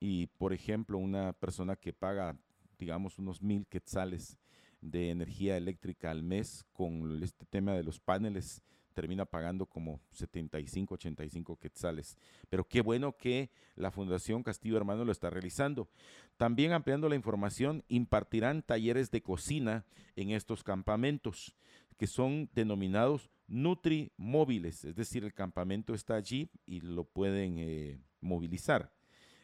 [0.00, 2.38] Y, por ejemplo, una persona que paga,
[2.78, 4.38] digamos, unos mil quetzales
[4.84, 8.62] de energía eléctrica al mes con este tema de los paneles
[8.92, 12.16] termina pagando como 75, 85 quetzales.
[12.48, 15.88] Pero qué bueno que la Fundación Castillo Hermano lo está realizando.
[16.36, 19.84] También ampliando la información, impartirán talleres de cocina
[20.14, 21.56] en estos campamentos
[21.96, 28.90] que son denominados nutrimóviles, es decir, el campamento está allí y lo pueden eh, movilizar.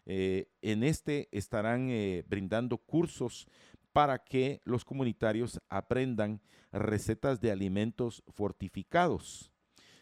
[0.06, 3.46] Eh, en este estarán eh, brindando cursos
[3.92, 6.40] para que los comunitarios aprendan
[6.72, 9.50] recetas de alimentos fortificados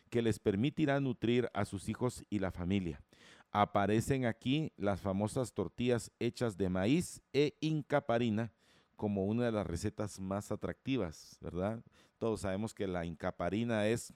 [0.09, 3.03] que les permitirá nutrir a sus hijos y la familia.
[3.51, 8.53] Aparecen aquí las famosas tortillas hechas de maíz e incaparina
[8.97, 11.83] como una de las recetas más atractivas, ¿verdad?
[12.19, 14.13] Todos sabemos que la incaparina es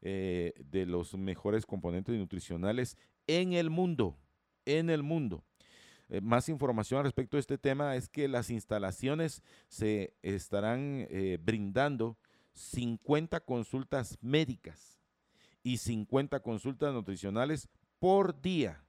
[0.00, 2.96] eh, de los mejores componentes nutricionales
[3.26, 4.16] en el mundo,
[4.64, 5.44] en el mundo.
[6.08, 12.16] Eh, más información respecto de este tema es que las instalaciones se estarán eh, brindando
[12.52, 14.98] 50 consultas médicas
[15.62, 17.68] y 50 consultas nutricionales
[17.98, 18.84] por día.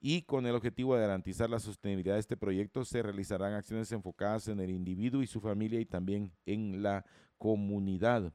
[0.00, 4.48] Y con el objetivo de garantizar la sostenibilidad de este proyecto, se realizarán acciones enfocadas
[4.48, 7.06] en el individuo y su familia y también en la
[7.38, 8.30] comunidad.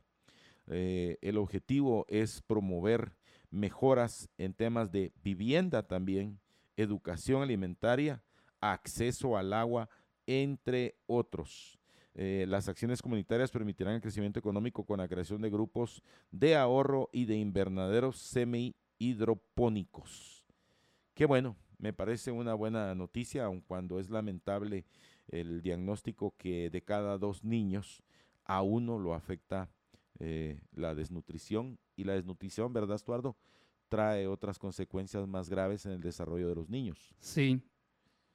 [0.66, 3.14] Eh, el objetivo es promover
[3.52, 6.40] mejoras en temas de vivienda también,
[6.82, 8.22] educación alimentaria,
[8.60, 9.90] acceso al agua,
[10.28, 11.80] entre otros.
[12.16, 17.10] Eh, las acciones comunitarias permitirán el crecimiento económico con la creación de grupos de ahorro
[17.14, 20.46] y de invernaderos semi-hidropónicos.
[21.14, 24.86] Qué bueno, me parece una buena noticia, aun cuando es lamentable
[25.30, 28.04] el diagnóstico que de cada dos niños
[28.46, 29.70] a uno lo afecta
[30.20, 31.80] eh, la desnutrición.
[31.96, 33.38] Y la desnutrición, ¿verdad, Estuardo?
[33.90, 37.16] Trae otras consecuencias más graves en el desarrollo de los niños.
[37.20, 37.62] Sí,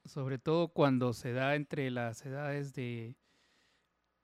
[0.05, 3.17] sobre todo cuando se da entre las edades de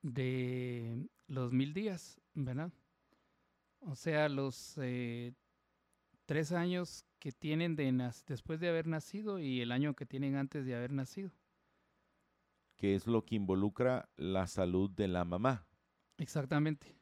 [0.03, 2.73] de los mil días, ¿verdad?
[3.81, 5.33] O sea, los eh,
[6.27, 10.65] tres años que tienen de después de haber nacido y el año que tienen antes
[10.67, 11.31] de haber nacido.
[12.77, 15.67] Que es lo que involucra la salud de la mamá.
[16.17, 16.97] Exactamente.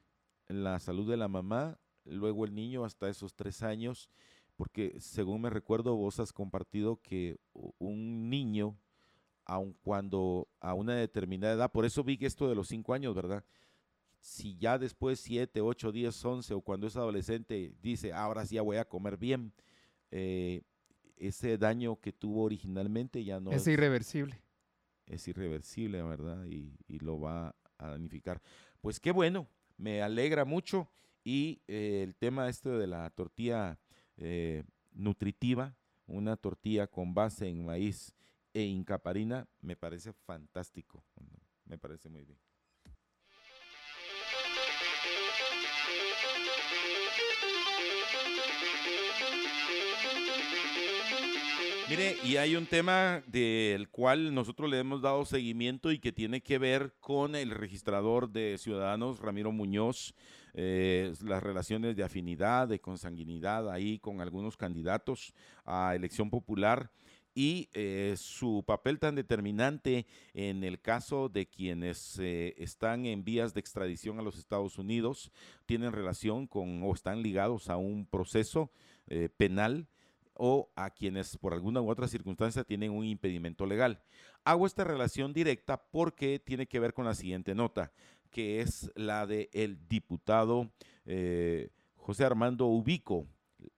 [0.48, 1.78] La salud de la mamá,
[2.08, 4.10] luego el niño hasta esos tres años,
[4.56, 7.38] porque según me recuerdo, vos has compartido que
[7.78, 8.76] un niño
[9.48, 13.14] aun cuando a una determinada edad, por eso vi que esto de los cinco años,
[13.14, 13.42] ¿verdad?
[14.20, 18.62] Si ya después siete, ocho, diez, once o cuando es adolescente dice, ahora sí ya
[18.62, 19.52] voy a comer bien,
[20.10, 20.62] eh,
[21.16, 24.40] ese daño que tuvo originalmente ya no es, irreversible.
[25.06, 26.44] Es irreversible, ¿verdad?
[26.44, 28.42] Y, lo va a danificar.
[28.80, 29.48] Pues qué bueno,
[29.78, 30.90] me alegra mucho
[31.24, 33.78] y eh, el tema este de la tortilla
[34.16, 35.76] eh, nutritiva,
[36.06, 38.14] una tortilla con base en maíz
[38.54, 41.04] e Incaparina me parece fantástico,
[41.66, 42.38] me parece muy bien.
[51.88, 56.42] Mire, y hay un tema del cual nosotros le hemos dado seguimiento y que tiene
[56.42, 60.14] que ver con el registrador de ciudadanos, Ramiro Muñoz,
[60.60, 65.32] eh, las relaciones de afinidad, de consanguinidad ahí con algunos candidatos
[65.64, 66.90] a elección popular
[67.32, 73.54] y eh, su papel tan determinante en el caso de quienes eh, están en vías
[73.54, 75.30] de extradición a los Estados Unidos,
[75.64, 78.72] tienen relación con o están ligados a un proceso
[79.36, 79.86] penal
[80.34, 84.00] o a quienes por alguna u otra circunstancia tienen un impedimento legal.
[84.44, 87.92] Hago esta relación directa porque tiene que ver con la siguiente nota,
[88.30, 90.70] que es la del el diputado
[91.96, 93.26] José Armando Ubico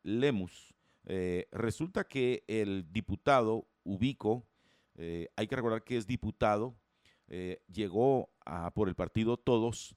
[0.02, 0.74] Lemus
[1.06, 4.46] eh, resulta que el diputado Ubico,
[4.96, 6.76] eh, hay que recordar que es diputado,
[7.28, 9.96] eh, llegó a, por el partido Todos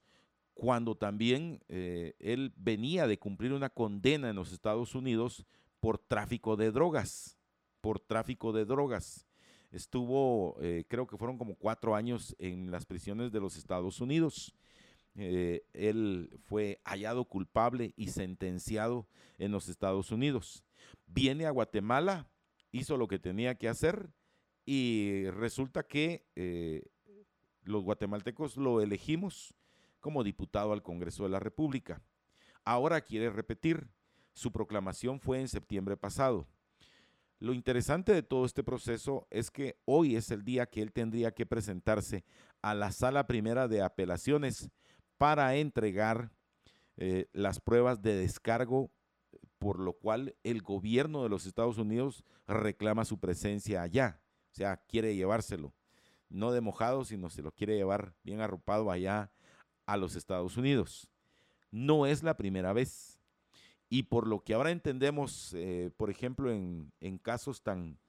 [0.55, 5.47] cuando también él venía de cumplir una condena en los Estados Unidos
[5.79, 7.39] por tráfico de drogas,
[7.81, 9.27] por tráfico de drogas.
[9.73, 10.55] Estuvo,
[10.87, 14.55] creo que fueron como cuatro años en las prisiones de los Estados Unidos.
[15.15, 20.63] él fue hallado culpable y sentenciado en los Estados Unidos
[21.13, 22.27] viene a Guatemala,
[22.71, 24.09] hizo lo que tenía que hacer
[24.65, 26.83] y resulta que eh,
[27.63, 29.53] los guatemaltecos lo elegimos
[29.99, 32.01] como diputado al Congreso de la República.
[32.65, 33.87] Ahora quiere repetir,
[34.33, 36.47] su proclamación fue en septiembre pasado.
[37.43, 41.33] Lo interesante de todo este proceso es que hoy es el día que él tendría
[41.33, 42.23] que presentarse
[42.61, 44.69] a la sala primera de apelaciones
[45.17, 46.31] para entregar
[46.95, 48.91] eh, las pruebas de descargo
[49.59, 54.21] por lo cual el gobierno de los Estados Unidos reclama su presencia allá,
[54.53, 55.73] o sea, quiere llevárselo,
[56.29, 59.33] no de mojado, sino se lo quiere llevar bien arropado allá
[59.85, 61.09] a los Estados Unidos.
[61.71, 63.12] No es la primera vez.
[63.93, 66.91] Y por lo que ahora entendemos, eh, por ejemplo, en,
[67.21, 67.99] casos tan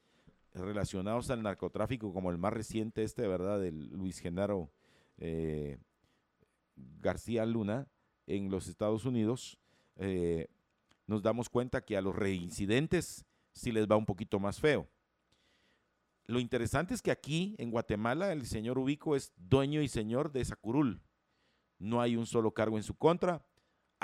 [0.55, 3.61] relacionados al narcotráfico como el más reciente este, ¿verdad?
[3.61, 4.71] Del Luis Genaro
[5.19, 5.77] eh,
[7.03, 7.87] García Luna,
[8.27, 9.59] en los Estados Unidos,
[9.97, 10.49] eh,
[11.07, 14.89] nos damos cuenta que a los reincidentes sí les va un poquito más feo.
[16.25, 20.41] Lo interesante es que aquí en Guatemala el señor Ubico es dueño y señor de
[20.41, 21.03] esa curul.
[21.79, 23.45] No hay un solo cargo en su contra.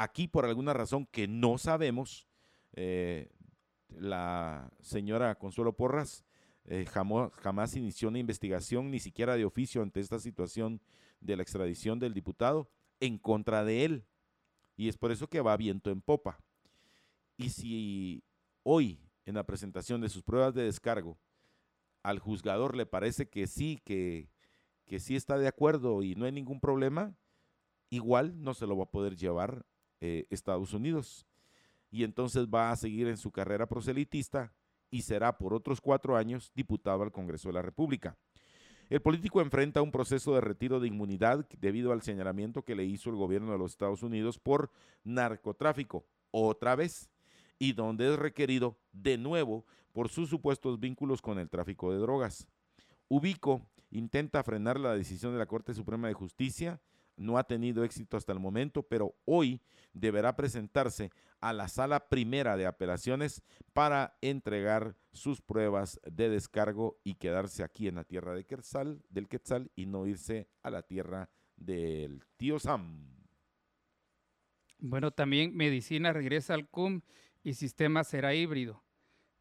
[0.00, 2.26] Aquí por alguna razón que no sabemos,
[2.72, 3.28] eh,
[3.90, 6.24] la señora Consuelo Porras
[6.64, 10.80] eh, jamás, inició una investigación, ni siquiera de oficio, ante esta situación
[11.20, 14.06] de la extradición del diputado en contra de él.
[14.74, 16.42] Y es por eso que va viento en popa.
[17.36, 18.24] Y si
[18.62, 21.18] hoy, en la presentación de sus pruebas de descargo,
[22.02, 24.30] al juzgador le parece que sí, que,
[24.86, 27.14] que sí está de acuerdo y no hay ningún problema,
[27.90, 29.66] igual no se lo va a poder llevar
[30.00, 31.26] eh, Estados Unidos.
[31.90, 34.52] Y entonces va a seguir en su carrera proselitista
[34.90, 38.16] y será por otros cuatro años diputado al Congreso de la República.
[38.88, 43.08] El político enfrenta un proceso de retiro de inmunidad debido al señalamiento que le hizo
[43.10, 44.72] el gobierno de los Estados Unidos por
[45.04, 47.08] narcotráfico, otra vez,
[47.58, 52.48] y donde es requerido de nuevo por sus supuestos vínculos con el tráfico de drogas.
[53.08, 56.80] Ubico intenta frenar la decisión de la Corte Suprema de Justicia,
[57.20, 59.60] no ha tenido éxito hasta el momento, pero hoy
[59.92, 61.10] deberá presentarse
[61.40, 63.42] a la sala primera de apelaciones
[63.72, 69.28] para entregar sus pruebas de descargo y quedarse aquí en la tierra de Quetzal, del
[69.28, 73.20] Quetzal y no irse a la tierra del tío Sam.
[74.78, 77.02] Bueno, también medicina regresa al CUM
[77.42, 78.82] y sistema será híbrido.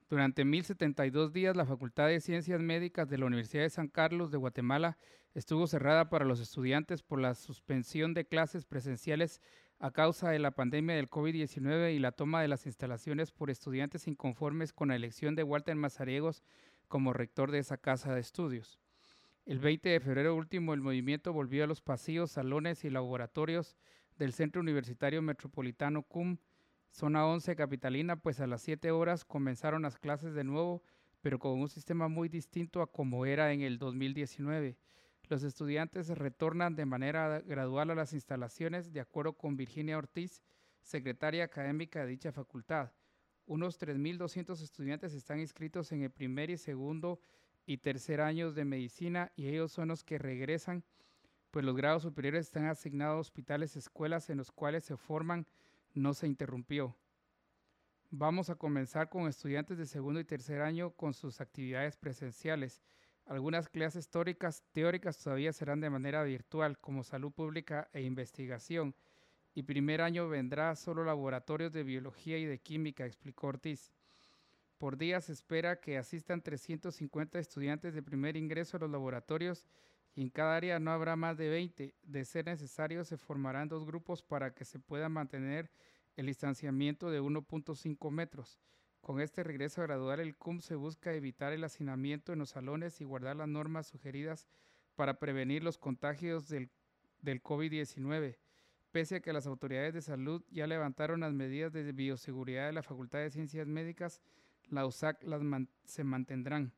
[0.10, 4.40] Durante 1072 días, la Facultad de Ciencias Médicas de la Universidad de San Carlos de
[4.40, 4.98] Guatemala
[5.36, 9.40] estuvo cerrada para los estudiantes por la suspensión de clases presenciales
[9.77, 14.07] a causa de la pandemia del COVID-19 y la toma de las instalaciones por estudiantes
[14.07, 16.41] inconformes con la elección de Walter Mazariegos
[16.88, 18.80] como rector de esa casa de estudios.
[19.45, 23.77] El 20 de febrero último, el movimiento volvió a los pasillos, salones y laboratorios
[24.18, 26.40] del Centro Universitario Metropolitano CUM
[26.91, 30.84] Zona 11 Capitalina, pues a las 7 horas comenzaron las clases de nuevo,
[31.22, 34.78] pero con un sistema muy distinto a como era en el 2019.
[35.30, 40.41] Los estudiantes retornan de manera gradual a las instalaciones, de acuerdo con Virginia Ortiz,
[40.82, 42.91] secretaria académica de dicha facultad.
[43.45, 47.20] Unos 3.200 estudiantes están inscritos en el primer y segundo
[47.66, 50.84] y tercer años de medicina y ellos son los que regresan,
[51.52, 55.45] pues los grados superiores están asignados a hospitales, escuelas en los cuales se forman
[55.94, 56.95] no se interrumpió.
[58.11, 62.82] Vamos a comenzar con estudiantes de segundo y tercer año con sus actividades presenciales.
[63.26, 64.64] Algunas clases teóricas,
[65.24, 68.95] todavía serán de manera virtual, como salud pública e investigación.
[69.53, 73.91] Y primer año vendrá solo laboratorios de biología y de química, explicó Ortiz.
[74.80, 79.66] Por día se espera que asistan 350 estudiantes de primer ingreso a los laboratorios
[80.15, 81.95] y en cada área no habrá más de 20.
[82.03, 85.72] De ser necesario, se formarán dos grupos para que se pueda mantener
[86.15, 88.60] el distanciamiento de 1.5 metros.
[89.02, 93.06] Con este regreso gradual, el CUM se busca evitar el hacinamiento en los salones y
[93.06, 94.48] guardar las normas sugeridas
[94.95, 96.69] para prevenir los contagios del,
[97.22, 98.38] del COVID-19.
[98.91, 102.84] Pese a que las autoridades de salud ya levantaron las medidas de bioseguridad de la
[102.84, 104.22] Facultad de Ciencias Médicas,
[104.68, 105.41] la USAC las
[105.86, 106.73] se mantendrán.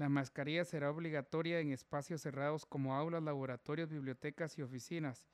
[0.00, 5.26] La mascarilla será obligatoria en espacios cerrados como aulas, laboratorios, bibliotecas y oficinas.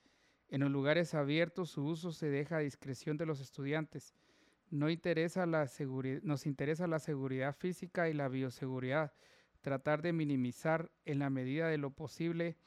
[0.49, 4.13] En los lugares abiertos su uso se deja a discreción de los estudiantes.
[4.69, 5.69] No interesa la
[6.21, 9.13] nos interesa la seguridad física y la bioseguridad.
[9.61, 12.57] Tratar de minimizar en la medida de lo posible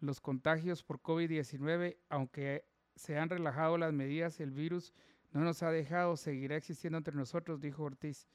[0.00, 2.64] los contagios por COVID-19, aunque
[2.96, 4.92] se han relajado las medidas, el virus
[5.30, 8.26] no nos ha dejado, seguirá existiendo entre nosotros, dijo Ortiz.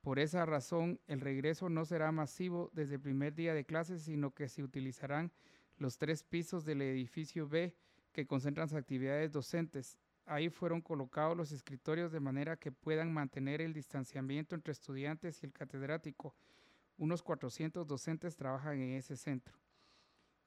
[0.00, 4.32] Por esa razón, el regreso no será masivo desde el primer día de clases, sino
[4.32, 5.30] que se utilizarán
[5.76, 7.74] los tres pisos del edificio B
[8.12, 9.98] que concentran sus actividades docentes.
[10.24, 15.46] Ahí fueron colocados los escritorios de manera que puedan mantener el distanciamiento entre estudiantes y
[15.46, 16.34] el catedrático.
[16.96, 19.58] Unos 400 docentes trabajan en ese centro.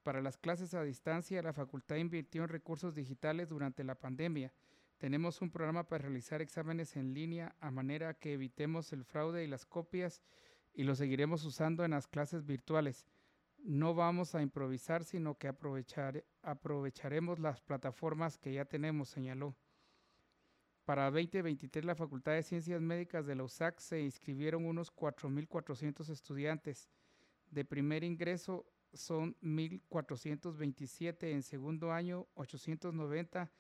[0.03, 4.51] Para las clases a distancia, la facultad invirtió en recursos digitales durante la pandemia.
[5.03, 9.47] Tenemos un programa para realizar exámenes en línea a manera que evitemos el fraude y
[9.47, 10.21] las copias
[10.73, 13.05] y lo seguiremos usando en las clases virtuales.
[13.57, 19.57] No vamos a improvisar, sino que aprovechar, aprovecharemos las plataformas que ya tenemos, señaló.
[20.85, 26.87] Para 2023, la Facultad de Ciencias Médicas de la USAC se inscribieron unos 4.400 estudiantes.
[27.51, 33.51] De primer ingreso son 1.427, en segundo año 890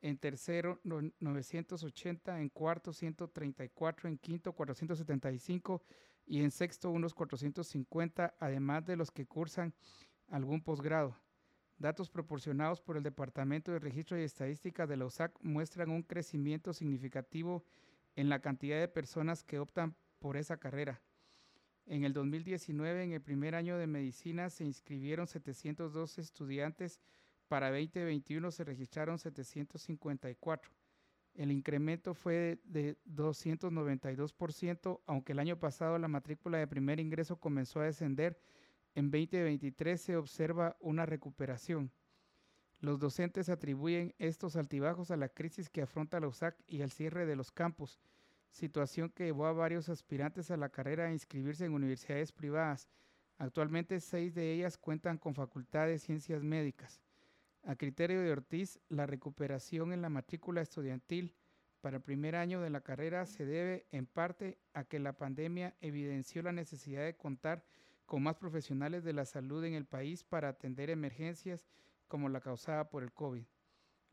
[0.00, 5.82] en tercero 980, en cuarto 134, en quinto 475
[6.26, 9.74] y en sexto unos 450, además de los que cursan
[10.28, 11.16] algún posgrado.
[11.78, 16.72] Datos proporcionados por el Departamento de Registro y Estadística de la USAC muestran un crecimiento
[16.72, 17.64] significativo
[18.16, 21.00] en la cantidad de personas que optan por esa carrera.
[21.86, 27.00] En el 2019, en el primer año de medicina, se inscribieron 702 estudiantes,
[27.50, 30.70] para 2021 se registraron 754.
[31.34, 37.80] El incremento fue de 292%, aunque el año pasado la matrícula de primer ingreso comenzó
[37.80, 38.38] a descender
[38.94, 41.90] en 2023 se observa una recuperación.
[42.78, 47.26] Los docentes atribuyen estos altibajos a la crisis que afronta la USAC y al cierre
[47.26, 47.98] de los campus,
[48.52, 52.88] situación que llevó a varios aspirantes a la carrera a inscribirse en universidades privadas.
[53.38, 57.00] Actualmente seis de ellas cuentan con facultad de ciencias médicas.
[57.62, 61.34] A criterio de Ortiz, la recuperación en la matrícula estudiantil
[61.80, 65.74] para el primer año de la carrera se debe en parte a que la pandemia
[65.80, 67.64] evidenció la necesidad de contar
[68.06, 71.66] con más profesionales de la salud en el país para atender emergencias
[72.08, 73.44] como la causada por el COVID.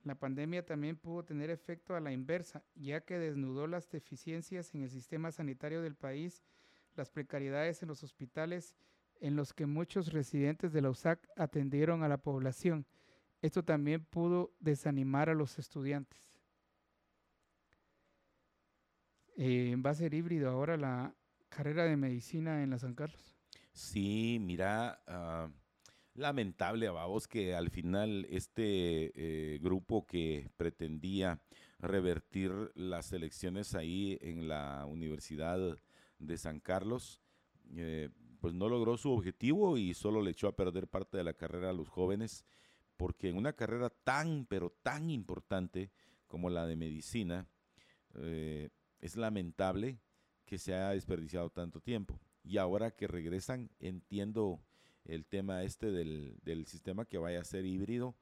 [0.03, 4.84] La pandemia también pudo tener efecto a la inversa, ya que desnudó las deficiencias en
[4.84, 6.44] el sistema sanitario del país,
[6.95, 8.76] las precariedades en los hospitales
[9.19, 12.86] en los que muchos residentes de la USAC atendieron a la población.
[13.41, 16.19] Esto también pudo desanimar a los estudiantes.
[19.35, 21.15] Eh, va a ser híbrido ahora la
[21.49, 23.35] carrera de medicina en la San Carlos.
[23.72, 25.51] Sí, mira, uh,
[26.19, 31.39] lamentable, vos que al final este eh, grupo que pretendía
[31.80, 35.77] revertir las elecciones ahí en la Universidad
[36.18, 37.22] de San Carlos,
[37.76, 38.09] eh,
[38.39, 41.69] pues no logró su objetivo y solo le echó a perder parte de la carrera
[41.69, 42.45] a los jóvenes,
[42.98, 45.91] porque en una carrera tan, pero tan importante
[46.28, 47.48] como la de medicina,
[48.15, 48.69] eh,
[48.99, 49.99] es lamentable
[50.45, 54.61] que se haya desperdiciado tanto tiempo y ahora que regresan entiendo
[55.06, 58.15] el tema este del, sistema que vaya a ser híbrido,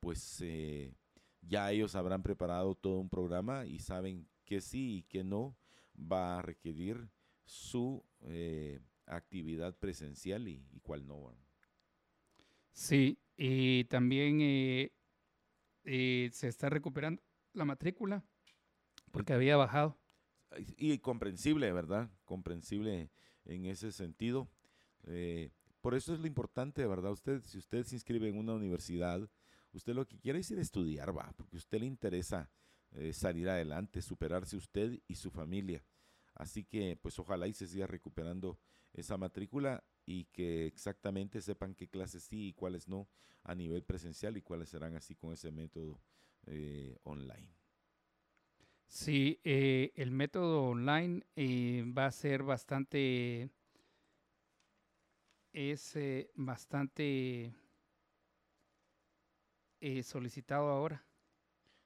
[0.00, 0.94] pues eh,
[1.40, 5.56] ya ellos habrán preparado todo un programa y saben que sí y que no
[5.96, 7.08] va a requerir
[7.44, 11.34] su eh, actividad presencial y, cuál no.
[12.72, 17.22] Sí, y también eh, se está recuperando
[17.52, 18.24] la matrícula
[19.10, 19.98] porque había bajado.
[20.76, 22.10] Y comprensible, ¿verdad?
[22.24, 23.10] Comprensible
[23.44, 24.48] en ese sentido.
[25.04, 25.50] Eh,
[25.80, 27.12] por eso es lo importante, ¿verdad?
[27.12, 29.28] Usted, si usted se inscribe en una universidad,
[29.72, 32.50] usted lo que quiere es ir a estudiar, va, porque a usted le interesa
[32.92, 35.84] eh, salir adelante, superarse usted y su familia.
[36.34, 38.58] Así que, pues ojalá y se siga recuperando
[38.92, 43.08] esa matrícula y que exactamente sepan qué clases sí y cuáles no
[43.42, 46.00] a nivel presencial y cuáles serán así con ese método
[46.46, 47.48] eh, online.
[48.88, 53.50] Sí, eh, el método online eh, va a ser bastante,
[55.52, 55.98] es
[56.34, 57.52] bastante
[60.02, 61.04] solicitado ahora.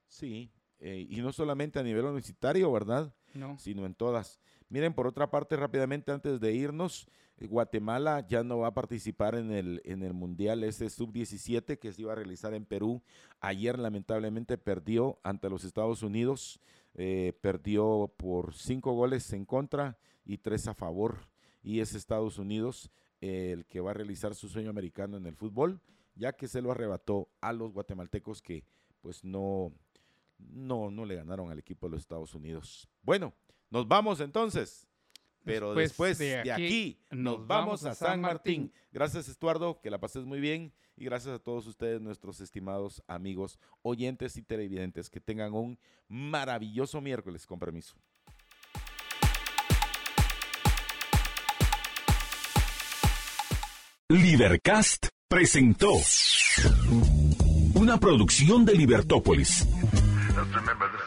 [0.08, 3.14] Sí, y no solamente a nivel universitario, ¿verdad?
[3.34, 3.58] No.
[3.58, 4.40] Sino en todas.
[4.68, 7.08] Miren, por otra parte, rápidamente antes de irnos,
[7.40, 12.02] Guatemala ya no va a participar en el, en el Mundial ese Sub-17 que se
[12.02, 13.02] iba a realizar en Perú.
[13.40, 16.60] Ayer lamentablemente perdió ante los Estados Unidos.
[16.94, 21.28] Eh, perdió por cinco goles en contra y tres a favor.
[21.62, 22.90] Y es Estados Unidos
[23.20, 25.80] eh, el que va a realizar su sueño americano en el fútbol,
[26.14, 28.64] ya que se lo arrebató a los guatemaltecos que
[29.00, 29.72] pues no,
[30.48, 32.88] no, no le ganaron al equipo de los Estados Unidos.
[33.02, 33.34] Bueno,
[33.70, 34.86] nos vamos entonces.
[35.44, 38.72] Pero después, de, aquí, nos vamos a San Martín.
[38.92, 40.72] Gracias, Estuardo, que la pases muy bien.
[40.96, 45.08] Y gracias a todos ustedes, nuestros estimados amigos, oyentes y televidentes.
[45.08, 47.46] Que tengan un maravilloso miércoles.
[47.46, 47.96] Con permiso.
[54.10, 55.92] Libercast presentó
[57.74, 59.66] una producción de Libertópolis.